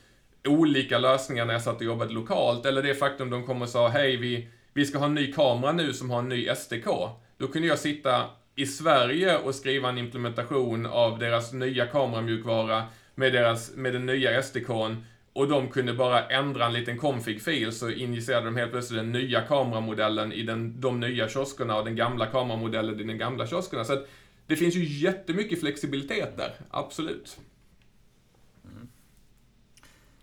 olika 0.48 0.98
lösningar 0.98 1.44
när 1.44 1.52
jag 1.52 1.62
satt 1.62 1.76
och 1.76 1.82
jobbade 1.82 2.12
lokalt. 2.12 2.66
Eller 2.66 2.82
det 2.82 2.94
faktum 2.94 3.30
de 3.30 3.46
kom 3.46 3.62
och 3.62 3.68
sa, 3.68 3.88
hej 3.88 4.16
vi, 4.16 4.48
vi 4.72 4.84
ska 4.84 4.98
ha 4.98 5.06
en 5.06 5.14
ny 5.14 5.32
kamera 5.32 5.72
nu 5.72 5.92
som 5.92 6.10
har 6.10 6.18
en 6.18 6.28
ny 6.28 6.48
SDK. 6.56 6.86
Då 7.38 7.48
kunde 7.48 7.68
jag 7.68 7.78
sitta 7.78 8.24
i 8.58 8.66
Sverige 8.66 9.38
och 9.38 9.54
skriva 9.54 9.88
en 9.88 9.98
implementation 9.98 10.86
av 10.86 11.18
deras 11.18 11.52
nya 11.52 11.86
kameramjukvara 11.86 12.86
med, 13.14 13.32
deras, 13.32 13.76
med 13.76 13.92
den 13.92 14.06
nya 14.06 14.42
SDKn 14.42 15.04
och 15.32 15.48
de 15.48 15.68
kunde 15.68 15.94
bara 15.94 16.28
ändra 16.28 16.66
en 16.66 16.72
liten 16.72 16.98
config-fil 16.98 17.72
så 17.72 17.90
injicerade 17.90 18.44
de 18.44 18.56
helt 18.56 18.70
plötsligt 18.70 19.00
den 19.00 19.12
nya 19.12 19.40
kameramodellen 19.40 20.32
i 20.32 20.42
den, 20.42 20.80
de 20.80 21.00
nya 21.00 21.28
kioskerna 21.28 21.76
och 21.76 21.84
den 21.84 21.96
gamla 21.96 22.26
kameramodellen 22.26 23.00
i 23.00 23.04
den 23.04 23.18
gamla 23.18 23.46
kioskerna. 23.46 23.84
Så 23.84 23.92
att 23.92 24.08
det 24.46 24.56
finns 24.56 24.74
ju 24.74 24.84
jättemycket 24.84 25.60
flexibilitet 25.60 26.36
där, 26.36 26.54
absolut. 26.70 27.38
Mm. 28.64 28.88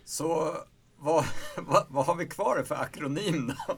Så 0.05 0.57
vad, 0.97 1.25
vad, 1.57 1.85
vad 1.89 2.05
har 2.05 2.15
vi 2.15 2.25
kvar 2.25 2.63
för 2.63 2.75
akronym 2.75 3.47
då? 3.47 3.77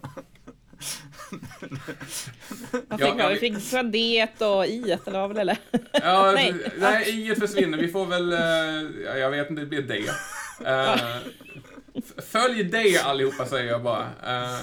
Vad 2.88 3.00
fick 3.00 3.16
man? 3.16 3.30
Vi 3.30 3.36
fick 3.36 3.72
D 3.92 4.28
och 4.40 4.66
I 4.66 4.98
eller 5.06 5.28
vad 5.28 5.36
väl 5.36 5.56
Ja, 5.92 6.32
nej. 6.36 6.54
nej, 6.78 7.32
I 7.32 7.36
försvinner. 7.36 7.78
Vi 7.78 7.88
får 7.88 8.06
väl, 8.06 8.34
uh, 8.34 9.18
jag 9.20 9.32
vet 9.32 9.50
inte, 9.50 9.62
det 9.62 9.68
blir 9.68 9.82
D. 9.82 10.04
Uh, 10.62 10.96
följ 12.18 12.64
D 12.64 12.98
allihopa 13.04 13.46
säger 13.46 13.72
jag 13.72 13.84
bara. 13.84 14.04
Uh, 14.04 14.60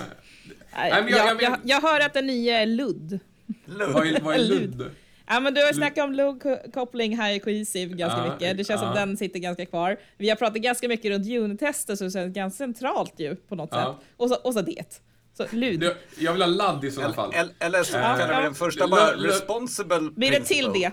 nej, 0.76 0.90
jag, 0.90 1.10
jag, 1.10 1.42
jag, 1.42 1.58
jag, 1.62 1.80
hör 1.80 2.00
att 2.00 2.14
den 2.14 2.26
nya 2.26 2.60
är 2.60 2.66
Ludd. 2.66 3.20
Ludd. 3.64 3.92
Vad 3.92 4.06
är, 4.06 4.20
vad 4.20 4.34
är 4.34 4.38
Ludd? 4.38 4.90
Ja, 5.26 5.40
men 5.40 5.54
du 5.54 5.60
har 5.60 5.72
snackat 5.72 6.04
om 6.04 6.12
log-koppling 6.12 7.16
här 7.16 7.32
i 7.32 7.40
Cohesive 7.40 7.94
ganska 7.94 8.18
ja, 8.18 8.32
mycket. 8.32 8.56
Det 8.56 8.64
känns 8.64 8.82
ja. 8.82 8.86
som 8.86 8.94
den 8.94 9.16
sitter 9.16 9.38
ganska 9.38 9.66
kvar. 9.66 9.96
Vi 10.16 10.28
har 10.28 10.36
pratat 10.36 10.62
ganska 10.62 10.88
mycket 10.88 11.10
runt 11.10 11.26
unit-tester 11.26 11.96
så 11.96 12.04
det 12.04 12.10
känns 12.10 12.34
ganska 12.34 12.56
centralt 12.56 13.14
ju 13.16 13.36
på 13.36 13.54
något 13.54 13.68
ja. 13.72 13.98
sätt. 14.00 14.08
Och 14.16 14.28
så, 14.28 14.34
och 14.34 14.54
så 14.54 14.60
det. 14.60 15.00
Så 15.36 15.46
lud. 15.52 15.90
Jag 16.18 16.32
vill 16.32 16.42
ha 16.42 16.48
ladd 16.48 16.84
i 16.84 16.90
sådana 16.90 17.14
fall. 17.14 17.34
Eller, 17.58 17.82
så 17.82 17.92
kan 17.92 18.18
det 18.18 18.26
vara 18.26 18.42
den 18.42 18.54
första 18.54 18.88
bara 18.88 19.16
responsible 19.16 20.10
Blir 20.16 20.30
det 20.30 20.40
till 20.40 20.72
det? 20.72 20.90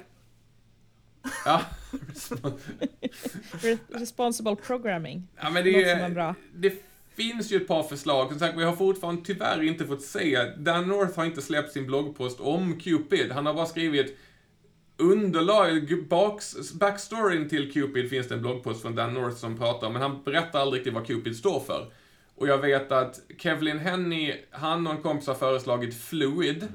Ja. 1.45 1.61
responsible 3.89 4.55
programming. 4.55 5.27
Ja, 5.41 5.49
men 5.49 5.63
det, 5.63 5.83
är, 5.83 6.09
bra. 6.09 6.35
det 6.53 6.73
finns 7.15 7.51
ju 7.51 7.57
ett 7.57 7.67
par 7.67 7.83
förslag. 7.83 8.29
Som 8.29 8.39
sagt, 8.39 8.57
vi 8.57 8.63
har 8.63 8.75
fortfarande 8.75 9.21
tyvärr 9.25 9.61
inte 9.61 9.85
fått 9.85 10.01
se. 10.01 10.53
Dan 10.57 10.87
North 10.87 11.17
har 11.17 11.25
inte 11.25 11.41
släppt 11.41 11.71
sin 11.71 11.85
bloggpost 11.85 12.39
om 12.39 12.79
Cupid. 12.79 13.31
Han 13.31 13.45
har 13.45 13.53
bara 13.53 13.65
skrivit 13.65 14.17
underlag, 14.97 16.05
backstoryn 16.73 17.49
till 17.49 17.71
Cupid 17.71 18.09
finns 18.09 18.27
det 18.27 18.35
en 18.35 18.41
bloggpost 18.41 18.81
från 18.81 18.95
Dan 18.95 19.13
North 19.13 19.35
som 19.35 19.57
pratar 19.57 19.87
om, 19.87 19.93
men 19.93 20.01
han 20.01 20.23
berättar 20.23 20.59
aldrig 20.59 20.79
riktigt 20.79 20.93
vad 20.93 21.07
Cupid 21.07 21.35
står 21.35 21.59
för. 21.59 21.91
Och 22.41 22.47
jag 22.47 22.57
vet 22.57 22.91
att 22.91 23.21
Kevlin 23.37 23.79
Henny, 23.79 24.33
han 24.51 24.87
och 24.87 24.93
en 24.93 25.01
kompis 25.01 25.27
har 25.27 25.35
föreslagit 25.35 26.01
Fluid, 26.01 26.67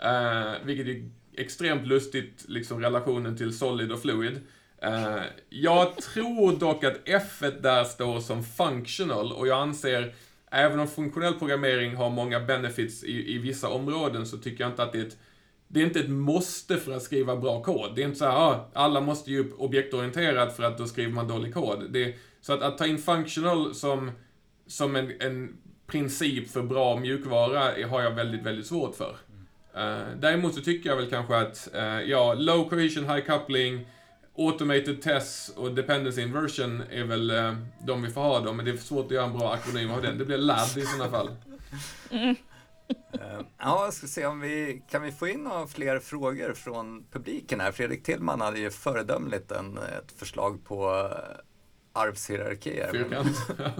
mm. 0.00 0.46
eh, 0.46 0.52
vilket 0.64 0.86
är 0.86 1.10
extremt 1.36 1.86
lustigt, 1.86 2.44
liksom 2.48 2.80
relationen 2.80 3.36
till 3.36 3.58
Solid 3.58 3.92
och 3.92 4.02
Fluid. 4.02 4.40
Eh, 4.82 5.22
jag 5.48 5.96
tror 5.96 6.58
dock 6.58 6.84
att 6.84 7.00
F 7.04 7.42
där 7.62 7.84
står 7.84 8.20
som 8.20 8.44
functional 8.44 9.32
och 9.32 9.46
jag 9.46 9.58
anser, 9.58 10.14
även 10.50 10.80
om 10.80 10.88
funktionell 10.88 11.34
programmering 11.34 11.96
har 11.96 12.10
många 12.10 12.40
benefits 12.40 13.04
i, 13.04 13.34
i 13.34 13.38
vissa 13.38 13.68
områden, 13.68 14.26
så 14.26 14.38
tycker 14.38 14.64
jag 14.64 14.72
inte 14.72 14.82
att 14.82 14.92
det 14.92 14.98
är 14.98 15.06
ett 15.06 15.18
det 15.68 15.80
är 15.80 15.84
inte 15.84 16.00
ett 16.00 16.10
måste 16.10 16.76
för 16.76 16.92
att 16.92 17.02
skriva 17.02 17.36
bra 17.36 17.62
kod. 17.62 17.94
Det 17.94 18.02
är 18.02 18.06
inte 18.06 18.18
så 18.18 18.24
här, 18.24 18.32
ah, 18.32 18.70
alla 18.72 19.00
måste 19.00 19.30
ju 19.30 19.52
objektorienterat 19.52 20.56
för 20.56 20.62
att 20.62 20.78
då 20.78 20.86
skriver 20.86 21.12
man 21.12 21.28
dålig 21.28 21.54
kod. 21.54 21.90
Det, 21.90 22.14
så 22.40 22.52
att, 22.52 22.62
att 22.62 22.78
ta 22.78 22.86
in 22.86 22.98
functional 22.98 23.74
som 23.74 24.10
som 24.72 24.96
en, 24.96 25.12
en 25.20 25.56
princip 25.86 26.50
för 26.50 26.62
bra 26.62 26.96
mjukvara 26.96 27.86
har 27.88 28.02
jag 28.02 28.10
väldigt, 28.10 28.42
väldigt 28.42 28.66
svårt 28.66 28.94
för. 28.94 29.16
Uh, 29.76 30.16
däremot 30.16 30.54
så 30.54 30.60
tycker 30.60 30.90
jag 30.90 30.96
väl 30.96 31.10
kanske 31.10 31.36
att, 31.36 31.68
uh, 31.74 32.02
ja, 32.02 32.34
low 32.34 32.68
cohesion, 32.68 33.04
high 33.04 33.26
coupling, 33.26 33.86
automated 34.38 35.02
tests 35.02 35.48
och 35.48 35.74
dependency 35.74 36.22
inversion 36.22 36.82
är 36.90 37.04
väl 37.04 37.30
uh, 37.30 37.56
de 37.86 38.02
vi 38.02 38.10
får 38.10 38.20
ha 38.20 38.40
då, 38.40 38.52
men 38.52 38.64
det 38.64 38.70
är 38.70 38.76
svårt 38.76 39.06
att 39.06 39.12
göra 39.12 39.26
en 39.26 39.38
bra 39.38 39.52
akronym 39.52 39.90
av 39.90 40.02
den. 40.02 40.18
Det 40.18 40.24
blir 40.24 40.38
LAD 40.38 40.78
i 40.78 40.82
sådana 40.82 41.10
fall. 41.10 41.36
Mm. 42.10 42.36
ja, 43.58 43.84
jag 43.84 43.92
ska 43.92 44.06
se 44.06 44.26
om 44.26 44.40
vi 44.40 44.82
kan 44.90 45.02
vi 45.02 45.12
få 45.12 45.28
in 45.28 45.44
några 45.44 45.66
fler 45.66 45.98
frågor 45.98 46.54
från 46.54 47.04
publiken 47.12 47.60
här. 47.60 47.72
Fredrik 47.72 48.02
Tillman 48.02 48.40
hade 48.40 48.58
ju 48.58 48.70
föredömligt 48.70 49.52
en, 49.52 49.78
ett 49.78 50.12
förslag 50.16 50.64
på 50.64 51.10
arvshierarkier. 51.92 52.90
Fyrkant. 52.92 53.36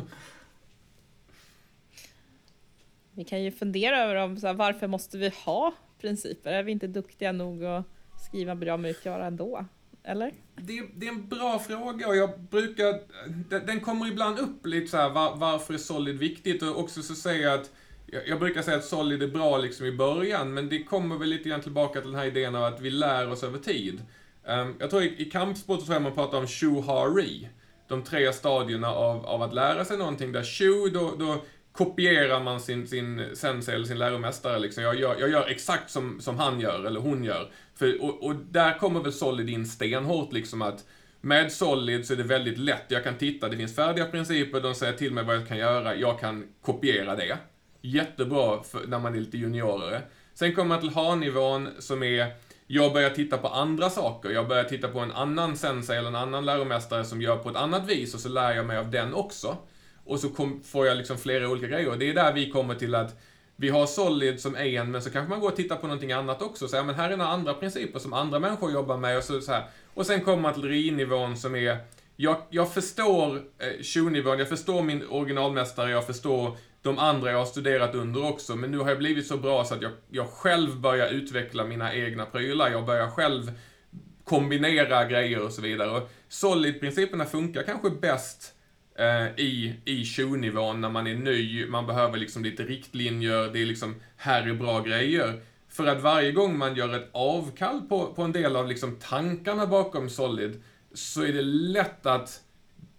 Vi 3.14 3.24
kan 3.24 3.42
ju 3.42 3.50
fundera 3.50 4.02
över 4.02 4.14
om, 4.14 4.36
så 4.36 4.46
här, 4.46 4.54
varför 4.54 4.86
måste 4.86 5.18
vi 5.18 5.32
ha 5.44 5.74
principer? 6.00 6.52
Är 6.52 6.62
vi 6.62 6.72
inte 6.72 6.86
duktiga 6.86 7.32
nog 7.32 7.64
att 7.64 7.84
skriva 8.28 8.54
bra 8.54 8.76
mjukvara 8.76 9.26
ändå? 9.26 9.64
eller? 10.04 10.32
Det, 10.56 10.82
det, 10.94 11.06
är 11.06 11.10
en 11.10 11.28
bra 11.28 11.58
fråga 11.58 12.08
och 12.08 12.16
jag 12.16 12.40
brukar... 12.40 13.00
Den, 13.48 13.66
den 13.66 13.80
kommer 13.80 14.08
ibland 14.08 14.38
upp 14.38 14.66
lite 14.66 14.86
så 14.86 14.96
här, 14.96 15.10
var, 15.10 15.36
varför 15.36 15.74
är 15.74 15.78
Solid 15.78 16.18
viktigt? 16.18 16.62
Och 16.62 16.80
också 16.80 17.02
så 17.02 17.14
säger 17.14 17.42
jag 17.42 17.60
att 17.60 17.70
jag, 18.06 18.28
jag 18.28 18.38
brukar 18.38 18.62
säga 18.62 18.76
att 18.76 18.84
Solid 18.84 19.22
är 19.22 19.28
bra 19.28 19.58
liksom 19.58 19.86
i 19.86 19.92
början, 19.92 20.54
men 20.54 20.68
det 20.68 20.84
kommer 20.84 21.18
väl 21.18 21.28
lite 21.28 21.48
grann 21.48 21.60
tillbaka 21.60 22.00
till 22.00 22.10
den 22.10 22.18
här 22.18 22.26
idén 22.26 22.54
av 22.54 22.64
att 22.64 22.80
vi 22.80 22.90
lär 22.90 23.30
oss 23.30 23.44
över 23.44 23.58
tid. 23.58 24.02
Um, 24.44 24.74
jag 24.78 24.90
tror 24.90 25.02
i, 25.02 25.14
i 25.22 25.30
kampsport 25.30 25.80
så 25.80 25.86
tror 25.86 25.94
jag 25.94 26.02
man 26.02 26.14
pratar 26.14 26.38
om 26.38 26.46
shu-ha-ri. 26.46 27.48
De 27.88 28.02
tre 28.02 28.32
stadierna 28.32 28.88
av, 28.88 29.26
av 29.26 29.42
att 29.42 29.54
lära 29.54 29.84
sig 29.84 29.98
någonting. 29.98 30.32
Där 30.32 30.44
shu, 30.44 30.90
då, 30.90 31.14
då 31.18 31.44
kopierar 31.72 32.40
man 32.40 32.60
sin, 32.60 32.86
sin 32.86 33.36
sensei 33.36 33.74
eller 33.74 33.86
sin 33.86 33.98
läromästare. 33.98 34.58
Liksom. 34.58 34.82
Jag, 34.82 35.00
gör, 35.00 35.16
jag 35.20 35.30
gör 35.30 35.46
exakt 35.48 35.90
som, 35.90 36.20
som 36.20 36.38
han 36.38 36.60
gör, 36.60 36.84
eller 36.84 37.00
hon 37.00 37.24
gör. 37.24 37.50
För, 37.74 38.02
och, 38.02 38.24
och 38.24 38.34
där 38.36 38.78
kommer 38.78 39.00
väl 39.00 39.12
Solid 39.12 39.50
in 39.50 39.66
stenhårt, 39.66 40.32
liksom 40.32 40.62
att 40.62 40.84
med 41.20 41.52
Solid 41.52 42.06
så 42.06 42.12
är 42.12 42.16
det 42.16 42.22
väldigt 42.22 42.58
lätt. 42.58 42.84
Jag 42.88 43.04
kan 43.04 43.18
titta, 43.18 43.48
det 43.48 43.56
finns 43.56 43.76
färdiga 43.76 44.06
principer, 44.06 44.60
de 44.60 44.74
säger 44.74 44.92
till 44.92 45.12
mig 45.12 45.24
vad 45.24 45.36
jag 45.36 45.48
kan 45.48 45.58
göra, 45.58 45.96
jag 45.96 46.20
kan 46.20 46.48
kopiera 46.62 47.16
det. 47.16 47.38
Jättebra 47.80 48.62
för, 48.62 48.86
när 48.86 48.98
man 48.98 49.14
är 49.14 49.20
lite 49.20 49.38
juniorare. 49.38 50.02
Sen 50.34 50.54
kommer 50.54 50.68
man 50.68 50.80
till 50.80 50.90
ha-nivån 50.90 51.68
som 51.78 52.02
är 52.02 52.26
jag 52.66 52.92
börjar 52.92 53.10
titta 53.10 53.38
på 53.38 53.48
andra 53.48 53.90
saker. 53.90 54.30
Jag 54.30 54.48
börjar 54.48 54.64
titta 54.64 54.88
på 54.88 55.00
en 55.00 55.12
annan 55.12 55.56
sensei 55.56 55.98
eller 55.98 56.08
en 56.08 56.16
annan 56.16 56.44
läromästare 56.44 57.04
som 57.04 57.22
gör 57.22 57.36
på 57.36 57.50
ett 57.50 57.56
annat 57.56 57.86
vis 57.88 58.14
och 58.14 58.20
så 58.20 58.28
lär 58.28 58.54
jag 58.54 58.66
mig 58.66 58.78
av 58.78 58.90
den 58.90 59.14
också. 59.14 59.56
Och 60.04 60.20
så 60.20 60.28
kom, 60.28 60.62
får 60.62 60.86
jag 60.86 60.96
liksom 60.96 61.18
flera 61.18 61.48
olika 61.48 61.66
grejer. 61.66 61.96
Det 61.96 62.10
är 62.10 62.14
där 62.14 62.32
vi 62.32 62.50
kommer 62.50 62.74
till 62.74 62.94
att 62.94 63.20
vi 63.56 63.68
har 63.68 63.86
Solid 63.86 64.40
som 64.40 64.56
en, 64.56 64.90
men 64.90 65.02
så 65.02 65.10
kanske 65.10 65.30
man 65.30 65.40
går 65.40 65.48
och 65.48 65.56
tittar 65.56 65.76
på 65.76 65.86
någonting 65.86 66.12
annat 66.12 66.42
också. 66.42 66.68
Så 66.68 66.76
ja, 66.76 66.82
men 66.82 66.94
här 66.94 67.10
är 67.10 67.16
några 67.16 67.30
andra 67.30 67.54
principer 67.54 67.98
som 67.98 68.12
andra 68.12 68.38
människor 68.38 68.72
jobbar 68.72 68.96
med 68.96 69.16
och 69.16 69.24
så, 69.24 69.40
så 69.40 69.52
här. 69.52 69.64
Och 69.94 70.06
sen 70.06 70.20
kommer 70.20 70.42
man 70.42 70.54
till 70.54 70.68
RI-nivån 70.68 71.36
som 71.36 71.54
är 71.54 71.76
jag, 72.16 72.36
jag 72.50 72.72
förstår 72.72 73.42
eh, 73.58 74.04
nivån 74.10 74.38
jag 74.38 74.48
förstår 74.48 74.82
min 74.82 75.06
originalmästare, 75.08 75.90
jag 75.90 76.06
förstår 76.06 76.56
de 76.82 76.98
andra 76.98 77.30
jag 77.30 77.38
har 77.38 77.44
studerat 77.44 77.94
under 77.94 78.24
också, 78.24 78.56
men 78.56 78.70
nu 78.70 78.78
har 78.78 78.88
jag 78.88 78.98
blivit 78.98 79.26
så 79.26 79.36
bra 79.36 79.64
så 79.64 79.74
att 79.74 79.82
jag, 79.82 79.92
jag 80.10 80.28
själv 80.28 80.80
börjar 80.80 81.08
utveckla 81.08 81.64
mina 81.64 81.94
egna 81.94 82.26
prylar. 82.26 82.70
Jag 82.70 82.86
börjar 82.86 83.10
själv 83.10 83.52
kombinera 84.24 85.04
grejer 85.04 85.42
och 85.42 85.52
så 85.52 85.62
vidare. 85.62 85.90
Och 85.90 86.10
Solid-principerna 86.28 87.24
funkar 87.24 87.62
kanske 87.62 87.90
bäst 87.90 88.42
eh, 88.42 88.61
Eh, 88.94 89.26
i, 89.36 89.74
i 89.84 90.24
nivån 90.36 90.80
när 90.80 90.90
man 90.90 91.06
är 91.06 91.14
ny, 91.14 91.66
man 91.66 91.86
behöver 91.86 92.18
liksom 92.18 92.44
lite 92.44 92.62
riktlinjer, 92.62 93.52
det 93.52 93.62
är 93.62 93.66
liksom, 93.66 93.94
här 94.16 94.48
är 94.48 94.54
bra 94.54 94.80
grejer. 94.80 95.40
För 95.68 95.86
att 95.86 96.00
varje 96.00 96.32
gång 96.32 96.58
man 96.58 96.76
gör 96.76 96.94
ett 96.94 97.08
avkall 97.12 97.80
på, 97.88 98.06
på 98.06 98.22
en 98.22 98.32
del 98.32 98.56
av 98.56 98.68
liksom 98.68 98.96
tankarna 98.96 99.66
bakom 99.66 100.10
Solid, 100.10 100.62
så 100.94 101.22
är 101.22 101.32
det 101.32 101.42
lätt 101.42 102.06
att 102.06 102.40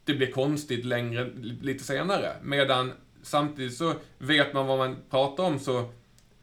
det 0.05 0.13
blir 0.13 0.31
konstigt 0.31 0.85
längre, 0.85 1.29
lite 1.61 1.83
senare. 1.83 2.35
Medan 2.41 2.91
samtidigt 3.23 3.77
så 3.77 3.93
vet 4.17 4.53
man 4.53 4.67
vad 4.67 4.77
man 4.77 4.97
pratar 5.09 5.43
om 5.43 5.59
så 5.59 5.89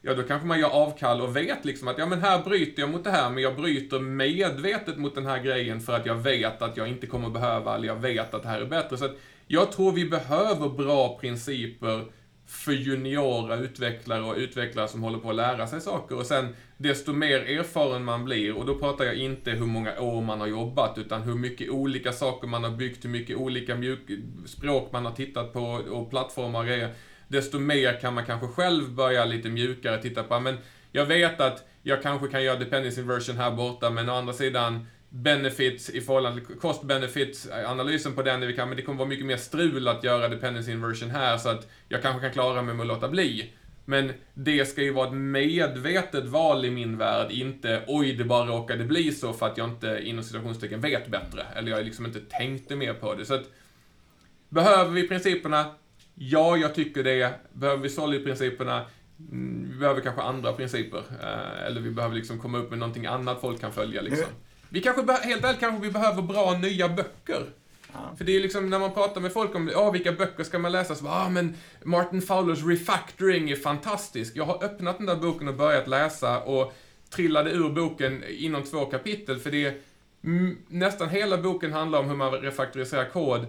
Ja, 0.03 0.15
då 0.15 0.23
kanske 0.23 0.47
man 0.49 0.61
gör 0.61 0.69
avkall 0.69 1.21
och 1.21 1.37
vet 1.37 1.65
liksom 1.65 1.89
att 1.89 1.99
ja, 1.99 2.07
men 2.07 2.21
här 2.21 2.43
bryter 2.43 2.83
jag 2.83 2.91
mot 2.91 3.05
det 3.05 3.11
här, 3.11 3.31
men 3.31 3.43
jag 3.43 3.57
bryter 3.57 4.01
medvetet 4.01 4.99
mot 4.99 5.15
den 5.15 5.27
här 5.27 5.43
grejen 5.43 5.81
för 5.81 5.93
att 5.93 6.07
jag 6.07 6.15
vet 6.15 6.63
att 6.63 6.77
jag 6.77 6.89
inte 6.89 7.07
kommer 7.07 7.31
behöva, 7.31 7.75
eller 7.75 7.87
jag 7.87 7.97
vet 7.97 8.35
att 8.35 8.43
det 8.43 8.49
här 8.49 8.61
är 8.61 8.67
bättre. 8.67 8.97
Så 8.97 9.05
att 9.05 9.17
jag 9.53 9.73
tror 9.73 9.93
vi 9.93 10.05
behöver 10.05 10.69
bra 10.69 11.19
principer 11.21 12.05
för 12.47 12.73
juniora 12.73 13.57
utvecklare 13.57 14.23
och 14.23 14.37
utvecklare 14.37 14.89
som 14.89 15.03
håller 15.03 15.19
på 15.19 15.31
att 15.31 15.37
lära 15.37 15.67
sig 15.67 15.81
saker. 15.81 16.17
Och 16.17 16.27
sen, 16.27 16.57
desto 16.77 17.13
mer 17.13 17.39
erfaren 17.39 18.05
man 18.05 18.25
blir, 18.25 18.57
och 18.57 18.67
då 18.67 18.79
pratar 18.79 19.05
jag 19.05 19.15
inte 19.15 19.51
hur 19.51 19.67
många 19.67 20.01
år 20.01 20.21
man 20.23 20.41
har 20.41 20.47
jobbat, 20.47 20.99
utan 20.99 21.23
hur 21.23 21.35
mycket 21.35 21.71
olika 21.71 22.13
saker 22.13 22.49
man 22.49 22.65
har 22.65 22.71
byggt, 22.71 23.05
hur 23.05 23.11
mycket 23.11 23.37
olika 23.37 23.75
mjuk 23.75 24.01
språk 24.47 24.93
man 24.93 25.07
har 25.07 25.13
tittat 25.13 25.53
på 25.53 25.63
och 25.91 26.11
plattformar 26.11 26.67
är. 26.67 26.95
Desto 27.29 27.59
mer 27.59 28.01
kan 28.01 28.15
man 28.15 28.27
kanske 28.27 28.47
själv 28.47 28.91
börja 28.91 29.25
lite 29.25 29.49
mjukare 29.49 30.03
titta 30.03 30.23
på, 30.23 30.41
men 30.41 30.59
jag 30.93 31.07
vet 31.07 31.41
att 31.41 31.69
jag 31.83 32.03
kanske 32.03 32.29
kan 32.29 32.45
göra 32.45 32.59
dependency 32.59 33.01
inversion 33.01 33.37
här 33.37 33.51
borta, 33.51 33.91
men 33.91 34.09
å 34.09 34.15
andra 34.15 34.33
sidan, 34.33 34.87
benefits 35.11 35.91
i 35.91 36.01
förhållande 36.01 36.41
till 36.41 36.57
cost 36.57 36.83
benefits 36.83 37.49
analysen 37.67 38.15
på 38.15 38.23
den 38.23 38.43
är 38.43 38.47
vi 38.47 38.53
kan, 38.53 38.69
men 38.69 38.77
det 38.77 38.83
kommer 38.83 38.99
vara 38.99 39.09
mycket 39.09 39.27
mer 39.27 39.37
strul 39.37 39.89
att 39.89 40.05
göra 40.05 40.29
dependency 40.29 40.73
inversion 40.73 41.11
här 41.11 41.39
så 41.39 41.49
att 41.49 41.69
jag 41.89 42.03
kanske 42.03 42.21
kan 42.21 42.33
klara 42.33 42.63
mig 42.63 42.75
med 42.75 42.83
att 42.83 42.89
låta 42.89 43.09
bli. 43.09 43.53
Men 43.85 44.13
det 44.35 44.65
ska 44.69 44.83
ju 44.83 44.93
vara 44.93 45.09
ett 45.09 45.15
medvetet 45.15 46.27
val 46.27 46.65
i 46.65 46.71
min 46.71 46.99
värld, 46.99 47.31
inte 47.31 47.85
oj, 47.87 48.13
det 48.13 48.25
bara 48.25 48.47
råkade 48.47 48.85
bli 48.85 49.13
så 49.13 49.33
för 49.33 49.47
att 49.47 49.59
jag 49.59 49.69
inte 49.69 50.01
inom 50.05 50.25
situationstecken 50.25 50.81
vet 50.81 51.09
bättre. 51.09 51.43
Eller 51.57 51.71
jag 51.71 51.85
liksom 51.85 52.07
inte 52.07 52.21
tänkte 52.21 52.77
mer 52.77 52.95
på 52.95 53.15
det. 53.15 53.25
Så 53.25 53.35
att, 53.35 53.51
behöver 54.49 54.91
vi 54.91 55.09
principerna? 55.09 55.75
Ja, 56.15 56.57
jag 56.57 56.75
tycker 56.75 57.05
det. 57.05 57.35
Behöver 57.53 57.83
vi 57.83 57.89
solid-principerna? 57.89 58.87
Mm, 59.19 59.71
vi 59.73 59.79
behöver 59.79 60.01
kanske 60.01 60.23
andra 60.23 60.53
principer. 60.53 61.03
Eh, 61.23 61.67
eller 61.67 61.81
vi 61.81 61.91
behöver 61.91 62.15
liksom 62.15 62.39
komma 62.39 62.59
upp 62.59 62.71
med 62.71 62.79
någonting 62.79 63.07
annat 63.07 63.41
folk 63.41 63.61
kan 63.61 63.73
följa 63.73 64.03
liksom. 64.03 64.27
Vi 64.73 64.81
kanske, 64.81 65.13
helt 65.13 65.45
ärligt 65.45 65.61
kanske 65.61 65.87
vi 65.87 65.93
behöver 65.93 66.23
bra 66.23 66.59
nya 66.59 66.89
böcker. 66.89 67.47
Ja. 67.93 68.17
För 68.17 68.25
det 68.25 68.37
är 68.37 68.41
liksom 68.41 68.71
när 68.71 68.79
man 68.79 68.93
pratar 68.93 69.21
med 69.21 69.33
folk 69.33 69.55
om 69.55 69.71
ja, 69.73 69.91
vilka 69.91 70.13
böcker 70.13 70.45
ska 70.45 70.59
man 70.59 70.73
läsa, 70.73 70.95
så 70.95 71.05
ja 71.05 71.27
ah, 71.27 71.29
men 71.29 71.55
Martin 71.85 72.23
Fowlers 72.23 72.65
Refactoring 72.65 73.51
är 73.51 73.57
fantastisk. 73.57 74.37
Jag 74.37 74.45
har 74.45 74.65
öppnat 74.65 74.99
den 74.99 75.07
där 75.07 75.17
boken 75.17 75.49
och 75.49 75.55
börjat 75.55 75.89
läsa 75.89 76.41
och 76.41 76.73
trillade 77.11 77.51
ur 77.51 77.71
boken 77.71 78.25
inom 78.29 78.63
två 78.63 78.85
kapitel, 78.85 79.39
för 79.39 79.51
det 79.51 79.65
är 79.65 79.75
nästan 80.69 81.09
hela 81.09 81.39
boken 81.39 81.73
handlar 81.73 81.99
om 81.99 82.09
hur 82.09 82.17
man 82.17 82.33
refaktoriserar 82.33 83.05
kod 83.05 83.47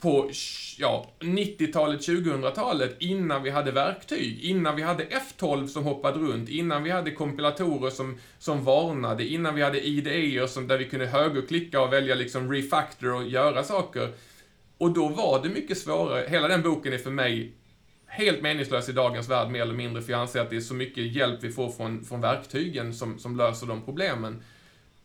på 0.00 0.30
ja, 0.78 1.06
90-talet, 1.20 2.00
2000-talet, 2.00 2.96
innan 2.98 3.42
vi 3.42 3.50
hade 3.50 3.70
verktyg, 3.70 4.44
innan 4.44 4.76
vi 4.76 4.82
hade 4.82 5.04
F12 5.04 5.66
som 5.66 5.84
hoppade 5.84 6.18
runt, 6.18 6.48
innan 6.48 6.82
vi 6.82 6.90
hade 6.90 7.10
kompilatorer 7.10 7.90
som, 7.90 8.18
som 8.38 8.64
varnade, 8.64 9.24
innan 9.24 9.54
vi 9.54 9.62
hade 9.62 9.86
IDE 9.86 10.48
som, 10.48 10.68
där 10.68 10.78
vi 10.78 10.84
kunde 10.84 11.06
högerklicka 11.06 11.80
och 11.80 11.92
välja 11.92 12.14
liksom 12.14 12.52
refactor 12.52 13.14
och 13.14 13.28
göra 13.28 13.64
saker. 13.64 14.12
Och 14.78 14.90
då 14.90 15.08
var 15.08 15.42
det 15.42 15.48
mycket 15.48 15.78
svårare. 15.78 16.26
Hela 16.28 16.48
den 16.48 16.62
boken 16.62 16.92
är 16.92 16.98
för 16.98 17.10
mig 17.10 17.52
helt 18.06 18.42
meningslös 18.42 18.88
i 18.88 18.92
dagens 18.92 19.28
värld, 19.28 19.50
mer 19.50 19.62
eller 19.62 19.74
mindre, 19.74 20.02
för 20.02 20.12
jag 20.12 20.20
anser 20.20 20.40
att 20.40 20.50
det 20.50 20.56
är 20.56 20.60
så 20.60 20.74
mycket 20.74 21.14
hjälp 21.14 21.38
vi 21.42 21.52
får 21.52 21.70
från, 21.70 22.04
från 22.04 22.20
verktygen 22.20 22.94
som, 22.94 23.18
som 23.18 23.36
löser 23.36 23.66
de 23.66 23.82
problemen. 23.82 24.42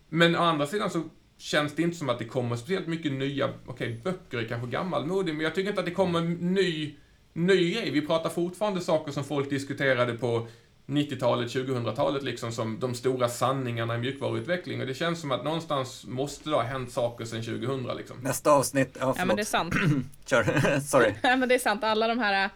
Men 0.10 0.36
å 0.36 0.40
andra 0.40 0.68
sidan 0.68 0.90
så 0.90 1.04
känns 1.38 1.76
det 1.76 1.82
inte 1.82 1.98
som 1.98 2.10
att 2.10 2.20
det 2.20 2.26
kommer 2.26 2.56
speciellt 2.56 2.88
mycket 2.88 3.12
nya, 3.12 3.54
okej, 3.66 3.74
okay, 3.88 4.02
böcker 4.04 4.38
är 4.38 4.48
kanske 4.48 4.68
gammalmodig, 4.68 5.36
men 5.36 5.44
jag 5.44 5.56
tycker 5.56 5.70
inte 5.70 5.80
att 5.80 5.86
det 5.86 5.94
kommer 5.94 6.22
ny, 6.22 6.96
ny 7.34 7.74
grej. 7.74 7.92
Vi 7.92 8.02
pratar 8.08 8.30
fortfarande 8.30 8.82
saker 8.82 9.12
som 9.12 9.24
folk 9.24 9.50
diskuterade 9.50 10.14
på 10.14 10.48
90-talet, 10.88 11.52
2000-talet 11.52 12.24
liksom 12.24 12.52
som 12.52 12.80
de 12.80 12.94
stora 12.94 13.30
sanningarna 13.30 13.96
i 13.96 13.98
mjukvaruutveckling 13.98 14.82
och 14.82 14.88
det 14.88 14.94
känns 14.94 15.22
som 15.22 15.32
att 15.32 15.44
någonstars 15.44 16.06
måste 16.06 16.50
det 16.50 16.56
ha 16.56 16.64
hänt 16.64 16.92
saker 16.92 17.26
sedan 17.26 17.44
2000 17.44 17.98
liksom. 17.98 18.18
Nästa 18.22 18.52
avsnitt, 18.52 18.98
ja, 19.00 19.16
ja 19.18 19.26
men 19.26 19.36
det 19.36 19.42
är 19.42 19.46
sant. 19.46 19.74
Kör, 20.26 20.80
sorry. 20.88 21.14
ja 21.24 21.36
men 21.36 21.50
det 21.50 21.56
är 21.56 21.60
sant, 21.60 21.84
alla 21.84 22.08
de 22.08 22.20
här 22.20 22.50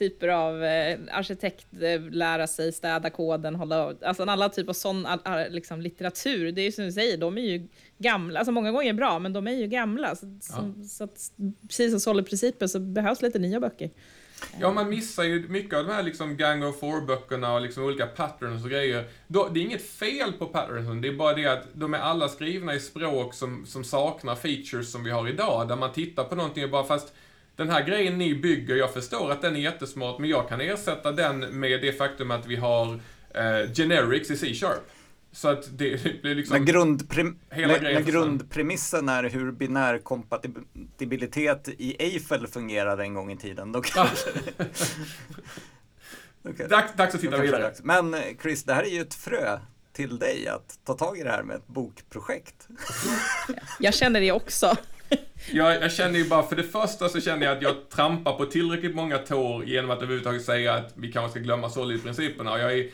typer 0.00 0.28
av 0.28 0.64
eh, 0.64 0.98
arkitekt, 1.10 1.66
eh, 1.82 2.00
lära 2.00 2.46
sig 2.46 2.72
städa 2.72 3.10
koden, 3.10 3.54
hålla, 3.54 3.94
alltså 4.02 4.22
alla 4.22 4.48
typer 4.48 4.70
av 4.70 4.74
sån 4.74 5.06
liksom, 5.50 5.80
litteratur, 5.80 6.52
det 6.52 6.60
är 6.60 6.64
ju 6.64 6.72
som 6.72 6.84
du 6.84 6.92
säger, 6.92 7.16
de 7.16 7.38
är 7.38 7.42
ju 7.42 7.68
gamla, 7.98 8.38
alltså 8.38 8.52
många 8.52 8.72
gånger 8.72 8.92
bra, 8.92 9.18
men 9.18 9.32
de 9.32 9.46
är 9.46 9.52
ju 9.52 9.66
gamla. 9.66 10.16
Så, 10.16 10.26
ja. 10.50 10.84
så 10.84 11.04
att, 11.04 11.30
precis 11.68 11.90
som 11.90 12.00
solid-principer 12.00 12.66
så 12.66 12.80
behövs 12.80 13.22
lite 13.22 13.38
nya 13.38 13.60
böcker. 13.60 13.90
Ja, 14.60 14.72
man 14.72 14.88
missar 14.88 15.24
ju 15.24 15.48
mycket 15.48 15.78
av 15.78 15.86
de 15.86 15.92
här 15.92 16.02
liksom 16.02 16.36
Gang 16.36 16.64
of 16.64 16.80
Four-böckerna 16.80 17.54
och 17.54 17.60
liksom 17.60 17.84
olika 17.84 18.06
patterns 18.06 18.64
och 18.64 18.70
grejer. 18.70 19.04
Det 19.26 19.38
är 19.38 19.58
inget 19.58 19.86
fel 19.86 20.32
på 20.32 20.46
patternsen, 20.46 21.00
det 21.00 21.08
är 21.08 21.12
bara 21.12 21.34
det 21.34 21.46
att 21.46 21.66
de 21.72 21.94
är 21.94 21.98
alla 21.98 22.28
skrivna 22.28 22.74
i 22.74 22.80
språk 22.80 23.34
som, 23.34 23.66
som 23.66 23.84
saknar 23.84 24.34
features 24.34 24.92
som 24.92 25.04
vi 25.04 25.10
har 25.10 25.28
idag, 25.28 25.68
där 25.68 25.76
man 25.76 25.92
tittar 25.92 26.24
på 26.24 26.34
någonting 26.34 26.64
och 26.64 26.70
bara 26.70 26.84
fast 26.84 27.12
den 27.60 27.70
här 27.70 27.84
grejen 27.84 28.18
ni 28.18 28.34
bygger, 28.34 28.76
jag 28.76 28.92
förstår 28.92 29.30
att 29.30 29.42
den 29.42 29.56
är 29.56 29.60
jättesmart, 29.60 30.18
men 30.18 30.30
jag 30.30 30.48
kan 30.48 30.60
ersätta 30.60 31.12
den 31.12 31.38
med 31.38 31.80
det 31.80 31.92
faktum 31.92 32.30
att 32.30 32.46
vi 32.46 32.56
har 32.56 33.00
eh, 33.34 33.72
generics 33.74 34.30
i 34.30 34.36
C-sharp. 34.36 34.90
Så 35.32 35.48
att 35.48 35.78
det 35.78 36.02
blir 36.22 36.34
liksom... 36.34 36.56
Men, 36.56 36.66
grundprim 36.66 37.38
hela 37.50 37.78
men 37.82 38.04
grundpremissen 38.04 39.08
är 39.08 39.24
hur 39.24 39.52
binärkompatibilitet 39.52 41.68
i 41.68 41.96
Eiffel 41.98 42.46
fungerade 42.46 43.02
en 43.02 43.14
gång 43.14 43.32
i 43.32 43.36
tiden. 43.36 43.72
Då 43.72 43.80
kanske... 43.80 44.30
okay. 46.44 46.66
dags, 46.66 46.92
dags 46.96 47.14
att 47.14 47.20
titta 47.20 47.40
vidare. 47.40 47.72
Men 47.82 48.16
Chris, 48.42 48.64
det 48.64 48.74
här 48.74 48.82
är 48.82 48.90
ju 48.90 49.00
ett 49.00 49.14
frö 49.14 49.58
till 49.92 50.18
dig 50.18 50.48
att 50.48 50.78
ta 50.84 50.94
tag 50.94 51.18
i 51.18 51.22
det 51.22 51.30
här 51.30 51.42
med 51.42 51.56
ett 51.56 51.66
bokprojekt. 51.66 52.68
Jag 53.78 53.94
känner 53.94 54.20
det 54.20 54.32
också. 54.32 54.76
Jag, 55.52 55.82
jag 55.82 55.92
känner 55.92 56.18
ju 56.18 56.28
bara, 56.28 56.42
för 56.42 56.56
det 56.56 56.62
första 56.62 57.08
så 57.08 57.20
känner 57.20 57.46
jag 57.46 57.56
att 57.56 57.62
jag 57.62 57.88
trampar 57.88 58.32
på 58.32 58.46
tillräckligt 58.46 58.94
många 58.94 59.18
tår 59.18 59.64
genom 59.64 59.90
att 59.90 59.98
överhuvudtaget 59.98 60.44
säga 60.44 60.74
att 60.74 60.92
vi 60.94 61.12
kanske 61.12 61.30
ska 61.30 61.40
glömma 61.40 61.70
solidprinciperna. 61.70 62.58
Jag 62.58 62.78
är 62.78 62.88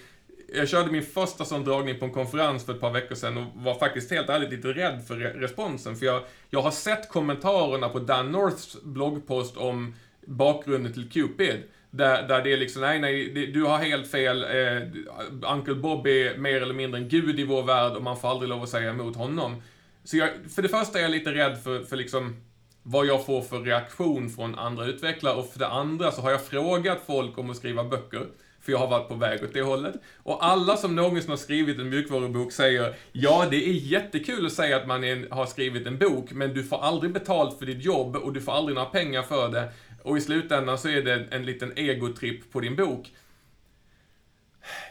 jag 0.55 0.69
körde 0.69 0.93
min 0.93 1.03
första 1.03 1.45
sån 1.45 1.65
dragning 1.65 1.99
på 1.99 2.05
en 2.05 2.13
konferens 2.13 2.65
för 2.65 2.75
ett 2.75 2.81
par 2.81 2.91
veckor 2.91 3.15
sedan 3.15 3.37
och 3.37 3.45
var 3.55 3.75
faktiskt 3.75 4.11
helt 4.11 4.29
ärligt 4.29 4.51
lite 4.51 4.69
rädd 4.69 5.03
för 5.07 5.17
re 5.17 5.33
responsen. 5.37 5.97
För 5.97 6.07
jag, 6.07 6.23
jag 6.51 6.63
har 6.63 6.71
sett 6.71 7.09
kommentarerna 7.09 7.89
på 7.89 7.99
Dan 7.99 8.33
Norths 8.33 8.77
bloggpost 8.83 9.57
om 9.57 9.95
bakgrunden 10.27 10.93
till 10.93 11.11
Cupid. 11.11 11.63
Där, 11.91 12.29
där 12.29 12.43
det 12.43 12.53
är 12.53 12.57
liksom, 12.57 12.83
nej, 12.83 12.99
nej, 13.01 13.47
du 13.47 13.63
har 13.63 13.79
helt 13.79 14.11
fel. 14.11 14.43
Eh, 14.43 15.53
Uncle 15.53 15.75
Bob 15.75 16.07
är 16.07 16.39
mer 16.39 16.63
eller 16.63 16.75
mindre 16.75 17.01
en 17.01 17.09
gud 17.09 17.41
i 17.41 17.45
vår 17.45 17.63
värld 17.63 17.93
och 17.93 18.03
man 18.03 18.17
får 18.17 18.29
aldrig 18.29 18.49
lov 18.49 18.63
att 18.63 18.69
säga 18.69 18.91
emot 18.91 19.17
honom. 19.17 19.63
Så 20.07 20.17
jag, 20.17 20.31
för 20.55 20.63
det 20.63 20.69
första 20.69 20.99
är 20.99 21.03
jag 21.03 21.11
lite 21.11 21.35
rädd 21.35 21.59
för, 21.65 21.83
för 21.83 21.97
liksom 21.97 22.37
vad 22.83 23.07
jag 23.07 23.27
får 23.27 23.43
för 23.43 23.61
reaktion 23.61 24.31
från 24.31 24.59
andra 24.59 24.87
utvecklare 24.87 25.35
och 25.37 25.53
för 25.53 25.59
det 25.59 25.69
andra 25.69 26.13
så 26.13 26.23
har 26.23 26.31
jag 26.31 26.45
frågat 26.45 26.99
folk 27.07 27.39
om 27.39 27.51
att 27.51 27.57
skriva 27.57 27.85
böcker. 27.85 28.27
För 28.61 28.73
jag 28.73 28.79
har 28.79 28.87
varit 28.87 29.09
på 29.09 29.15
väg 29.15 29.45
åt 29.45 29.53
det 29.53 29.63
hållet. 29.63 29.95
Och 30.17 30.45
alla 30.45 30.77
som 30.77 30.97
någonsin 30.97 31.31
har 31.31 31.37
skrivit 31.37 31.79
en 31.79 31.89
mjukvarubok 31.89 32.53
säger 32.53 32.95
Ja, 33.13 33.47
det 33.51 33.69
är 33.69 33.73
jättekul 33.73 34.47
att 34.47 34.53
säga 34.53 34.77
att 34.77 34.87
man 34.87 35.05
är, 35.05 35.31
har 35.31 35.47
skrivit 35.47 35.87
en 35.87 35.99
bok, 35.99 36.33
men 36.33 36.55
du 36.55 36.65
får 36.65 36.79
aldrig 36.79 37.13
betalt 37.13 37.59
för 37.59 37.67
ditt 37.67 37.85
jobb 37.85 38.17
och 38.17 38.33
du 38.33 38.41
får 38.41 38.53
aldrig 38.53 38.75
några 38.75 38.91
pengar 38.91 39.23
för 39.23 39.49
det. 39.49 39.73
Och 40.03 40.19
i 40.19 40.21
slutändan 40.21 40.79
så 40.79 40.89
är 40.89 41.03
det 41.03 41.27
en 41.31 41.47
liten 41.47 41.73
egotripp 41.77 42.53
på 42.53 42.61
din 42.61 42.77
bok. 42.77 43.13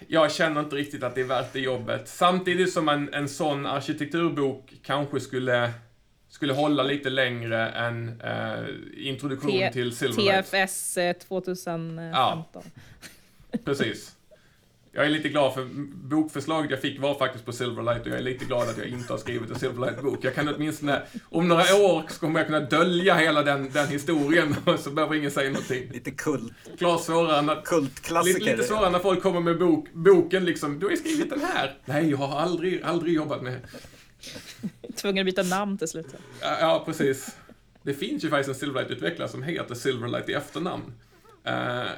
Jag 0.08 0.32
känner 0.32 0.62
inte 0.62 0.76
riktigt 0.76 1.04
att 1.04 1.16
det 1.16 1.22
är 1.22 1.26
värt 1.26 1.54
det 1.54 1.60
jobbet. 1.60 2.08
Samtidigt 2.08 2.74
som 2.74 2.90
en, 2.90 3.14
en 3.14 3.30
sån 3.30 3.66
arkitekturbok 3.66 4.74
kanske 4.84 5.20
skulle 5.20 5.72
skulle 6.36 6.54
hålla 6.54 6.84
lite 6.84 7.10
längre 7.10 7.70
än 7.70 8.22
eh, 8.22 9.08
introduktion 9.08 9.52
T 9.52 9.70
till 9.74 9.96
Silverlight. 9.96 10.52
TFS 10.52 10.98
2015. 11.28 12.12
Ja. 12.14 13.60
Precis. 13.66 14.15
Jag 14.96 15.06
är 15.06 15.10
lite 15.10 15.30
glad 15.30 15.54
för 15.54 15.66
bokförslaget 16.10 16.72
jag 16.72 16.82
fick 16.82 17.00
var 17.00 17.16
faktiskt 17.16 17.46
på 17.46 17.52
Silverlight 17.52 18.02
och 18.02 18.08
jag 18.08 18.18
är 18.18 18.22
lite 18.22 18.46
glad 18.46 18.70
att 18.70 18.78
jag 18.78 18.88
inte 18.88 19.14
har 19.14 19.18
skrivit 19.18 19.50
en 19.50 19.60
Silverlight-bok. 19.60 20.20
Jag 20.22 20.36
kan 20.36 20.48
åtminstone, 20.56 21.02
om 21.30 21.48
några 21.48 21.76
år 21.76 22.04
så 22.10 22.20
kommer 22.20 22.40
jag 22.40 22.48
kunna 22.48 22.60
dölja 22.60 23.16
hela 23.16 23.44
den, 23.44 23.72
den 23.72 23.88
historien 23.88 24.56
och 24.66 24.80
så 24.80 24.90
behöver 24.92 25.16
ingen 25.16 25.32
säga 25.32 25.50
någonting. 25.50 25.90
Lite 25.92 26.12
kult, 26.12 26.54
Klart 26.78 27.04
svårare 27.04 27.42
när, 27.42 27.62
kultklassiker. 27.62 28.40
lite, 28.40 28.52
lite 28.52 28.68
svårare 28.68 28.90
när 28.90 29.00
folk 29.00 29.22
kommer 29.24 29.40
med 29.40 29.60
bok, 29.60 29.88
boken 29.94 30.46
liksom, 30.46 30.80
du 30.80 30.86
har 30.86 30.92
ju 30.92 30.98
skrivit 30.98 31.30
den 31.30 31.42
här. 31.42 31.78
Nej, 31.86 32.10
jag 32.10 32.18
har 32.18 32.40
aldrig, 32.40 32.82
aldrig 32.84 33.14
jobbat 33.14 33.42
med 33.42 33.60
Tvungen 34.96 35.22
att 35.22 35.26
byta 35.26 35.44
namn 35.44 35.78
till 35.78 35.88
slut. 35.88 36.08
Ja, 36.42 36.58
ja, 36.60 36.84
precis. 36.86 37.36
Det 37.84 37.94
finns 37.94 38.24
ju 38.24 38.30
faktiskt 38.30 38.50
en 38.50 38.70
Silverlight-utvecklare 38.70 39.28
som 39.28 39.44
heter 39.44 39.76
Silverlight 39.76 40.30
i 40.30 40.34
efternamn. 40.34 40.94
Uh, 41.48 41.52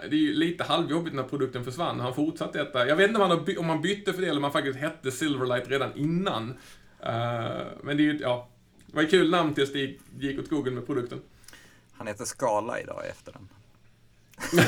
det 0.09 0.15
är 0.15 0.21
ju 0.21 0.33
lite 0.33 0.63
halvjobbigt 0.63 1.15
när 1.15 1.23
produkten 1.23 1.63
försvann. 1.63 1.99
Han 1.99 2.13
fortsatte 2.13 2.57
detta. 2.57 2.87
Jag 2.87 2.95
vet 2.95 3.07
inte 3.07 3.21
om 3.21 3.29
han, 3.29 3.57
om 3.57 3.69
han 3.69 3.81
bytte 3.81 4.13
för 4.13 4.21
det 4.21 4.27
eller 4.27 4.37
om 4.37 4.43
han 4.43 4.53
faktiskt 4.53 4.79
hette 4.79 5.11
Silverlight 5.11 5.67
redan 5.67 5.95
innan. 5.95 6.49
Uh, 6.49 6.55
men 7.83 7.97
det 7.97 8.03
är 8.03 8.13
ju, 8.13 8.19
ja. 8.21 8.49
Det 8.87 8.95
var 8.95 9.03
ett 9.03 9.09
kul 9.09 9.29
namn 9.29 9.53
tills 9.53 9.73
det 9.73 9.97
gick 10.19 10.39
åt 10.39 10.45
skogen 10.45 10.73
med 10.73 10.85
produkten. 10.85 11.21
Han 11.93 12.07
heter 12.07 12.25
Skala 12.25 12.79
idag 12.79 13.03
i 13.05 13.09
efternamn. 13.09 13.47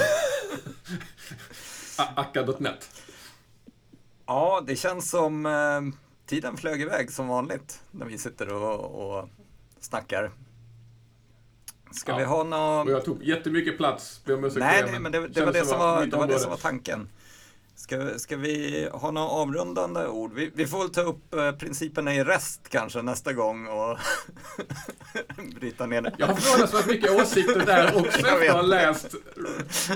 Akka.net. 2.16 3.04
Ja, 4.26 4.64
det 4.68 4.76
känns 4.76 5.10
som 5.10 5.46
eh, 5.46 5.82
tiden 6.26 6.58
flög 6.58 6.82
iväg 6.82 7.12
som 7.12 7.28
vanligt 7.28 7.82
när 7.92 8.06
vi 8.06 8.18
sitter 8.18 8.54
och, 8.54 8.80
och 8.80 9.30
snackar. 9.80 10.32
Ska 11.92 12.12
Ja. 12.12 12.18
vi 12.18 12.24
ha 12.24 12.40
Och 12.40 12.46
något? 12.48 12.90
jag 12.90 13.06
tog 13.06 13.24
jättemycket 13.24 13.78
plats. 13.78 14.22
Nej, 14.26 14.84
nej, 14.92 15.00
men 15.00 15.12
det, 15.12 15.28
det, 15.28 15.46
var 15.46 15.54
det, 15.54 15.66
som 15.66 15.80
var, 15.80 16.06
det 16.06 16.18
var 16.18 16.28
det 16.28 16.40
som 16.40 16.50
var 16.50 16.58
tanken. 16.58 17.10
Ska, 17.76 18.20
ska 18.20 18.38
vi 18.38 18.88
ha 18.92 19.12
några 19.12 19.28
avrundande 19.28 20.08
ord? 20.08 20.34
Vi, 20.34 20.52
vi 20.56 20.68
får 20.68 20.80
väl 20.80 20.90
ta 20.90 21.02
upp 21.02 21.34
eh, 21.34 21.52
principerna 21.52 22.16
i 22.16 22.24
rest 22.24 22.70
kanske 22.70 23.02
nästa 23.02 23.34
gång 23.34 23.68
och 23.68 23.98
bryta 25.60 25.86
ner 25.86 26.02
det. 26.02 26.14
Jag 26.18 26.28
har 26.28 26.36
förvånansvärt 26.36 26.88
mycket 26.88 27.12
åsikter 27.12 27.66
där 27.66 27.96
också 27.96 28.20
Jag 28.22 28.34
efter 28.34 28.50
att 28.50 28.56
ha 28.56 28.62
läst 28.62 29.16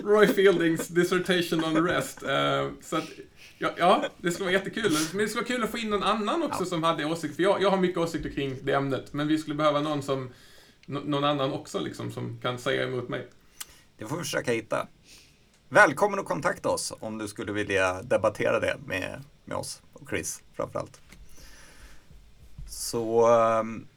Roy 0.04 0.28
Fieldings 0.28 0.88
dissertation 0.88 1.64
on 1.64 1.88
rest. 1.88 2.24
Eh, 2.24 2.70
så 2.82 2.98
att, 2.98 3.04
ja, 3.58 3.70
ja, 3.78 4.06
det 4.18 4.32
skulle 4.32 4.46
vara 4.46 4.54
jättekul. 4.54 4.92
Men 5.12 5.18
det 5.18 5.28
skulle 5.28 5.42
vara 5.42 5.54
kul 5.56 5.64
att 5.64 5.72
få 5.72 5.78
in 5.78 5.90
någon 5.90 6.04
annan 6.04 6.44
också 6.44 6.66
som 6.66 6.84
hade 6.84 7.06
åsikter. 7.06 7.36
För 7.36 7.44
jag, 7.44 7.62
jag 7.62 7.70
har 7.70 7.78
mycket 7.78 7.98
åsikter 7.98 8.30
kring 8.30 8.58
det 8.64 8.74
ämnet, 8.74 9.14
men 9.14 9.28
vi 9.28 9.38
skulle 9.38 9.56
behöva 9.56 9.82
någon 9.82 10.04
som 10.04 10.30
någon 10.86 11.24
annan 11.24 11.54
också 11.54 11.80
liksom, 11.80 12.12
som 12.12 12.40
kan 12.42 12.60
säga 12.60 12.84
emot 12.84 13.10
mig. 13.10 13.28
Det 13.98 14.06
får 14.06 14.18
vi 14.18 14.24
försöka 14.24 14.52
hitta. 14.52 14.88
Välkommen 15.70 16.20
att 16.20 16.26
kontakta 16.26 16.70
oss 16.70 16.94
om 17.00 17.18
du 17.18 17.28
skulle 17.28 17.52
vilja 17.52 18.02
debattera 18.02 18.60
det 18.60 18.78
med, 18.86 19.24
med 19.46 19.58
oss 19.58 19.82
och 19.94 20.10
Chris 20.10 20.44
framförallt. 20.54 21.02
Så 22.70 23.28
ehm, 23.28 23.88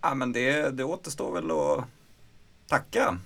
ja, 0.00 0.14
men 0.14 0.32
det, 0.32 0.70
det 0.70 0.84
återstår 0.84 1.32
väl 1.32 1.50
att 1.50 1.84
tacka 2.66 3.18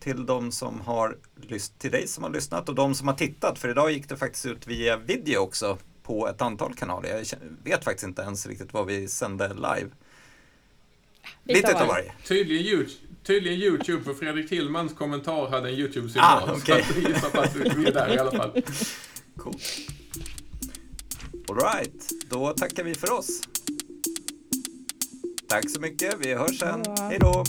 till 0.00 0.26
de 0.26 0.52
som 0.52 0.80
har 0.80 1.16
lyssnat, 1.36 1.78
till 1.78 1.90
dig 1.90 2.08
som 2.08 2.24
har 2.24 2.30
lyssnat 2.30 2.68
och 2.68 2.74
de 2.74 2.94
som 2.94 3.08
har 3.08 3.14
tittat. 3.14 3.58
För 3.58 3.68
idag 3.68 3.92
gick 3.92 4.08
det 4.08 4.16
faktiskt 4.16 4.46
ut 4.46 4.66
via 4.66 4.96
video 4.96 5.38
också 5.38 5.78
på 6.02 6.28
ett 6.28 6.42
antal 6.42 6.74
kanaler. 6.74 7.08
Jag 7.08 7.38
vet 7.64 7.84
faktiskt 7.84 8.06
inte 8.06 8.22
ens 8.22 8.46
riktigt 8.46 8.72
vad 8.72 8.86
vi 8.86 9.08
sände 9.08 9.54
live. 9.54 9.90
Lite 11.44 11.82
av 11.82 11.88
varje. 11.88 12.12
Tydligen, 12.28 12.66
YouTube, 12.66 12.92
tydligen 13.22 13.60
YouTube, 13.60 14.04
för 14.04 14.14
Fredrik 14.14 14.48
Tillmans 14.48 14.94
kommentar 14.94 15.50
hade 15.50 15.68
en 15.68 15.74
YouTube-signal. 15.74 16.42
Ah, 16.48 16.54
okej. 16.56 16.84
Så 16.84 16.90
att 16.90 16.96
vi 16.96 17.08
gissar 17.08 17.30
på 17.30 17.40
att 17.40 17.56
vi 17.56 17.86
är 17.86 17.92
där 17.92 18.14
i 18.14 18.18
alla 18.18 18.30
fall. 18.30 18.62
Cool. 19.36 19.54
All 21.48 21.56
right, 21.56 22.10
då 22.30 22.52
tackar 22.52 22.84
vi 22.84 22.94
för 22.94 23.12
oss. 23.12 23.40
Tack 25.48 25.70
så 25.70 25.80
mycket. 25.80 26.14
Vi 26.20 26.34
hörs 26.34 26.58
sen. 26.58 26.84
Hej 26.98 27.18
då! 27.20 27.44